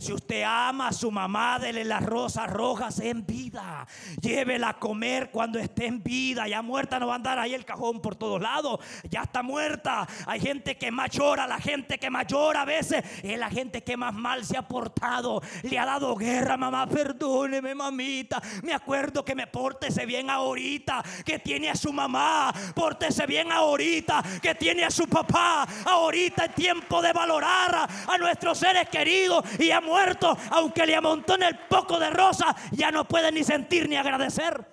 Si 0.00 0.12
usted 0.12 0.44
ama 0.44 0.86
a 0.86 0.92
su 0.92 1.10
mamá, 1.10 1.58
dele 1.58 1.82
las 1.82 2.04
rosas 2.04 2.48
rojas 2.48 3.00
en 3.00 3.26
vida. 3.26 3.84
Llévela 4.20 4.68
a 4.68 4.78
comer 4.78 5.32
cuando 5.32 5.58
esté 5.58 5.86
en 5.86 6.04
vida. 6.04 6.46
Ya 6.46 6.62
muerta 6.62 7.00
no 7.00 7.08
va 7.08 7.14
a 7.14 7.16
andar 7.16 7.36
ahí 7.40 7.52
el 7.52 7.64
cajón 7.64 8.00
por 8.00 8.14
todos 8.14 8.40
lados. 8.40 8.78
Ya 9.10 9.22
está 9.22 9.42
muerta. 9.42 10.06
Hay 10.26 10.38
gente 10.38 10.78
que 10.78 10.92
más 10.92 11.10
llora. 11.10 11.48
La 11.48 11.58
gente 11.58 11.98
que 11.98 12.10
más 12.10 12.28
llora 12.28 12.62
a 12.62 12.64
veces 12.64 13.02
es 13.24 13.36
la 13.36 13.50
gente 13.50 13.82
que 13.82 13.96
más 13.96 14.14
mal 14.14 14.44
se 14.44 14.56
ha 14.56 14.62
portado. 14.62 15.42
Le 15.64 15.76
ha 15.80 15.84
dado 15.84 16.14
guerra, 16.14 16.56
mamá. 16.56 16.86
Perdóneme, 16.86 17.74
mamita. 17.74 18.40
Me 18.62 18.74
acuerdo 18.74 19.24
que 19.24 19.34
me 19.34 19.48
pórtese 19.48 20.06
bien 20.06 20.30
ahorita. 20.30 21.02
Que 21.26 21.40
tiene 21.40 21.70
a 21.70 21.74
su 21.74 21.92
mamá. 21.92 22.54
Pórtese 22.72 23.26
bien 23.26 23.50
ahorita. 23.50 24.22
Que 24.40 24.54
tiene 24.54 24.84
a 24.84 24.92
su 24.92 25.08
papá. 25.08 25.66
Ahorita 25.86 26.44
es 26.44 26.54
tiempo 26.54 27.02
de 27.02 27.12
valorar 27.12 27.88
a, 28.06 28.16
nuestros 28.16 28.58
seres 28.58 28.88
queridos 28.88 29.44
y 29.58 29.72
a 29.72 29.87
muerto, 29.88 30.36
aunque 30.50 30.86
le 30.86 30.94
amontone 30.94 31.48
el 31.48 31.58
poco 31.68 31.98
de 31.98 32.10
rosa, 32.10 32.54
ya 32.72 32.90
no 32.90 33.06
puede 33.06 33.32
ni 33.32 33.42
sentir 33.42 33.88
ni 33.88 33.96
agradecer. 33.96 34.66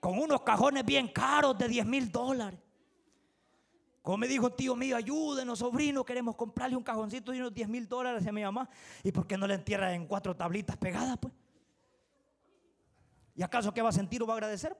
Con 0.00 0.18
unos 0.18 0.42
cajones 0.42 0.84
bien 0.84 1.08
caros 1.08 1.56
de 1.56 1.68
10 1.68 1.86
mil 1.86 2.12
dólares. 2.12 2.60
Como 4.02 4.18
me 4.18 4.28
dijo 4.28 4.50
tío 4.50 4.74
mío, 4.74 4.96
ayúdenos, 4.96 5.58
sobrino, 5.58 6.04
queremos 6.04 6.34
comprarle 6.36 6.76
un 6.76 6.82
cajoncito 6.82 7.32
de 7.32 7.40
unos 7.40 7.54
10 7.54 7.68
mil 7.68 7.88
dólares 7.88 8.26
a 8.26 8.32
mi 8.32 8.42
mamá. 8.42 8.68
¿Y 9.02 9.12
por 9.12 9.26
qué 9.26 9.36
no 9.36 9.46
le 9.46 9.54
entierra 9.54 9.92
en 9.94 10.06
cuatro 10.06 10.34
tablitas 10.34 10.76
pegadas, 10.76 11.18
pues? 11.18 11.32
¿Y 13.34 13.42
acaso 13.42 13.72
qué 13.72 13.82
va 13.82 13.90
a 13.90 13.92
sentir 13.92 14.22
o 14.22 14.26
va 14.26 14.34
a 14.34 14.36
agradecer? 14.36 14.76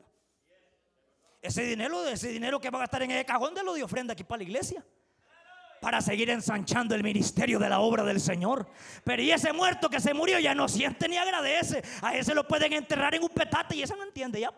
Ese 1.41 1.63
dinero, 1.63 2.07
ese 2.07 2.29
dinero 2.29 2.61
que 2.61 2.71
va 2.71 2.79
a 2.79 2.81
gastar 2.83 3.03
en 3.03 3.13
ese 3.13 3.25
cajón 3.25 3.55
de 3.55 3.63
lo 3.63 3.75
de 3.75 3.83
ofrenda 3.83 4.13
aquí 4.13 4.25
para 4.25 4.39
la 4.39 4.45
iglesia 4.45 4.85
para 5.81 6.01
seguir 6.01 6.31
ensanchando 6.31 6.95
el 6.95 7.03
ministerio 7.03 7.59
de 7.59 7.69
la 7.69 7.81
obra 7.81 8.05
del 8.05 8.21
Señor. 8.21 8.69
Pero 9.05 9.23
y 9.23 9.31
ese 9.31 9.53
muerto 9.53 9.89
que 9.89 10.01
se 10.01 10.15
murió 10.15 10.39
ya 10.39 10.55
no 10.55 10.69
siente 10.69 11.09
ni 11.09 11.17
agradece. 11.17 11.83
A 12.03 12.15
ese 12.15 12.35
lo 12.35 12.47
pueden 12.47 12.73
enterrar 12.73 13.15
en 13.15 13.23
un 13.23 13.31
petate 13.31 13.77
y 13.77 13.83
ese 13.83 13.97
no 13.97 14.05
entiende 14.05 14.41
ya. 14.41 14.53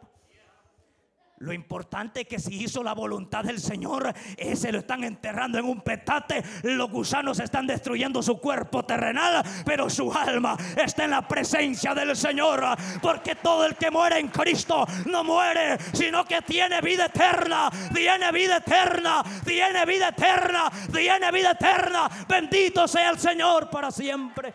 Lo 1.41 1.55
importante 1.55 2.20
es 2.20 2.26
que 2.28 2.38
si 2.38 2.64
hizo 2.64 2.82
la 2.82 2.93
voluntad 2.93 3.45
del 3.45 3.61
Señor, 3.61 4.12
ese 4.36 4.70
lo 4.70 4.80
están 4.80 5.05
enterrando 5.05 5.59
en 5.59 5.64
un 5.64 5.80
petate. 5.80 6.43
Los 6.64 6.91
gusanos 6.91 7.41
están 7.41 7.66
destruyendo 7.66 8.22
su 8.22 8.38
cuerpo 8.38 8.84
terrenal, 8.84 9.43
pero 9.64 9.88
su 9.88 10.12
alma 10.12 10.55
está 10.76 11.05
en 11.05 11.12
la 11.12 11.26
presencia 11.26 11.95
del 11.95 12.14
Señor. 12.14 12.62
Porque 13.01 13.36
todo 13.36 13.64
el 13.64 13.74
que 13.76 13.91
muere 13.91 14.18
en 14.18 14.28
Cristo 14.28 14.84
no 15.07 15.24
muere, 15.24 15.78
sino 15.95 16.26
que 16.26 16.43
tiene 16.43 16.82
vida 16.82 17.07
eterna. 17.07 17.70
Tiene 17.95 18.30
vida 18.32 18.59
eterna, 18.59 19.22
tiene 19.43 19.86
vida 19.86 20.09
eterna, 20.09 20.70
tiene 20.93 21.32
vida 21.32 21.53
eterna. 21.53 22.11
Bendito 22.28 22.86
sea 22.86 23.12
el 23.12 23.18
Señor 23.18 23.70
para 23.70 23.91
siempre. 23.91 24.53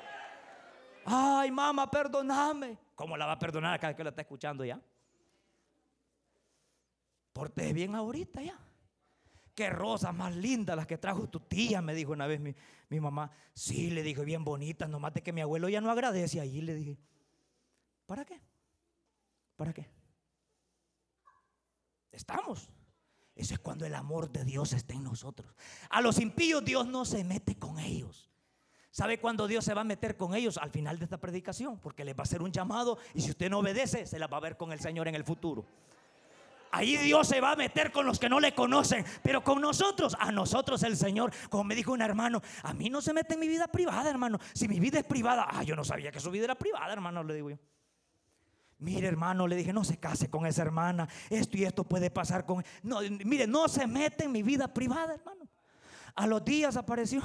Ay, 1.04 1.50
mamá, 1.50 1.90
perdóname. 1.90 2.78
¿Cómo 2.94 3.18
la 3.18 3.26
va 3.26 3.32
a 3.32 3.40
perdonar 3.40 3.80
cada 3.80 3.90
vez 3.90 3.98
que 3.98 4.04
la 4.04 4.12
está 4.12 4.22
escuchando 4.22 4.64
ya? 4.64 4.80
Porte 7.36 7.74
bien 7.74 7.96
ahorita 7.96 8.42
ya. 8.42 8.58
Qué 9.54 9.70
rosas 9.70 10.16
más 10.16 10.34
lindas 10.34 10.78
las 10.78 10.88
que 10.88 10.98
trajo 10.98 11.28
tu 11.28 11.42
tía, 11.42 11.82
me 11.82 11.94
dijo 11.94 12.14
una 12.14 12.28
vez 12.28 12.40
mi, 12.40 12.56
mi 12.88 13.02
mamá. 13.02 13.30
Sí, 13.54 13.90
le 13.90 14.04
dije, 14.04 14.24
bien 14.24 14.46
bonitas, 14.46 14.90
nomás 14.90 15.14
de 15.14 15.22
que 15.22 15.34
mi 15.34 15.42
abuelo 15.42 15.68
ya 15.68 15.82
no 15.82 15.92
agradece. 15.92 16.40
Ahí 16.40 16.62
le 16.62 16.74
dije, 16.74 16.98
¿para 18.06 18.24
qué? 18.24 18.40
¿Para 19.58 19.74
qué? 19.74 19.86
Estamos. 22.10 22.70
Eso 23.36 23.54
es 23.54 23.60
cuando 23.60 23.86
el 23.86 23.96
amor 23.96 24.32
de 24.32 24.46
Dios 24.46 24.72
está 24.72 24.94
en 24.94 25.04
nosotros. 25.04 25.54
A 25.90 26.00
los 26.00 26.20
impíos 26.20 26.64
Dios 26.64 26.88
no 26.88 27.04
se 27.04 27.26
mete 27.26 27.60
con 27.60 27.80
ellos. 27.80 28.32
¿Sabe 28.92 29.20
cuándo 29.20 29.46
Dios 29.46 29.66
se 29.66 29.74
va 29.74 29.82
a 29.82 29.84
meter 29.84 30.16
con 30.16 30.36
ellos? 30.36 30.58
Al 30.58 30.70
final 30.70 31.00
de 31.00 31.04
esta 31.04 31.18
predicación, 31.18 31.82
porque 31.82 32.06
les 32.06 32.16
va 32.16 32.20
a 32.20 32.24
hacer 32.24 32.42
un 32.42 32.54
llamado 32.54 32.98
y 33.14 33.20
si 33.20 33.32
usted 33.32 33.50
no 33.50 33.60
obedece, 33.60 34.06
se 34.06 34.20
la 34.20 34.28
va 34.28 34.38
a 34.38 34.40
ver 34.40 34.56
con 34.56 34.72
el 34.72 34.80
Señor 34.80 35.10
en 35.10 35.16
el 35.16 35.26
futuro. 35.26 35.66
Ahí 36.76 36.98
Dios 36.98 37.26
se 37.26 37.40
va 37.40 37.54
a 37.54 37.56
meter 37.56 37.90
con 37.90 38.06
los 38.06 38.20
que 38.20 38.28
no 38.28 38.42
le 38.42 38.54
conocen, 38.54 39.06
pero 39.24 39.42
con 39.42 39.62
nosotros, 39.62 40.14
a 40.20 40.30
nosotros 40.34 40.84
el 40.84 40.98
Señor, 40.98 41.32
como 41.50 41.64
me 41.64 41.74
dijo 41.74 41.94
un 41.94 42.02
hermano, 42.02 42.42
a 42.64 42.74
mí 42.74 42.90
no 42.90 43.02
se 43.02 43.14
mete 43.14 43.36
en 43.36 43.40
mi 43.40 43.48
vida 43.48 43.70
privada, 43.70 44.10
hermano. 44.10 44.40
Si 44.54 44.68
mi 44.68 44.82
vida 44.82 45.00
es 45.00 45.06
privada, 45.06 45.48
ah, 45.50 45.64
yo 45.64 45.74
no 45.78 45.86
sabía 45.86 46.12
que 46.12 46.20
su 46.20 46.30
vida 46.32 46.44
era 46.44 46.56
privada, 46.56 46.92
hermano, 46.92 47.24
le 47.24 47.34
digo 47.34 47.52
yo. 47.52 47.58
Mire, 48.80 49.08
hermano, 49.08 49.48
le 49.48 49.56
dije, 49.56 49.72
no 49.72 49.86
se 49.86 49.98
case 50.02 50.30
con 50.30 50.46
esa 50.46 50.64
hermana. 50.64 51.08
Esto 51.30 51.58
y 51.58 51.64
esto 51.64 51.86
puede 51.86 52.12
pasar 52.12 52.46
con. 52.46 52.62
No, 52.84 53.00
mire, 53.24 53.48
no 53.48 53.70
se 53.70 53.88
mete 53.88 54.26
en 54.26 54.34
mi 54.34 54.44
vida 54.44 54.68
privada, 54.74 55.14
hermano. 55.14 55.48
A 56.14 56.28
los 56.28 56.44
días 56.44 56.76
apareció. 56.76 57.22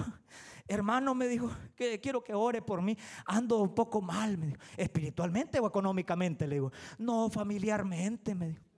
Hermano 0.69 1.13
me 1.17 1.27
dijo 1.27 1.51
quiero 1.75 2.23
que 2.23 2.35
ore 2.35 2.63
por 2.63 2.83
mí. 2.83 2.97
Ando 3.27 3.59
un 3.59 3.75
poco 3.75 4.01
mal, 4.01 4.39
me 4.39 4.47
dijo. 4.47 4.59
Espiritualmente 4.77 5.59
o 5.59 5.67
económicamente, 5.67 6.47
le 6.47 6.55
digo. 6.55 6.73
No, 6.99 7.29
familiarmente, 7.29 8.37
me 8.37 8.51
dijo. 8.51 8.70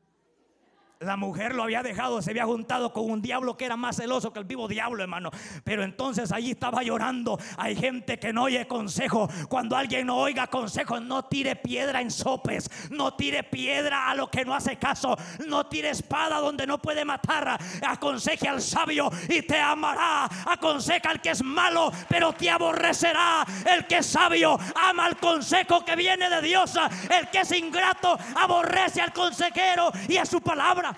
La 1.02 1.16
mujer 1.16 1.54
lo 1.54 1.64
había 1.64 1.82
dejado, 1.82 2.22
se 2.22 2.30
había 2.30 2.44
juntado 2.44 2.92
con 2.92 3.10
un 3.10 3.20
diablo 3.20 3.56
que 3.56 3.64
era 3.64 3.76
más 3.76 3.96
celoso 3.96 4.32
que 4.32 4.38
el 4.38 4.44
vivo 4.44 4.68
diablo, 4.68 5.02
hermano. 5.02 5.30
Pero 5.64 5.82
entonces 5.82 6.30
allí 6.30 6.52
estaba 6.52 6.82
llorando. 6.84 7.40
Hay 7.56 7.74
gente 7.74 8.20
que 8.20 8.32
no 8.32 8.44
oye 8.44 8.68
consejo. 8.68 9.28
Cuando 9.48 9.76
alguien 9.76 10.06
no 10.06 10.16
oiga 10.16 10.46
consejo, 10.46 11.00
no 11.00 11.24
tire 11.24 11.56
piedra 11.56 12.00
en 12.00 12.10
sopes. 12.10 12.70
No 12.90 13.14
tire 13.14 13.42
piedra 13.42 14.10
a 14.10 14.14
lo 14.14 14.30
que 14.30 14.44
no 14.44 14.54
hace 14.54 14.76
caso. 14.76 15.16
No 15.48 15.66
tire 15.66 15.90
espada 15.90 16.38
donde 16.38 16.68
no 16.68 16.78
puede 16.78 17.04
matar. 17.04 17.58
Aconseje 17.84 18.48
al 18.48 18.62
sabio 18.62 19.10
y 19.28 19.42
te 19.42 19.58
amará. 19.58 20.28
Aconseja 20.46 21.10
al 21.10 21.20
que 21.20 21.30
es 21.30 21.42
malo, 21.42 21.90
pero 22.08 22.32
te 22.32 22.48
aborrecerá. 22.48 23.44
El 23.68 23.88
que 23.88 23.98
es 23.98 24.06
sabio 24.06 24.56
ama 24.74 25.06
al 25.06 25.16
consejo 25.16 25.84
que 25.84 25.96
viene 25.96 26.30
de 26.30 26.42
Dios. 26.42 26.76
El 27.10 27.28
que 27.28 27.40
es 27.40 27.50
ingrato 27.52 28.16
aborrece 28.36 29.00
al 29.00 29.12
consejero 29.12 29.90
y 30.08 30.16
a 30.16 30.24
su 30.24 30.40
palabra. 30.40 30.91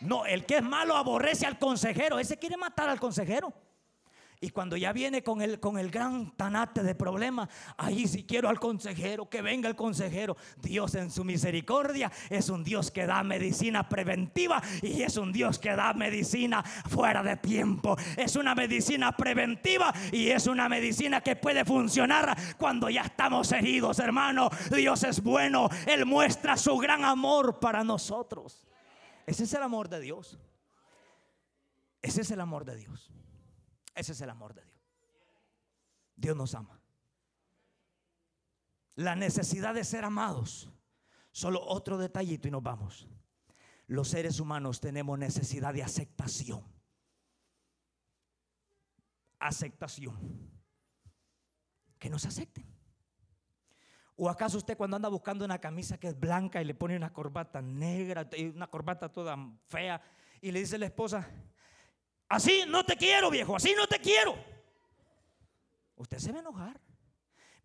No, 0.00 0.24
el 0.26 0.46
que 0.46 0.58
es 0.58 0.62
malo 0.62 0.96
aborrece 0.96 1.46
al 1.46 1.58
consejero. 1.58 2.18
Ese 2.18 2.38
quiere 2.38 2.56
matar 2.56 2.88
al 2.88 3.00
consejero. 3.00 3.52
Y 4.42 4.50
cuando 4.50 4.78
ya 4.78 4.94
viene 4.94 5.22
con 5.22 5.42
el, 5.42 5.60
con 5.60 5.78
el 5.78 5.90
gran 5.90 6.34
tanate 6.34 6.82
de 6.82 6.94
problemas, 6.94 7.50
ahí 7.76 8.08
si 8.08 8.24
quiero 8.24 8.48
al 8.48 8.58
consejero, 8.58 9.28
que 9.28 9.42
venga 9.42 9.68
el 9.68 9.76
consejero. 9.76 10.34
Dios 10.56 10.94
en 10.94 11.10
su 11.10 11.24
misericordia 11.24 12.10
es 12.30 12.48
un 12.48 12.64
Dios 12.64 12.90
que 12.90 13.04
da 13.04 13.22
medicina 13.22 13.86
preventiva 13.86 14.62
y 14.80 15.02
es 15.02 15.18
un 15.18 15.30
Dios 15.30 15.58
que 15.58 15.76
da 15.76 15.92
medicina 15.92 16.62
fuera 16.62 17.22
de 17.22 17.36
tiempo. 17.36 17.98
Es 18.16 18.34
una 18.34 18.54
medicina 18.54 19.14
preventiva 19.14 19.92
y 20.10 20.28
es 20.28 20.46
una 20.46 20.70
medicina 20.70 21.20
que 21.20 21.36
puede 21.36 21.66
funcionar 21.66 22.34
cuando 22.56 22.88
ya 22.88 23.02
estamos 23.02 23.52
heridos, 23.52 23.98
hermano. 23.98 24.48
Dios 24.74 25.04
es 25.04 25.22
bueno, 25.22 25.68
Él 25.86 26.06
muestra 26.06 26.56
su 26.56 26.78
gran 26.78 27.04
amor 27.04 27.60
para 27.60 27.84
nosotros. 27.84 28.69
Ese 29.26 29.44
es 29.44 29.54
el 29.54 29.62
amor 29.62 29.88
de 29.88 30.00
Dios. 30.00 30.38
Ese 32.02 32.22
es 32.22 32.30
el 32.30 32.40
amor 32.40 32.64
de 32.64 32.76
Dios. 32.76 33.10
Ese 33.94 34.12
es 34.12 34.20
el 34.20 34.30
amor 34.30 34.54
de 34.54 34.64
Dios. 34.64 34.80
Dios 36.16 36.36
nos 36.36 36.54
ama. 36.54 36.80
La 38.94 39.16
necesidad 39.16 39.74
de 39.74 39.84
ser 39.84 40.04
amados. 40.04 40.70
Solo 41.32 41.62
otro 41.64 41.98
detallito 41.98 42.48
y 42.48 42.50
nos 42.50 42.62
vamos. 42.62 43.08
Los 43.86 44.08
seres 44.08 44.40
humanos 44.40 44.80
tenemos 44.80 45.18
necesidad 45.18 45.74
de 45.74 45.82
aceptación. 45.82 46.64
Aceptación. 49.38 50.50
Que 51.98 52.10
nos 52.10 52.24
acepten. 52.24 52.69
¿O 54.22 54.28
acaso 54.28 54.58
usted 54.58 54.76
cuando 54.76 54.96
anda 54.96 55.08
buscando 55.08 55.46
una 55.46 55.58
camisa 55.58 55.96
que 55.96 56.08
es 56.08 56.20
blanca 56.20 56.60
y 56.60 56.66
le 56.66 56.74
pone 56.74 56.94
una 56.94 57.10
corbata 57.10 57.62
negra, 57.62 58.28
una 58.54 58.66
corbata 58.66 59.10
toda 59.10 59.34
fea, 59.66 59.98
y 60.42 60.52
le 60.52 60.60
dice 60.60 60.76
a 60.76 60.78
la 60.80 60.84
esposa, 60.84 61.26
así 62.28 62.64
no 62.68 62.84
te 62.84 62.98
quiero 62.98 63.30
viejo, 63.30 63.56
así 63.56 63.72
no 63.74 63.86
te 63.86 63.98
quiero? 63.98 64.34
Usted 65.96 66.18
se 66.18 66.32
va 66.32 66.36
a 66.36 66.40
enojar. 66.42 66.78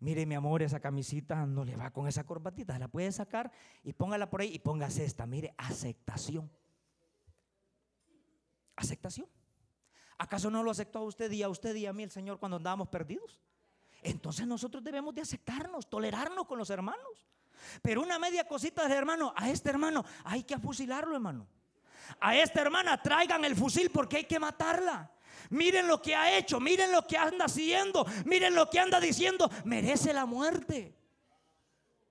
Mire 0.00 0.24
mi 0.24 0.34
amor, 0.34 0.62
esa 0.62 0.80
camisita 0.80 1.44
no 1.44 1.62
le 1.62 1.76
va 1.76 1.90
con 1.90 2.08
esa 2.08 2.24
corbatita, 2.24 2.78
la 2.78 2.88
puede 2.88 3.12
sacar 3.12 3.52
y 3.82 3.92
póngala 3.92 4.30
por 4.30 4.40
ahí 4.40 4.54
y 4.54 4.58
póngase 4.58 5.04
esta. 5.04 5.26
Mire, 5.26 5.54
aceptación. 5.58 6.50
Aceptación. 8.76 9.28
¿Acaso 10.16 10.50
no 10.50 10.62
lo 10.62 10.70
aceptó 10.70 11.00
a 11.00 11.04
usted 11.04 11.30
y 11.32 11.42
a 11.42 11.50
usted 11.50 11.74
y 11.74 11.84
a 11.84 11.92
mí 11.92 12.02
el 12.02 12.10
Señor 12.10 12.38
cuando 12.38 12.56
andábamos 12.56 12.88
perdidos? 12.88 13.42
Entonces 14.06 14.46
nosotros 14.46 14.84
debemos 14.84 15.12
de 15.14 15.22
aceptarnos, 15.22 15.90
tolerarnos 15.90 16.46
con 16.46 16.58
los 16.58 16.70
hermanos. 16.70 17.26
Pero 17.82 18.02
una 18.02 18.18
media 18.20 18.46
cosita 18.46 18.86
de 18.86 18.94
hermano, 18.94 19.32
a 19.36 19.50
este 19.50 19.70
hermano 19.70 20.04
hay 20.24 20.44
que 20.44 20.56
fusilarlo, 20.58 21.16
hermano. 21.16 21.48
A 22.20 22.36
esta 22.36 22.60
hermana 22.60 23.02
traigan 23.02 23.44
el 23.44 23.56
fusil 23.56 23.90
porque 23.90 24.18
hay 24.18 24.24
que 24.24 24.38
matarla. 24.38 25.10
Miren 25.50 25.88
lo 25.88 26.00
que 26.00 26.14
ha 26.14 26.38
hecho, 26.38 26.60
miren 26.60 26.92
lo 26.92 27.04
que 27.04 27.18
anda 27.18 27.46
haciendo, 27.46 28.06
miren 28.24 28.54
lo 28.54 28.70
que 28.70 28.78
anda 28.78 29.00
diciendo, 29.00 29.50
merece 29.64 30.12
la 30.12 30.24
muerte. 30.24 30.96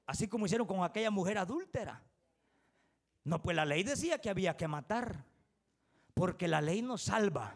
Así 0.06 0.28
como 0.28 0.46
hicieron 0.46 0.68
con 0.68 0.84
aquella 0.84 1.12
mujer 1.12 1.38
adúltera. 1.38 2.04
No, 3.24 3.42
pues 3.42 3.56
la 3.56 3.64
ley 3.64 3.84
decía 3.84 4.20
que 4.20 4.30
había 4.30 4.58
que 4.58 4.68
matar, 4.68 5.24
porque 6.14 6.50
la 6.50 6.60
ley 6.60 6.82
nos 6.82 7.04
salva, 7.04 7.56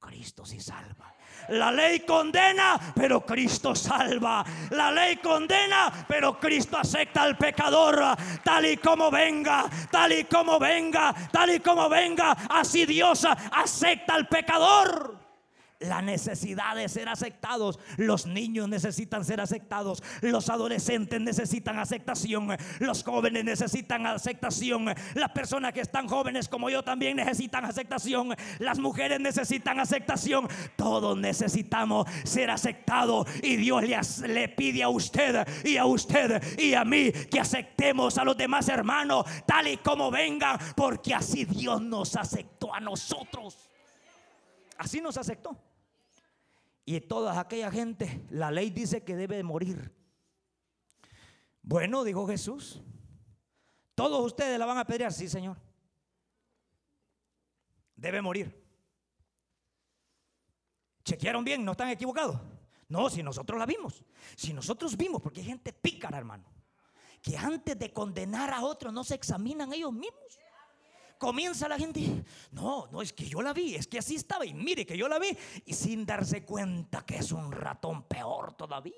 Cristo 0.00 0.44
sí 0.44 0.60
salva. 0.60 1.14
La 1.48 1.72
ley 1.72 2.00
condena, 2.00 2.78
pero 2.94 3.24
Cristo 3.24 3.74
salva. 3.74 4.44
La 4.70 4.90
ley 4.90 5.16
condena, 5.16 5.92
pero 6.06 6.38
Cristo 6.38 6.78
acepta 6.78 7.22
al 7.22 7.36
pecador 7.36 8.04
tal 8.42 8.66
y 8.66 8.76
como 8.76 9.10
venga, 9.10 9.66
tal 9.90 10.12
y 10.12 10.24
como 10.24 10.58
venga, 10.58 11.14
tal 11.32 11.50
y 11.50 11.60
como 11.60 11.88
venga. 11.88 12.36
Así 12.50 12.86
Dios 12.86 13.26
acepta 13.52 14.14
al 14.14 14.28
pecador 14.28 15.27
la 15.80 16.02
necesidad 16.02 16.74
de 16.74 16.88
ser 16.88 17.08
aceptados. 17.08 17.78
Los 17.96 18.26
niños 18.26 18.68
necesitan 18.68 19.24
ser 19.24 19.40
aceptados. 19.40 20.02
Los 20.22 20.48
adolescentes 20.48 21.20
necesitan 21.20 21.78
aceptación. 21.78 22.56
Los 22.80 23.04
jóvenes 23.04 23.44
necesitan 23.44 24.06
aceptación. 24.06 24.92
Las 25.14 25.30
personas 25.30 25.72
que 25.72 25.80
están 25.80 26.08
jóvenes 26.08 26.48
como 26.48 26.70
yo 26.70 26.82
también 26.82 27.16
necesitan 27.16 27.64
aceptación. 27.64 28.34
Las 28.58 28.78
mujeres 28.78 29.20
necesitan 29.20 29.78
aceptación. 29.78 30.48
Todos 30.76 31.16
necesitamos 31.16 32.08
ser 32.24 32.50
aceptados. 32.50 33.26
Y 33.42 33.56
Dios 33.56 34.18
le, 34.20 34.48
pide 34.48 34.82
a 34.82 34.88
usted 34.88 35.46
y 35.64 35.76
a 35.76 35.84
usted 35.84 36.42
y 36.58 36.74
a 36.74 36.84
mí 36.84 37.12
que 37.12 37.38
aceptemos 37.38 38.18
a 38.18 38.24
los 38.24 38.36
demás 38.36 38.68
hermanos 38.68 39.26
tal 39.46 39.68
y 39.68 39.76
como 39.76 40.10
vengan. 40.10 40.58
Porque 40.74 41.14
así 41.14 41.44
Dios 41.44 41.80
nos 41.80 42.16
aceptó 42.16 42.74
a 42.74 42.80
nosotros. 42.80 43.56
Así 44.76 45.00
nos 45.00 45.16
aceptó. 45.16 45.56
Y 46.90 47.02
toda 47.02 47.38
aquella 47.38 47.70
gente, 47.70 48.24
la 48.30 48.50
ley 48.50 48.70
dice 48.70 49.04
que 49.04 49.14
debe 49.14 49.42
morir. 49.42 49.94
Bueno, 51.60 52.02
dijo 52.02 52.26
Jesús, 52.26 52.80
todos 53.94 54.24
ustedes 54.24 54.58
la 54.58 54.64
van 54.64 54.78
a 54.78 54.86
pedir, 54.86 55.12
sí, 55.12 55.28
Señor. 55.28 55.58
Debe 57.94 58.22
morir. 58.22 58.66
¿Chequearon 61.04 61.44
bien? 61.44 61.62
¿No 61.62 61.72
están 61.72 61.90
equivocados? 61.90 62.40
No, 62.88 63.10
si 63.10 63.22
nosotros 63.22 63.58
la 63.58 63.66
vimos. 63.66 64.02
Si 64.34 64.54
nosotros 64.54 64.96
vimos, 64.96 65.20
porque 65.20 65.40
hay 65.40 65.46
gente 65.48 65.74
pícara, 65.74 66.16
hermano, 66.16 66.46
que 67.20 67.36
antes 67.36 67.78
de 67.78 67.92
condenar 67.92 68.50
a 68.50 68.62
otro 68.62 68.90
no 68.90 69.04
se 69.04 69.14
examinan 69.14 69.74
ellos 69.74 69.92
mismos 69.92 70.38
comienza 71.18 71.68
la 71.68 71.78
gente, 71.78 72.24
no, 72.52 72.86
no 72.90 73.02
es 73.02 73.12
que 73.12 73.26
yo 73.28 73.42
la 73.42 73.52
vi, 73.52 73.74
es 73.74 73.86
que 73.86 73.98
así 73.98 74.14
estaba 74.14 74.46
y 74.46 74.54
mire 74.54 74.86
que 74.86 74.96
yo 74.96 75.08
la 75.08 75.18
vi 75.18 75.36
y 75.66 75.74
sin 75.74 76.06
darse 76.06 76.44
cuenta 76.44 77.04
que 77.04 77.16
es 77.16 77.32
un 77.32 77.52
ratón 77.52 78.04
peor 78.04 78.54
todavía. 78.54 78.94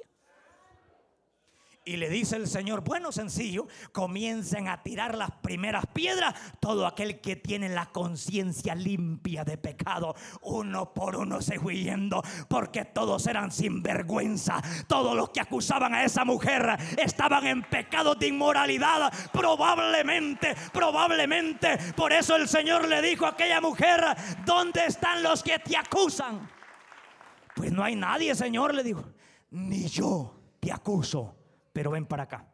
Y 1.83 1.97
le 1.97 2.11
dice 2.11 2.37
el 2.37 2.47
Señor, 2.47 2.85
bueno, 2.85 3.11
sencillo, 3.11 3.66
comiencen 3.93 4.68
a 4.68 4.83
tirar 4.83 5.16
las 5.16 5.31
primeras 5.31 5.87
piedras, 5.87 6.35
todo 6.61 6.87
aquel 6.87 7.22
que 7.22 7.37
tiene 7.37 7.70
la 7.70 7.87
conciencia 7.87 8.74
limpia 8.74 9.45
de 9.45 9.57
pecado, 9.57 10.14
uno 10.43 10.93
por 10.93 11.16
uno 11.16 11.41
se 11.41 11.59
huyendo, 11.59 12.22
porque 12.49 12.85
todos 12.85 13.26
eran 13.26 13.51
sin 13.51 13.83
vergüenza. 13.83 14.62
Todos 14.89 15.16
los 15.16 15.31
que 15.31 15.41
acusaban 15.41 15.95
a 15.95 16.05
esa 16.05 16.26
mujer 16.26 16.76
estaban 16.99 17.47
en 17.47 17.62
pecado 17.62 18.14
de 18.14 18.28
inmoralidad, 18.28 19.11
probablemente, 19.33 20.55
probablemente. 20.74 21.78
Por 21.97 22.12
eso 22.12 22.37
el 22.37 22.47
Señor 22.47 22.89
le 22.89 23.01
dijo 23.01 23.24
a 23.24 23.31
aquella 23.31 23.62
mujer, 23.62 24.05
¿dónde 24.45 24.85
están 24.85 25.22
los 25.22 25.43
que 25.43 25.59
te 25.59 25.78
acusan? 25.78 26.47
Pues 27.57 27.72
no 27.72 27.83
hay 27.83 27.97
nadie, 27.97 28.35
Señor, 28.35 28.74
le 28.74 28.83
dijo, 28.83 29.03
ni 29.51 29.89
yo 29.89 30.37
te 30.61 30.70
acuso 30.70 31.39
pero 31.73 31.91
ven 31.91 32.07
para 32.07 32.25
acá. 32.25 32.53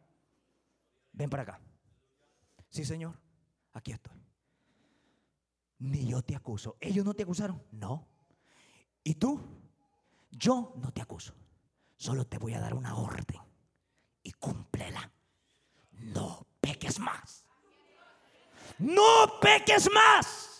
Ven 1.11 1.29
para 1.29 1.43
acá. 1.43 1.61
Sí, 2.69 2.85
Señor, 2.85 3.19
aquí 3.73 3.91
estoy. 3.91 4.21
Ni 5.79 6.07
yo 6.07 6.21
te 6.21 6.35
acuso. 6.35 6.77
¿Ellos 6.79 7.05
no 7.05 7.13
te 7.13 7.23
acusaron? 7.23 7.63
No. 7.71 8.07
¿Y 9.03 9.15
tú? 9.15 9.39
Yo 10.31 10.73
no 10.77 10.91
te 10.91 11.01
acuso. 11.01 11.33
Solo 11.95 12.25
te 12.25 12.37
voy 12.37 12.53
a 12.53 12.59
dar 12.59 12.73
una 12.73 12.95
orden. 12.95 13.41
Y 14.23 14.31
cúmplela. 14.33 15.11
No 15.91 16.45
peques 16.59 16.99
más. 16.99 17.45
No 18.77 19.39
peques 19.41 19.89
más. 19.91 20.56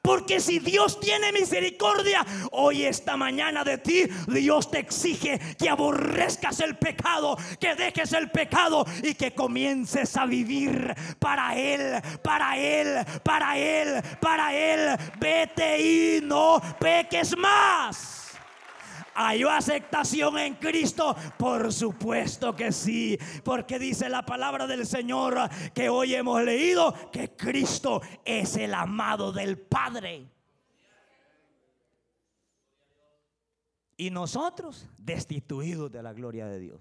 Porque 0.00 0.40
si 0.40 0.58
Dios 0.58 0.98
tiene 1.00 1.32
misericordia 1.32 2.24
hoy 2.52 2.84
esta 2.84 3.16
mañana 3.16 3.64
de 3.64 3.78
ti, 3.78 4.04
Dios 4.26 4.70
te 4.70 4.78
exige 4.78 5.38
que 5.58 5.68
aborrezcas 5.68 6.60
el 6.60 6.76
pecado, 6.76 7.36
que 7.60 7.74
dejes 7.74 8.12
el 8.12 8.30
pecado 8.30 8.86
y 9.02 9.14
que 9.14 9.34
comiences 9.34 10.16
a 10.16 10.26
vivir 10.26 10.94
para 11.18 11.56
Él, 11.56 12.00
para 12.22 12.56
Él, 12.56 13.04
para 13.22 13.58
Él, 13.58 14.02
para 14.20 14.54
Él. 14.54 14.98
Vete 15.18 15.80
y 15.80 16.20
no 16.22 16.60
peques 16.78 17.36
más. 17.36 18.21
¿Hay 19.14 19.42
aceptación 19.42 20.38
en 20.38 20.54
Cristo? 20.54 21.14
Por 21.38 21.72
supuesto 21.72 22.54
que 22.54 22.72
sí, 22.72 23.18
porque 23.44 23.78
dice 23.78 24.08
la 24.08 24.24
palabra 24.24 24.66
del 24.66 24.86
Señor 24.86 25.38
que 25.74 25.88
hoy 25.88 26.14
hemos 26.14 26.42
leído 26.42 26.94
que 27.10 27.36
Cristo 27.36 28.00
es 28.24 28.56
el 28.56 28.74
amado 28.74 29.32
del 29.32 29.58
Padre. 29.58 30.30
Y 33.96 34.10
nosotros 34.10 34.88
destituidos 34.98 35.92
de 35.92 36.02
la 36.02 36.12
gloria 36.12 36.46
de 36.46 36.58
Dios. 36.58 36.80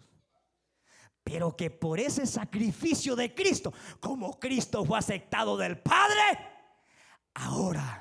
Pero 1.23 1.55
que 1.55 1.69
por 1.69 1.99
ese 1.99 2.25
sacrificio 2.25 3.15
de 3.15 3.33
Cristo, 3.35 3.73
como 3.99 4.39
Cristo 4.39 4.83
fue 4.83 4.97
aceptado 4.97 5.55
del 5.55 5.77
Padre, 5.77 6.39
ahora 7.35 8.00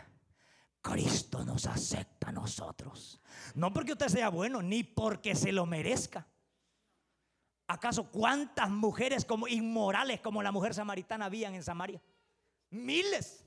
Cristo 0.91 1.45
nos 1.45 1.67
acepta 1.67 2.31
a 2.31 2.33
nosotros. 2.33 3.21
No 3.55 3.73
porque 3.73 3.93
usted 3.93 4.09
sea 4.09 4.29
bueno, 4.29 4.63
ni 4.63 4.83
porque 4.83 5.35
se 5.35 5.53
lo 5.53 5.67
merezca. 5.67 6.27
¿Acaso 7.69 8.11
cuántas 8.11 8.71
mujeres 8.71 9.25
como 9.25 9.47
inmorales 9.47 10.21
como 10.21 10.43
la 10.43 10.51
mujer 10.51 10.75
samaritana 10.75 11.27
habían 11.27 11.55
en 11.55 11.63
Samaria? 11.63 12.03
Miles 12.71 13.45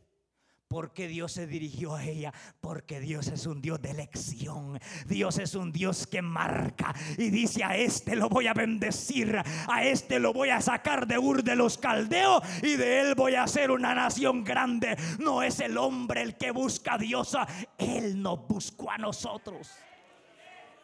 porque 0.74 1.08
Dios 1.08 1.34
se 1.34 1.46
dirigió 1.46 1.94
a 1.94 2.04
ella, 2.04 2.34
porque 2.60 3.00
Dios 3.00 3.28
es 3.28 3.46
un 3.46 3.62
Dios 3.62 3.80
de 3.80 3.92
elección, 3.92 4.80
Dios 5.06 5.38
es 5.38 5.54
un 5.54 5.72
Dios 5.72 6.08
que 6.08 6.24
marca 6.24 6.96
y 7.16 7.30
dice 7.30 7.64
a 7.64 7.78
este 7.78 8.16
lo 8.16 8.28
voy 8.28 8.48
a 8.48 8.56
bendecir, 8.56 9.40
a 9.68 9.84
este 9.84 10.20
lo 10.20 10.34
voy 10.34 10.50
a 10.50 10.62
sacar 10.62 11.06
de 11.06 11.20
Ur 11.20 11.44
de 11.44 11.56
los 11.56 11.78
Caldeos 11.78 12.42
y 12.64 12.76
de 12.76 13.02
él 13.02 13.14
voy 13.14 13.36
a 13.36 13.44
hacer 13.44 13.70
una 13.70 13.94
nación 13.94 14.44
grande. 14.44 14.98
No 15.20 15.44
es 15.44 15.60
el 15.60 15.78
hombre 15.78 16.24
el 16.24 16.38
que 16.38 16.50
busca 16.50 16.96
a 16.96 16.98
Dios, 16.98 17.38
él 17.78 18.20
nos 18.20 18.48
buscó 18.48 18.90
a 18.90 18.98
nosotros. 18.98 19.70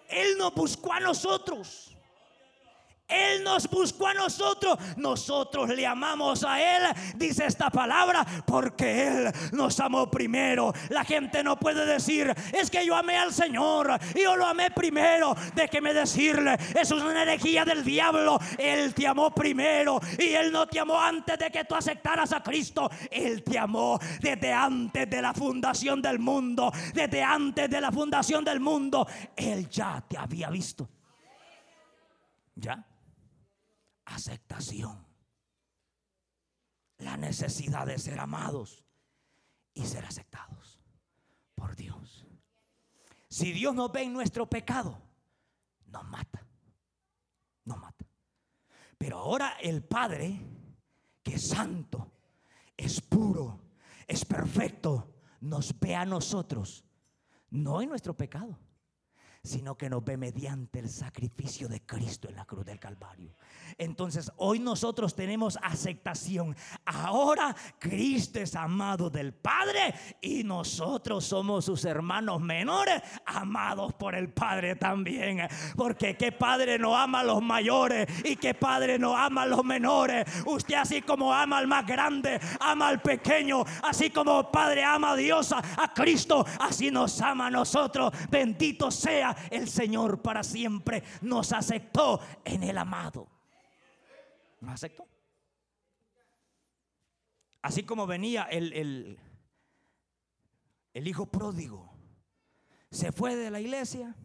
Él 0.07 0.37
nos 0.37 0.53
buscó 0.53 0.93
a 0.93 0.99
nosotros. 0.99 1.98
Él 3.09 3.43
nos 3.43 3.69
buscó 3.69 4.07
a 4.07 4.13
nosotros, 4.13 4.77
nosotros 4.95 5.69
le 5.69 5.85
amamos 5.85 6.43
a 6.43 6.61
Él, 6.61 6.83
dice 7.15 7.45
esta 7.45 7.69
palabra, 7.69 8.25
porque 8.45 9.07
Él 9.07 9.31
nos 9.51 9.79
amó 9.79 10.09
primero. 10.09 10.71
La 10.89 11.03
gente 11.03 11.43
no 11.43 11.57
puede 11.57 11.85
decir, 11.85 12.33
es 12.53 12.69
que 12.69 12.85
yo 12.85 12.95
amé 12.95 13.17
al 13.17 13.33
Señor, 13.33 13.99
yo 14.15 14.35
lo 14.35 14.45
amé 14.45 14.71
primero. 14.71 15.35
De 15.55 15.67
que 15.67 15.81
me 15.81 15.93
decirle, 15.93 16.53
eso 16.79 16.97
es 16.97 17.03
una 17.03 17.23
herejía 17.23 17.65
del 17.65 17.83
diablo. 17.83 18.39
Él 18.57 18.93
te 18.93 19.07
amó 19.07 19.31
primero 19.31 19.99
y 20.17 20.33
Él 20.33 20.51
no 20.51 20.67
te 20.67 20.79
amó 20.79 20.99
antes 20.99 21.37
de 21.39 21.49
que 21.49 21.65
tú 21.65 21.75
aceptaras 21.75 22.31
a 22.31 22.43
Cristo. 22.43 22.89
Él 23.09 23.43
te 23.43 23.57
amó 23.57 23.99
desde 24.21 24.53
antes 24.53 25.09
de 25.09 25.21
la 25.21 25.33
fundación 25.33 26.01
del 26.01 26.19
mundo, 26.19 26.71
desde 26.93 27.23
antes 27.23 27.69
de 27.69 27.81
la 27.81 27.91
fundación 27.91 28.43
del 28.43 28.59
mundo. 28.59 29.07
Él 29.35 29.67
ya 29.69 30.03
te 30.07 30.17
había 30.17 30.49
visto. 30.49 30.87
¿Ya? 32.55 32.85
Aceptación. 34.09 35.05
La 36.97 37.17
necesidad 37.17 37.85
de 37.85 37.97
ser 37.97 38.19
amados 38.19 38.83
y 39.73 39.85
ser 39.85 40.05
aceptados 40.05 40.79
por 41.55 41.75
Dios. 41.75 42.25
Si 43.29 43.51
Dios 43.51 43.73
nos 43.75 43.91
ve 43.91 44.03
en 44.03 44.13
nuestro 44.13 44.49
pecado, 44.49 45.01
nos 45.85 46.03
mata. 46.05 46.45
Nos 47.65 47.79
mata. 47.79 48.05
Pero 48.97 49.19
ahora 49.19 49.57
el 49.61 49.83
Padre, 49.83 50.39
que 51.23 51.35
es 51.35 51.47
santo, 51.47 52.11
es 52.75 52.99
puro, 52.99 53.61
es 54.07 54.25
perfecto, 54.25 55.15
nos 55.41 55.79
ve 55.79 55.95
a 55.95 56.05
nosotros, 56.05 56.83
no 57.49 57.81
en 57.81 57.89
nuestro 57.89 58.15
pecado 58.17 58.57
sino 59.49 59.75
que 59.75 59.89
nos 59.89 60.05
ve 60.05 60.15
mediante 60.15 60.77
el 60.77 60.89
sacrificio 60.89 61.67
de 61.67 61.81
Cristo 61.81 62.29
en 62.29 62.35
la 62.35 62.45
cruz 62.45 62.63
del 62.65 62.79
Calvario. 62.79 63.33
Entonces 63.79 64.31
hoy 64.37 64.59
nosotros 64.59 65.15
tenemos 65.15 65.57
aceptación. 65.63 66.55
Ahora 66.85 67.55
Cristo 67.79 68.39
es 68.39 68.55
amado 68.55 69.09
del 69.09 69.33
Padre 69.33 69.95
y 70.21 70.43
nosotros 70.43 71.25
somos 71.25 71.65
sus 71.65 71.83
hermanos 71.85 72.39
menores, 72.41 73.01
amados 73.25 73.93
por 73.93 74.13
el 74.13 74.31
Padre 74.31 74.75
también. 74.75 75.41
Porque 75.75 76.15
qué 76.15 76.31
Padre 76.31 76.77
no 76.77 76.95
ama 76.95 77.21
a 77.21 77.23
los 77.23 77.41
mayores 77.41 78.07
y 78.23 78.35
qué 78.35 78.53
Padre 78.53 78.99
no 78.99 79.17
ama 79.17 79.41
a 79.43 79.47
los 79.47 79.65
menores. 79.65 80.25
Usted 80.45 80.75
así 80.75 81.01
como 81.01 81.33
ama 81.33 81.57
al 81.57 81.65
más 81.65 81.87
grande, 81.87 82.39
ama 82.59 82.89
al 82.89 83.01
pequeño, 83.01 83.63
así 83.81 84.11
como 84.11 84.51
Padre 84.51 84.83
ama 84.83 85.13
a 85.13 85.15
Dios, 85.15 85.51
a 85.53 85.91
Cristo, 85.91 86.45
así 86.59 86.91
nos 86.91 87.19
ama 87.19 87.47
a 87.47 87.51
nosotros. 87.51 88.13
Bendito 88.29 88.91
sea 88.91 89.35
el 89.49 89.69
Señor 89.69 90.21
para 90.21 90.43
siempre. 90.43 91.03
Nos 91.21 91.53
aceptó 91.53 92.19
en 92.43 92.63
el 92.63 92.77
amado. 92.77 93.27
Nos 94.61 94.73
aceptó. 94.73 95.07
Así 97.61 97.83
como 97.83 98.07
venía 98.07 98.43
el, 98.43 98.71
el, 98.73 99.19
el 100.93 101.07
hijo 101.07 101.25
pródigo, 101.25 101.91
se 102.89 103.11
fue 103.11 103.35
de 103.35 103.51
la 103.51 103.59
iglesia. 103.59 104.15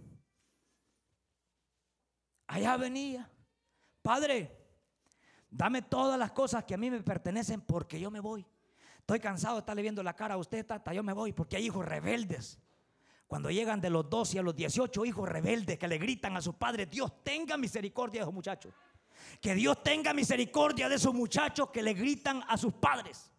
Allá 2.47 2.77
venía, 2.77 3.31
Padre, 4.03 4.57
dame 5.51 5.83
todas 5.83 6.19
las 6.19 6.33
cosas 6.33 6.65
que 6.65 6.75
a 6.75 6.79
mí 6.79 6.91
me 6.91 7.03
pertenecen 7.03 7.61
porque 7.61 7.99
yo 7.99 8.11
me 8.11 8.21
voy. 8.21 8.47
Estoy 8.99 9.21
cansado 9.21 9.57
de 9.57 9.61
estarle 9.61 9.83
viendo 9.83 10.03
la 10.03 10.15
cara 10.15 10.35
a 10.35 10.39
usted, 10.39 10.65
tata, 10.65 10.95
yo 10.95 11.03
me 11.03 11.13
voy 11.13 11.33
porque 11.33 11.57
hay 11.57 11.67
hijos 11.67 11.85
rebeldes. 11.85 12.59
Cuando 13.27 13.51
llegan 13.51 13.81
de 13.81 13.91
los 13.91 14.09
12 14.09 14.39
a 14.39 14.43
los 14.43 14.55
18 14.55 15.05
hijos 15.05 15.29
rebeldes 15.29 15.79
que 15.79 15.89
le 15.89 15.99
gritan 15.99 16.37
a 16.37 16.41
sus 16.41 16.55
padres, 16.55 16.91
Dios 16.91 17.25
tenga 17.25 17.57
misericordia 17.57 18.21
de 18.21 18.25
esos 18.25 18.35
muchachos. 18.35 18.73
Que 19.41 19.55
Dios 19.55 19.83
tenga 19.83 20.13
misericordia 20.13 20.89
de 20.89 20.97
esos 20.97 21.15
muchachos 21.15 21.71
que 21.71 21.83
le 21.83 21.95
gritan 21.95 22.43
a 22.47 22.57
sus 22.57 22.75
padres. 22.75 23.33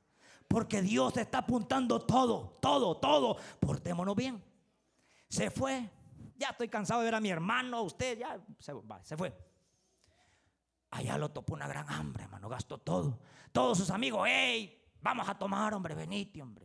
Porque 0.48 0.82
Dios 0.82 1.16
está 1.18 1.40
apuntando 1.40 2.00
todo, 2.00 2.58
todo, 2.62 2.98
todo. 2.98 3.38
Portémonos 3.60 4.16
bien. 4.16 4.44
Se 5.30 5.50
fue. 5.50 5.90
Ya 6.38 6.50
estoy 6.50 6.68
cansado 6.68 7.02
de 7.02 7.06
ver 7.06 7.16
a 7.16 7.22
mi 7.22 7.30
hermano, 7.30 7.78
a 7.78 7.82
usted, 7.82 8.18
ya 8.20 8.40
se, 8.60 8.74
se 9.04 9.18
fue. 9.18 9.34
Allá 10.92 11.18
lo 11.18 11.30
topó 11.30 11.54
una 11.54 11.68
gran 11.68 11.90
hambre, 11.90 12.24
hermano. 12.24 12.50
Gastó 12.50 12.78
todo. 12.78 13.20
Todos 13.52 13.78
sus 13.78 13.90
amigos, 13.90 14.28
hey, 14.30 14.82
vamos 15.02 15.28
a 15.30 15.38
tomar, 15.38 15.74
hombre, 15.74 15.96
venite, 15.96 16.42
hombre. 16.42 16.65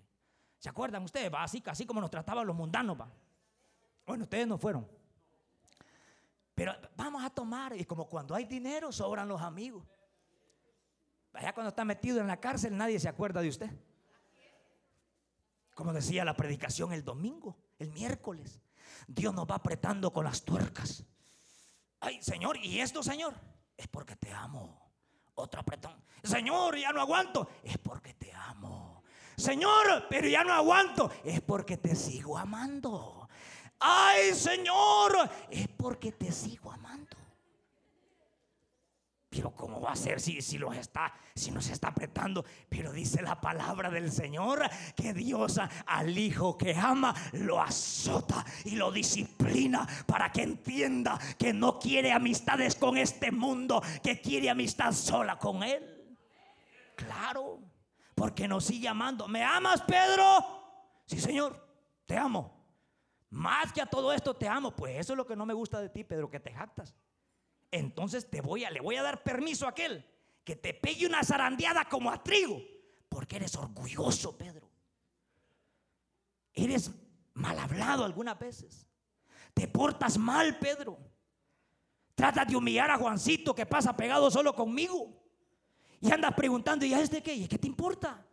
¿Se 0.60 0.68
acuerdan 0.68 1.02
ustedes? 1.02 1.32
Así, 1.34 1.62
así 1.66 1.86
como 1.86 2.02
nos 2.02 2.10
trataban 2.10 2.46
los 2.46 2.54
mundanos. 2.54 2.96
Bueno, 4.06 4.24
ustedes 4.24 4.46
no 4.46 4.58
fueron. 4.58 4.86
Pero 6.54 6.76
vamos 6.94 7.24
a 7.24 7.30
tomar. 7.30 7.74
Y 7.74 7.86
como 7.86 8.06
cuando 8.06 8.34
hay 8.34 8.44
dinero, 8.44 8.92
sobran 8.92 9.26
los 9.26 9.40
amigos. 9.40 9.82
Allá 11.32 11.54
cuando 11.54 11.70
está 11.70 11.82
metido 11.86 12.20
en 12.20 12.26
la 12.26 12.38
cárcel, 12.38 12.76
nadie 12.76 13.00
se 13.00 13.08
acuerda 13.08 13.40
de 13.40 13.48
usted. 13.48 13.70
Como 15.74 15.94
decía 15.94 16.26
la 16.26 16.36
predicación 16.36 16.92
el 16.92 17.04
domingo, 17.04 17.56
el 17.78 17.90
miércoles. 17.90 18.60
Dios 19.08 19.32
nos 19.32 19.46
va 19.46 19.54
apretando 19.54 20.12
con 20.12 20.24
las 20.24 20.44
tuercas. 20.44 21.06
Ay, 22.00 22.22
Señor, 22.22 22.58
¿y 22.58 22.80
esto, 22.80 23.02
Señor? 23.02 23.34
Es 23.78 23.88
porque 23.88 24.14
te 24.14 24.30
amo. 24.30 24.92
Otro 25.36 25.62
apretón. 25.62 26.04
Señor, 26.22 26.76
ya 26.76 26.92
no 26.92 27.00
aguanto. 27.00 27.48
Es 27.62 27.78
porque 27.78 28.12
te 28.12 28.30
amo. 28.34 28.89
Señor, 29.40 30.06
pero 30.08 30.28
ya 30.28 30.44
no 30.44 30.52
aguanto. 30.52 31.10
Es 31.24 31.40
porque 31.40 31.76
te 31.76 31.96
sigo 31.96 32.38
amando. 32.38 33.28
Ay, 33.80 34.34
Señor, 34.34 35.28
es 35.50 35.66
porque 35.68 36.12
te 36.12 36.30
sigo 36.30 36.70
amando. 36.70 37.16
Pero 39.30 39.52
¿cómo 39.54 39.80
va 39.80 39.92
a 39.92 39.96
ser 39.96 40.20
si, 40.20 40.42
si 40.42 40.58
los 40.58 40.76
está, 40.76 41.14
si 41.36 41.52
nos 41.52 41.68
está 41.68 41.88
apretando? 41.88 42.44
Pero 42.68 42.92
dice 42.92 43.22
la 43.22 43.40
palabra 43.40 43.88
del 43.88 44.10
Señor 44.10 44.68
que 44.96 45.14
Dios 45.14 45.60
al 45.86 46.18
hijo 46.18 46.58
que 46.58 46.74
ama 46.74 47.14
lo 47.34 47.62
azota 47.62 48.44
y 48.64 48.72
lo 48.72 48.90
disciplina 48.90 49.86
para 50.06 50.32
que 50.32 50.42
entienda 50.42 51.16
que 51.38 51.52
no 51.52 51.78
quiere 51.78 52.12
amistades 52.12 52.74
con 52.74 52.98
este 52.98 53.30
mundo, 53.30 53.80
que 54.02 54.20
quiere 54.20 54.50
amistad 54.50 54.92
sola 54.92 55.38
con 55.38 55.62
él. 55.62 56.18
Claro 56.96 57.69
porque 58.20 58.46
nos 58.46 58.66
sigue 58.66 58.86
amando. 58.86 59.26
¿Me 59.28 59.42
amas, 59.42 59.80
Pedro? 59.80 60.22
Sí, 61.06 61.18
Señor, 61.18 61.58
te 62.04 62.18
amo. 62.18 62.54
Más 63.30 63.72
que 63.72 63.80
a 63.80 63.86
todo 63.86 64.12
esto 64.12 64.36
te 64.36 64.46
amo. 64.46 64.76
Pues 64.76 64.98
eso 64.98 65.14
es 65.14 65.16
lo 65.16 65.26
que 65.26 65.34
no 65.34 65.46
me 65.46 65.54
gusta 65.54 65.80
de 65.80 65.88
ti, 65.88 66.04
Pedro, 66.04 66.28
que 66.28 66.38
te 66.38 66.52
jactas. 66.52 66.94
Entonces 67.70 68.28
te 68.28 68.42
voy 68.42 68.64
a, 68.64 68.70
le 68.70 68.82
voy 68.82 68.96
a 68.96 69.02
dar 69.02 69.22
permiso 69.22 69.64
a 69.64 69.70
aquel 69.70 70.04
que 70.44 70.54
te 70.54 70.74
pegue 70.74 71.06
una 71.06 71.24
zarandeada 71.24 71.86
como 71.86 72.10
a 72.10 72.22
trigo, 72.22 72.60
porque 73.08 73.36
eres 73.36 73.56
orgulloso, 73.56 74.36
Pedro. 74.36 74.68
Eres 76.52 76.90
mal 77.32 77.58
hablado 77.58 78.04
algunas 78.04 78.38
veces. 78.38 78.86
Te 79.54 79.66
portas 79.66 80.18
mal, 80.18 80.58
Pedro. 80.58 80.98
Trata 82.14 82.44
de 82.44 82.54
humillar 82.54 82.90
a 82.90 82.98
Juancito 82.98 83.54
que 83.54 83.64
pasa 83.64 83.96
pegado 83.96 84.30
solo 84.30 84.54
conmigo. 84.54 85.19
Y 86.00 86.10
andas 86.10 86.34
preguntando, 86.34 86.86
¿y 86.86 86.94
a 86.94 87.00
este 87.00 87.22
qué? 87.22 87.34
¿Y 87.34 87.46
qué 87.46 87.58
te 87.58 87.66
importa? 87.66 88.24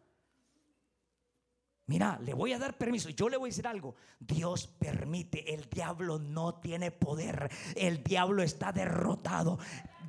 Mira, 1.87 2.19
le 2.21 2.33
voy 2.33 2.51
a 2.51 2.59
dar 2.59 2.77
permiso. 2.77 3.09
Yo 3.09 3.29
le 3.29 3.37
voy 3.37 3.47
a 3.47 3.51
decir 3.51 3.67
algo. 3.67 3.95
Dios 4.19 4.67
permite. 4.67 5.53
El 5.53 5.69
diablo 5.69 6.19
no 6.19 6.55
tiene 6.55 6.91
poder. 6.91 7.49
El 7.75 8.03
diablo 8.03 8.43
está 8.43 8.73
derrotado. 8.73 9.57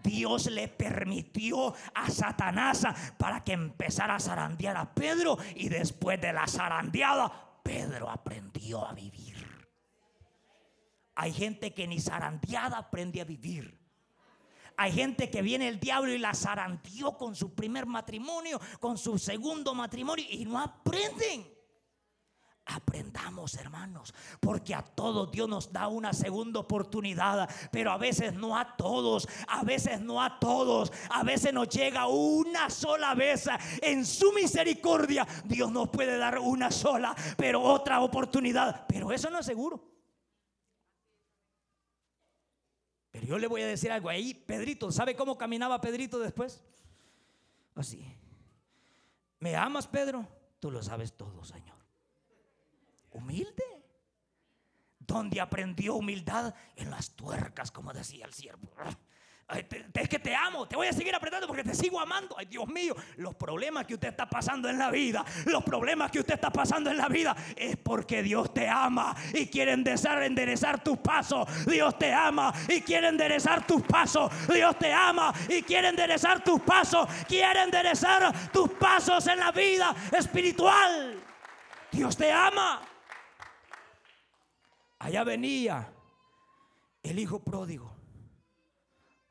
Dios 0.03 0.51
le 0.51 0.69
permitió 0.69 1.75
a 1.95 2.11
Satanás 2.11 2.87
para 3.17 3.45
que 3.45 3.53
empezara 3.53 4.17
a 4.17 4.21
zarandear 4.21 4.77
a 4.77 4.93
Pedro. 4.93 5.39
Y 5.55 5.69
después 5.69 6.21
de 6.21 6.33
la 6.33 6.49
zarandeada, 6.49 7.61
Pedro 7.63 8.11
aprendió 8.11 8.85
a 8.85 8.93
vivir. 8.93 9.47
Hay 11.15 11.33
gente 11.33 11.75
que 11.75 11.87
ni 11.87 12.01
zarandeada 12.01 12.79
aprende 12.79 13.21
a 13.21 13.25
vivir. 13.25 13.78
Hay 14.81 14.93
gente 14.93 15.29
que 15.29 15.43
viene 15.43 15.67
el 15.67 15.81
diablo 15.81 16.13
y 16.13 16.19
la 16.19 16.33
zarandeó 16.33 17.19
con 17.19 17.35
su 17.35 17.53
primer 17.53 17.85
matrimonio, 17.85 18.61
con 18.79 18.97
su 18.97 19.19
segundo 19.19 19.75
matrimonio 19.75 20.25
y 20.31 20.45
no 20.45 20.57
aprenden. 20.57 21.45
Aprendamos, 22.65 23.55
hermanos, 23.55 24.15
porque 24.39 24.77
a 24.77 24.83
todos 24.83 25.33
Dios 25.33 25.49
nos 25.49 25.73
da 25.73 25.89
una 25.89 26.13
segunda 26.13 26.61
oportunidad, 26.61 27.51
pero 27.73 27.91
a 27.91 27.99
veces 27.99 28.35
no 28.35 28.57
a 28.57 28.77
todos, 28.77 29.27
a 29.49 29.65
veces 29.65 30.01
no 30.01 30.23
a 30.23 30.39
todos, 30.39 30.93
a 31.11 31.25
veces 31.25 31.53
nos 31.53 31.69
llega 31.71 32.07
una 32.07 32.71
sola 32.71 33.17
vez 33.17 33.49
en 33.83 34.07
su 34.07 34.33
misericordia. 34.33 35.27
Dios 35.45 35.73
nos 35.73 35.89
puede 35.89 36.19
dar 36.19 36.39
una 36.39 36.71
sola, 36.71 37.17
pero 37.37 37.61
otra 37.63 38.01
oportunidad, 38.01 38.87
pero 38.87 39.11
eso 39.11 39.29
no 39.29 39.41
es 39.41 39.47
seguro. 39.47 39.98
Pero 43.19 43.27
yo 43.27 43.39
le 43.39 43.47
voy 43.47 43.63
a 43.63 43.67
decir 43.67 43.91
algo 43.91 44.09
ahí, 44.09 44.35
Pedrito, 44.35 44.93
¿sabe 44.93 45.17
cómo 45.17 45.37
caminaba 45.37 45.81
Pedrito 45.81 46.19
después? 46.19 46.63
Así. 47.75 48.05
¿Me 49.41 49.57
amas, 49.57 49.87
Pedro? 49.87 50.27
Tú 50.61 50.71
lo 50.71 50.83
sabes 50.83 51.13
todo, 51.17 51.45
Señor 51.45 51.79
humilde. 53.19 53.65
Donde 54.99 55.41
aprendió 55.41 55.95
humildad 55.95 56.55
en 56.77 56.91
las 56.91 57.11
tuercas, 57.13 57.71
como 57.71 57.93
decía 57.93 58.27
el 58.27 58.35
siervo. 58.35 58.69
Es 59.49 60.09
que 60.11 60.19
te 60.19 60.35
amo, 60.35 60.69
te 60.69 60.77
voy 60.77 60.89
a 60.89 60.93
seguir 60.93 61.15
apretando 61.15 61.47
porque 61.47 61.65
te 61.65 61.75
sigo 61.75 61.99
amando. 61.99 62.37
Ay, 62.39 62.45
Dios 62.45 62.69
mío, 62.69 62.95
los 63.17 63.35
problemas 63.35 63.87
que 63.87 63.95
usted 63.95 64.09
está 64.09 64.29
pasando 64.29 64.69
en 64.69 64.79
la 64.79 64.91
vida, 64.91 65.25
los 65.47 65.65
problemas 65.65 66.11
que 66.11 66.21
usted 66.21 66.35
está 66.35 66.51
pasando 66.51 66.91
en 66.91 66.99
la 66.99 67.09
vida 67.09 67.35
es 67.57 67.77
porque 67.79 68.23
Dios 68.23 68.53
te 68.53 68.69
ama 68.69 69.17
y 69.33 69.47
quiere 69.47 69.73
enderezar, 69.73 70.23
enderezar 70.23 70.85
tus 70.85 70.99
pasos. 70.99 71.49
Dios 71.65 71.99
te 71.99 72.13
ama 72.13 72.53
y 72.69 72.83
quiere 72.83 73.09
enderezar 73.09 73.67
tus 73.67 73.81
pasos. 73.83 74.31
Dios 74.53 74.79
te 74.79 74.93
ama 74.93 75.33
y 75.49 75.63
quiere 75.63 75.89
enderezar 75.89 76.45
tus 76.45 76.61
pasos. 76.61 77.09
Quiere 77.27 77.63
enderezar 77.63 78.51
tus 78.51 78.69
pasos 78.73 79.27
en 79.29 79.39
la 79.39 79.51
vida 79.51 79.97
espiritual. 80.13 81.19
Dios 81.91 82.15
te 82.19 82.31
ama. 82.31 82.83
Allá 84.99 85.25
venía 85.25 85.91
el 87.03 87.19
hijo 87.19 87.43
pródigo. 87.43 87.98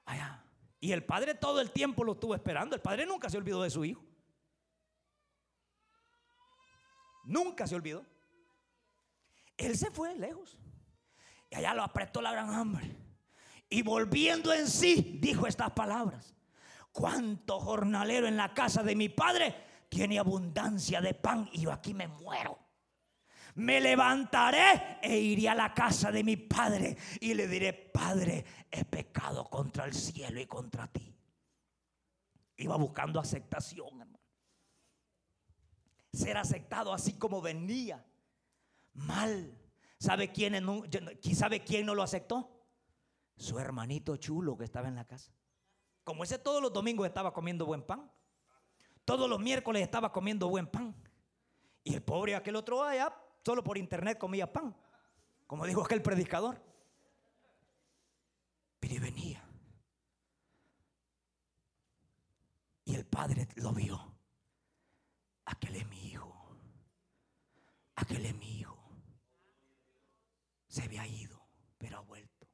Allá. 0.08 0.43
Y 0.80 0.91
el 0.91 1.05
padre 1.05 1.36
todo 1.36 1.62
el 1.62 1.72
tiempo 1.72 2.03
lo 2.03 2.14
estuvo 2.14 2.34
esperando. 2.34 2.76
El 2.76 2.82
padre 2.82 3.05
nunca 3.05 3.30
se 3.30 3.38
olvidó 3.38 3.62
de 3.62 3.70
su 3.70 3.86
hijo. 3.86 4.03
Nunca 7.26 7.68
se 7.68 7.76
olvidó. 7.76 8.05
Él 9.58 9.78
se 9.78 9.91
fue 9.91 10.16
lejos. 10.16 10.58
Y 11.51 11.55
allá 11.55 11.74
lo 11.74 11.84
apretó 11.84 12.22
la 12.22 12.32
gran 12.32 12.53
hambre. 12.53 12.95
Y 13.70 13.82
volviendo 13.82 14.53
en 14.53 14.68
sí, 14.68 15.20
dijo 15.22 15.45
estas 15.45 15.72
palabras. 15.72 16.34
Cuánto 16.91 17.60
jornalero 17.60 18.28
en 18.28 18.38
la 18.38 18.53
casa 18.53 18.82
de 18.82 18.95
mi 18.95 19.10
padre 19.10 19.55
tiene 19.89 20.18
abundancia 20.18 21.01
de 21.01 21.14
pan 21.14 21.49
y 21.51 21.62
yo 21.62 21.72
aquí 21.72 21.93
me 21.93 22.08
muero 22.08 22.66
me 23.58 23.82
levantaré 23.82 24.99
e 25.01 25.18
iré 25.18 25.49
a 25.49 25.55
la 25.55 25.74
casa 25.74 26.12
de 26.12 26.24
mi 26.24 26.38
padre 26.38 26.95
y 27.20 27.34
le 27.34 27.47
diré, 27.47 27.74
Padre, 27.74 28.45
he 28.70 28.86
pecado 28.86 29.49
contra 29.49 29.86
el 29.86 29.93
cielo 29.93 30.39
y 30.39 30.45
contra 30.45 30.88
ti. 30.88 31.16
Iba 32.58 32.76
buscando 32.78 33.20
aceptación, 33.20 34.01
hermano. 34.01 34.20
Ser 36.14 36.38
aceptado 36.38 36.93
así 36.93 37.14
como 37.14 37.41
venía. 37.41 38.05
Mal. 38.93 39.58
¿Sabe 39.99 40.32
quién, 40.32 40.64
¿Sabe 41.34 41.64
quién 41.64 41.88
no 41.88 41.95
lo 41.95 42.03
aceptó? 42.03 42.64
Su 43.36 43.58
hermanito 43.58 44.18
chulo 44.18 44.55
que 44.55 44.66
estaba 44.66 44.88
en 44.88 44.95
la 44.95 45.05
casa. 45.05 45.32
Como 46.03 46.24
ese 46.24 46.38
todos 46.38 46.62
los 46.62 46.72
domingos 46.72 47.08
estaba 47.08 47.34
comiendo 47.34 47.66
buen 47.66 47.82
pan. 47.82 48.12
Todos 49.03 49.28
los 49.28 49.39
miércoles 49.39 49.82
estaba 49.82 50.12
comiendo 50.12 50.47
buen 50.47 50.68
pan. 50.68 50.95
Y 51.84 51.95
el 51.95 52.03
pobre 52.03 52.36
aquel 52.36 52.55
otro 52.55 52.84
allá 52.84 53.12
Solo 53.47 53.63
por 53.63 53.77
internet 53.77 54.17
comía 54.17 54.51
pan. 54.51 54.75
Como 55.45 55.65
dijo 55.65 55.81
aquel 55.81 56.01
predicador. 56.01 56.61
Pero 58.77 59.01
venía. 59.01 59.41
Y 62.83 62.93
el 62.93 63.05
padre 63.05 63.47
lo 63.55 63.71
vio. 63.71 64.19
Aquel 65.45 65.77
es 65.77 65.87
mi 65.87 66.07
hijo. 66.07 66.57
Aquel 67.95 68.25
es 68.25 68.35
mi 68.35 68.59
hijo. 68.59 68.77
Se 70.67 70.83
había 70.83 71.07
ido, 71.07 71.47
pero 71.77 71.99
ha 71.99 72.01
vuelto. 72.01 72.49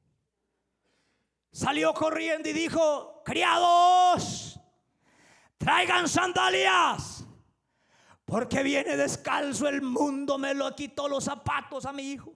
Salió 1.50 1.92
corriendo 1.92 2.48
y 2.48 2.52
dijo, 2.52 3.20
criados, 3.24 4.60
traigan 5.58 6.08
sandalias. 6.08 7.26
Porque 8.24 8.62
viene 8.62 8.96
descalzo 8.96 9.68
el 9.68 9.82
mundo, 9.82 10.38
me 10.38 10.54
lo 10.54 10.74
quitó 10.74 11.08
los 11.08 11.24
zapatos 11.24 11.84
a 11.84 11.92
mi 11.92 12.10
hijo. 12.12 12.34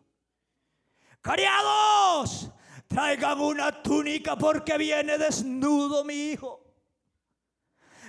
Criados, 1.20 2.51
traigan 2.86 3.41
una 3.41 3.82
túnica 3.82 4.36
porque 4.36 4.76
viene 4.76 5.18
desnudo 5.18 6.05
mi 6.05 6.14
hijo. 6.30 6.68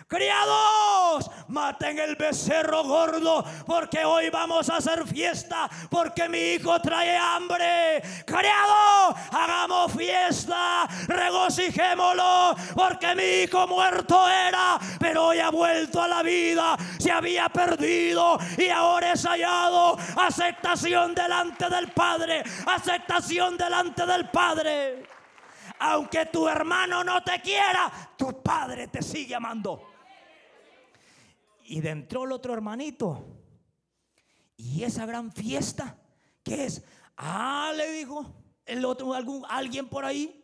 Criados, 0.10 1.30
maten 1.50 2.00
el 2.00 2.16
becerro 2.16 2.84
gordo 2.84 3.46
porque 3.68 4.04
hoy 4.04 4.32
vamos 4.32 4.68
a 4.72 4.78
hacer 4.78 5.06
fiesta 5.06 5.70
porque 5.88 6.28
mi 6.28 6.56
hijo 6.56 6.82
trae 6.82 7.16
hambre. 7.16 8.02
Criados, 8.26 9.16
hagamos 9.32 9.92
fiesta, 9.94 10.88
regocijémoslo 11.06 12.56
porque 12.74 13.14
mi 13.14 13.44
hijo 13.44 13.68
muerto 13.68 14.28
era, 14.28 14.80
pero 15.00 15.28
hoy 15.28 15.38
ha 15.38 15.52
vuelto 15.52 16.02
a 16.02 16.08
la 16.08 16.24
vida, 16.24 16.76
se 16.98 17.12
había 17.12 17.48
perdido 17.50 18.40
y 18.58 18.68
ahora 18.70 19.12
es 19.12 19.24
hallado. 19.28 19.96
Aceptación 20.18 21.14
delante 21.14 21.70
del 21.70 21.92
Padre, 21.92 22.42
aceptación 22.66 23.56
delante 23.58 24.08
del 24.08 24.28
Padre. 24.32 25.04
Aunque 25.82 26.26
tu 26.26 26.48
hermano 26.48 27.04
no 27.04 27.24
te 27.24 27.40
quiera, 27.42 27.92
tu 28.18 28.42
padre 28.42 28.88
te 28.88 29.02
sigue 29.02 29.36
amando. 29.36 29.89
Y 31.70 31.82
dentro 31.82 32.24
el 32.24 32.32
otro 32.32 32.52
hermanito. 32.52 33.24
Y 34.58 34.84
esa 34.84 35.06
gran 35.06 35.32
fiesta, 35.32 35.96
¿qué 36.42 36.66
es? 36.66 36.84
Ah, 37.16 37.72
le 37.78 37.92
dijo 37.92 38.26
el 38.66 38.84
otro, 38.84 39.14
algún, 39.14 39.46
alguien 39.48 39.88
por 39.88 40.04
ahí. 40.04 40.44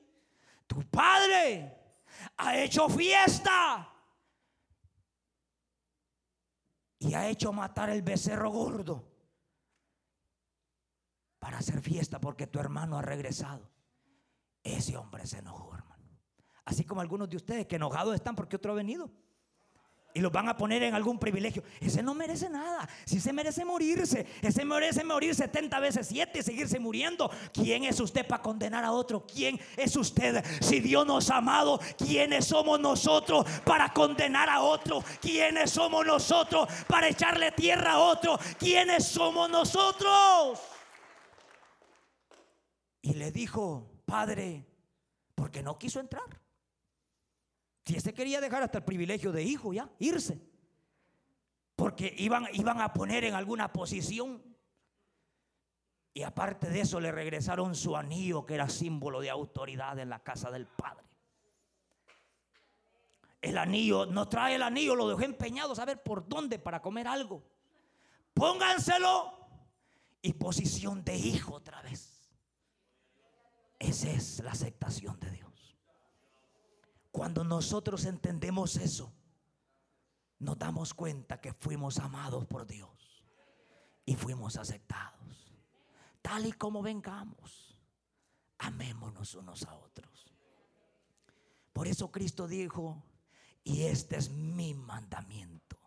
Tu 0.67 0.83
padre 0.83 1.97
ha 2.37 2.59
hecho 2.59 2.87
fiesta. 2.89 3.91
Y 6.99 7.15
ha 7.15 7.27
hecho 7.27 7.51
matar 7.51 7.89
el 7.89 8.03
becerro 8.03 8.51
gordo. 8.51 9.11
Para 11.39 11.57
hacer 11.57 11.81
fiesta 11.81 12.21
porque 12.21 12.45
tu 12.45 12.59
hermano 12.59 12.99
ha 12.99 13.01
regresado. 13.01 13.67
Ese 14.61 14.95
hombre 14.95 15.25
se 15.25 15.39
enojó, 15.39 15.73
hermano. 15.73 16.03
Así 16.65 16.83
como 16.83 17.01
algunos 17.01 17.27
de 17.27 17.37
ustedes 17.37 17.65
que 17.65 17.77
enojados 17.77 18.13
están 18.13 18.35
porque 18.35 18.57
otro 18.57 18.73
ha 18.73 18.75
venido 18.75 19.24
y 20.15 20.21
los 20.21 20.31
van 20.31 20.47
a 20.47 20.55
poner 20.55 20.81
en 20.81 20.95
algún 20.95 21.19
privilegio. 21.19 21.61
Ese 21.81 22.01
no 22.01 22.15
merece 22.15 22.49
nada. 22.49 22.87
Si 23.03 23.19
se 23.19 23.33
merece 23.33 23.65
morirse, 23.65 24.25
ese 24.41 24.63
merece 24.63 25.03
morir 25.03 25.35
70 25.35 25.77
veces 25.81 26.07
7 26.07 26.39
y 26.39 26.41
seguirse 26.41 26.79
muriendo. 26.79 27.29
¿Quién 27.53 27.83
es 27.83 27.99
usted 27.99 28.25
para 28.25 28.41
condenar 28.41 28.85
a 28.85 28.93
otro? 28.93 29.27
¿Quién 29.27 29.59
es 29.75 29.93
usted? 29.97 30.41
Si 30.61 30.79
Dios 30.79 31.05
nos 31.05 31.29
ha 31.29 31.37
amado, 31.37 31.81
¿quiénes 31.97 32.45
somos 32.45 32.79
nosotros 32.79 33.45
para 33.65 33.89
condenar 33.89 34.49
a 34.49 34.61
otro? 34.61 35.03
¿Quiénes 35.21 35.71
somos 35.71 36.05
nosotros 36.05 36.69
para 36.87 37.09
echarle 37.09 37.51
tierra 37.51 37.91
a 37.91 37.99
otro? 37.99 38.39
¿Quiénes 38.57 39.05
somos 39.05 39.49
nosotros? 39.49 40.61
Y 43.01 43.15
le 43.15 43.33
dijo, 43.33 43.85
Padre, 44.05 44.65
porque 45.35 45.61
no 45.61 45.77
quiso 45.77 45.99
entrar. 45.99 46.44
Si 47.85 47.95
ese 47.95 48.13
quería 48.13 48.41
dejar 48.41 48.63
hasta 48.63 48.79
el 48.79 48.83
privilegio 48.83 49.31
de 49.31 49.43
hijo 49.43 49.71
ya, 49.71 49.89
irse. 49.99 50.41
Porque 51.75 52.13
iban, 52.17 52.47
iban 52.53 52.81
a 52.81 52.91
poner 52.93 53.25
en 53.25 53.35
alguna 53.35 53.71
posición. 53.71 54.41
Y 56.13 56.23
aparte 56.23 56.69
de 56.69 56.81
eso 56.81 56.99
le 56.99 57.11
regresaron 57.11 57.75
su 57.75 57.95
anillo 57.95 58.45
que 58.45 58.55
era 58.55 58.69
símbolo 58.69 59.21
de 59.21 59.29
autoridad 59.29 59.99
en 59.99 60.09
la 60.09 60.23
casa 60.23 60.49
del 60.49 60.65
Padre. 60.65 61.05
El 63.41 63.59
anillo, 63.59 64.07
no 64.07 64.27
trae 64.27 64.55
el 64.55 64.63
anillo, 64.63 64.95
lo 64.95 65.07
dejó 65.07 65.21
empeñado 65.21 65.73
a 65.73 65.75
saber 65.75 66.01
por 66.01 66.27
dónde 66.27 66.57
para 66.57 66.81
comer 66.81 67.07
algo. 67.07 67.43
pónganselo 68.33 69.33
y 70.23 70.33
posición 70.33 71.03
de 71.03 71.15
hijo 71.15 71.53
otra 71.53 71.81
vez. 71.83 72.31
Esa 73.77 74.09
es 74.09 74.39
la 74.39 74.51
aceptación 74.51 75.19
de 75.19 75.29
Dios. 75.29 75.44
Cuando 77.15 77.45
nosotros 77.45 78.03
entendemos 78.03 78.75
eso, 78.75 79.13
nos 80.39 80.59
damos 80.59 80.93
cuenta 80.93 81.39
que 81.39 81.53
fuimos 81.53 81.97
amados 81.99 82.45
por 82.45 82.67
Dios 82.67 83.23
y 84.03 84.17
fuimos 84.17 84.57
aceptados. 84.57 85.55
Tal 86.21 86.45
y 86.45 86.51
como 86.51 86.81
vengamos, 86.81 87.81
amémonos 88.57 89.33
unos 89.33 89.63
a 89.63 89.75
otros. 89.75 90.29
Por 91.71 91.87
eso 91.87 92.11
Cristo 92.11 92.49
dijo, 92.49 93.01
y 93.63 93.83
este 93.83 94.17
es 94.17 94.29
mi 94.29 94.73
mandamiento. 94.73 95.79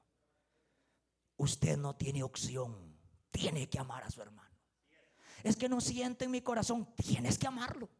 Usted 1.37 1.77
no 1.77 1.95
tiene 1.95 2.23
opción, 2.23 2.99
tiene 3.31 3.69
que 3.69 3.79
amar 3.79 4.03
a 4.03 4.11
su 4.11 4.23
hermano. 4.23 4.57
Es 5.43 5.57
que 5.57 5.69
no 5.69 5.83
siente 5.83 6.25
en 6.25 6.31
mi 6.31 6.41
corazón, 6.41 6.89
tienes 6.97 7.37
que 7.37 7.47
amarlo. 7.47 7.91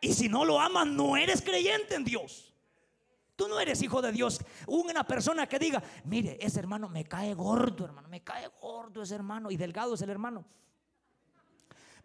Y 0.00 0.14
si 0.14 0.28
no 0.28 0.44
lo 0.44 0.60
amas, 0.60 0.86
no 0.86 1.16
eres 1.16 1.42
creyente 1.42 1.94
en 1.94 2.04
Dios. 2.04 2.54
Tú 3.36 3.46
no 3.48 3.60
eres 3.60 3.80
hijo 3.82 4.02
de 4.02 4.10
Dios. 4.10 4.40
Una 4.66 5.04
persona 5.04 5.46
que 5.46 5.58
diga, 5.58 5.82
mire, 6.04 6.36
ese 6.40 6.58
hermano 6.58 6.88
me 6.88 7.04
cae 7.04 7.34
gordo, 7.34 7.84
hermano, 7.84 8.08
me 8.08 8.22
cae 8.22 8.48
gordo 8.60 9.02
ese 9.02 9.14
hermano 9.14 9.50
y 9.50 9.56
delgado 9.56 9.94
es 9.94 10.02
el 10.02 10.10
hermano. 10.10 10.44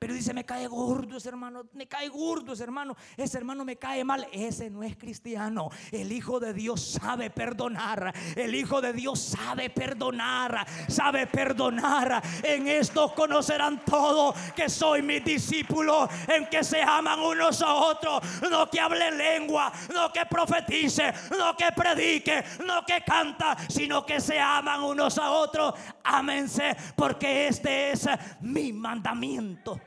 Pero 0.03 0.15
dice, 0.15 0.33
me 0.33 0.43
cae 0.43 0.67
gordo 0.67 1.15
ese 1.15 1.29
hermano, 1.29 1.63
me 1.71 1.87
cae 1.87 2.09
gordo 2.09 2.51
ese 2.51 2.63
hermano, 2.63 2.93
ese 3.15 3.37
hermano 3.37 3.63
me 3.63 3.77
cae 3.77 4.03
mal. 4.03 4.27
Ese 4.33 4.69
no 4.69 4.83
es 4.83 4.97
cristiano. 4.97 5.69
El 5.93 6.11
Hijo 6.11 6.41
de 6.41 6.53
Dios 6.53 6.99
sabe 7.01 7.29
perdonar. 7.29 8.13
El 8.35 8.53
Hijo 8.53 8.81
de 8.81 8.91
Dios 8.91 9.21
sabe 9.21 9.69
perdonar, 9.69 10.67
sabe 10.89 11.25
perdonar. 11.25 12.21
En 12.43 12.67
esto 12.67 13.15
conocerán 13.15 13.85
todo 13.85 14.35
que 14.53 14.67
soy 14.67 15.01
mi 15.01 15.21
discípulo, 15.21 16.09
en 16.27 16.47
que 16.47 16.65
se 16.65 16.81
aman 16.81 17.21
unos 17.21 17.61
a 17.61 17.73
otros. 17.73 18.21
No 18.51 18.69
que 18.69 18.81
hable 18.81 19.09
lengua, 19.09 19.71
no 19.93 20.11
que 20.11 20.25
profetice, 20.25 21.13
no 21.39 21.55
que 21.55 21.71
predique, 21.73 22.43
no 22.65 22.85
que 22.85 23.05
canta, 23.05 23.55
sino 23.69 24.05
que 24.05 24.19
se 24.19 24.37
aman 24.37 24.83
unos 24.83 25.17
a 25.17 25.31
otros. 25.31 25.73
Ámense, 26.03 26.75
porque 26.93 27.47
este 27.47 27.91
es 27.91 28.05
mi 28.41 28.73
mandamiento. 28.73 29.79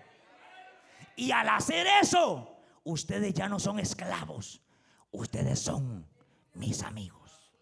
Y 1.16 1.30
al 1.30 1.48
hacer 1.48 1.86
eso, 2.02 2.58
ustedes 2.84 3.32
ya 3.32 3.48
no 3.48 3.58
son 3.58 3.80
esclavos, 3.80 4.60
ustedes 5.10 5.58
son 5.58 6.06
mis 6.52 6.82
amigos. 6.82 7.54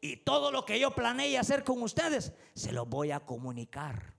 Y 0.00 0.18
todo 0.18 0.52
lo 0.52 0.64
que 0.64 0.78
yo 0.78 0.92
planeé 0.92 1.38
hacer 1.38 1.64
con 1.64 1.82
ustedes, 1.82 2.32
se 2.54 2.70
lo 2.70 2.86
voy 2.86 3.10
a 3.10 3.20
comunicar. 3.20 4.14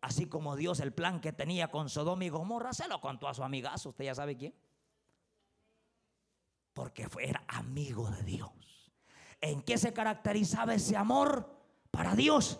Así 0.00 0.26
como 0.26 0.56
Dios 0.56 0.80
el 0.80 0.92
plan 0.92 1.20
que 1.20 1.32
tenía 1.32 1.68
con 1.68 1.88
Sodoma 1.88 2.24
y 2.24 2.28
Gomorra, 2.28 2.72
se 2.72 2.88
lo 2.88 3.00
contó 3.00 3.28
a 3.28 3.34
su 3.34 3.44
amigazo, 3.44 3.90
usted 3.90 4.06
ya 4.06 4.14
sabe 4.16 4.36
quién. 4.36 4.54
Porque 6.72 7.08
era 7.20 7.44
amigo 7.46 8.10
de 8.10 8.22
Dios. 8.24 8.50
¿En 9.40 9.62
qué 9.62 9.78
se 9.78 9.92
caracterizaba 9.92 10.74
ese 10.74 10.96
amor 10.96 11.56
para 11.92 12.16
Dios? 12.16 12.58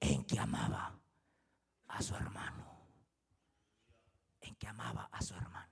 En 0.00 0.24
que 0.24 0.38
amaba 0.38 0.98
a 1.88 2.02
su 2.02 2.14
hermano 2.16 2.65
que 4.58 4.66
amaba 4.66 5.08
a 5.12 5.22
su 5.22 5.34
hermana. 5.34 5.68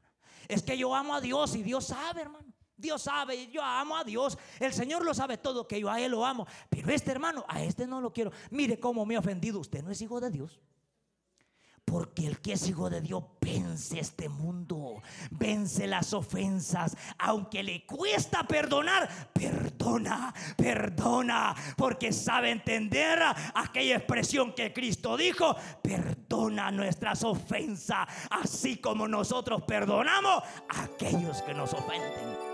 Es 0.48 0.62
que 0.62 0.76
yo 0.76 0.94
amo 0.94 1.14
a 1.14 1.20
Dios 1.20 1.54
y 1.54 1.62
Dios 1.62 1.86
sabe, 1.86 2.22
hermano. 2.22 2.52
Dios 2.76 3.02
sabe, 3.02 3.50
yo 3.50 3.62
amo 3.62 3.96
a 3.96 4.04
Dios. 4.04 4.36
El 4.58 4.72
Señor 4.72 5.04
lo 5.04 5.14
sabe 5.14 5.38
todo, 5.38 5.66
que 5.66 5.80
yo 5.80 5.90
a 5.90 6.00
Él 6.00 6.12
lo 6.12 6.24
amo. 6.26 6.46
Pero 6.68 6.90
este 6.90 7.12
hermano, 7.12 7.44
a 7.48 7.62
este 7.62 7.86
no 7.86 8.00
lo 8.00 8.12
quiero. 8.12 8.32
Mire 8.50 8.78
cómo 8.78 9.06
me 9.06 9.16
ha 9.16 9.20
ofendido. 9.20 9.60
Usted 9.60 9.82
no 9.82 9.90
es 9.90 10.00
hijo 10.00 10.20
de 10.20 10.30
Dios. 10.30 10.60
Porque 11.84 12.26
el 12.26 12.40
que 12.40 12.54
es 12.54 12.68
hijo 12.68 12.90
de 12.90 13.00
Dios 13.00 13.22
vence 13.40 14.00
este 14.00 14.28
mundo, 14.28 15.02
vence 15.30 15.86
las 15.86 16.12
ofensas, 16.12 16.96
aunque 17.18 17.62
le 17.62 17.84
cuesta 17.86 18.44
perdonar, 18.44 19.08
perdona, 19.32 20.34
perdona, 20.56 21.54
porque 21.76 22.12
sabe 22.12 22.50
entender 22.50 23.20
aquella 23.54 23.96
expresión 23.96 24.54
que 24.54 24.72
Cristo 24.72 25.16
dijo, 25.16 25.54
perdona 25.82 26.70
nuestras 26.70 27.22
ofensas, 27.22 28.08
así 28.30 28.78
como 28.78 29.06
nosotros 29.06 29.62
perdonamos 29.62 30.42
a 30.68 30.84
aquellos 30.84 31.42
que 31.42 31.54
nos 31.54 31.74
ofenden. 31.74 32.53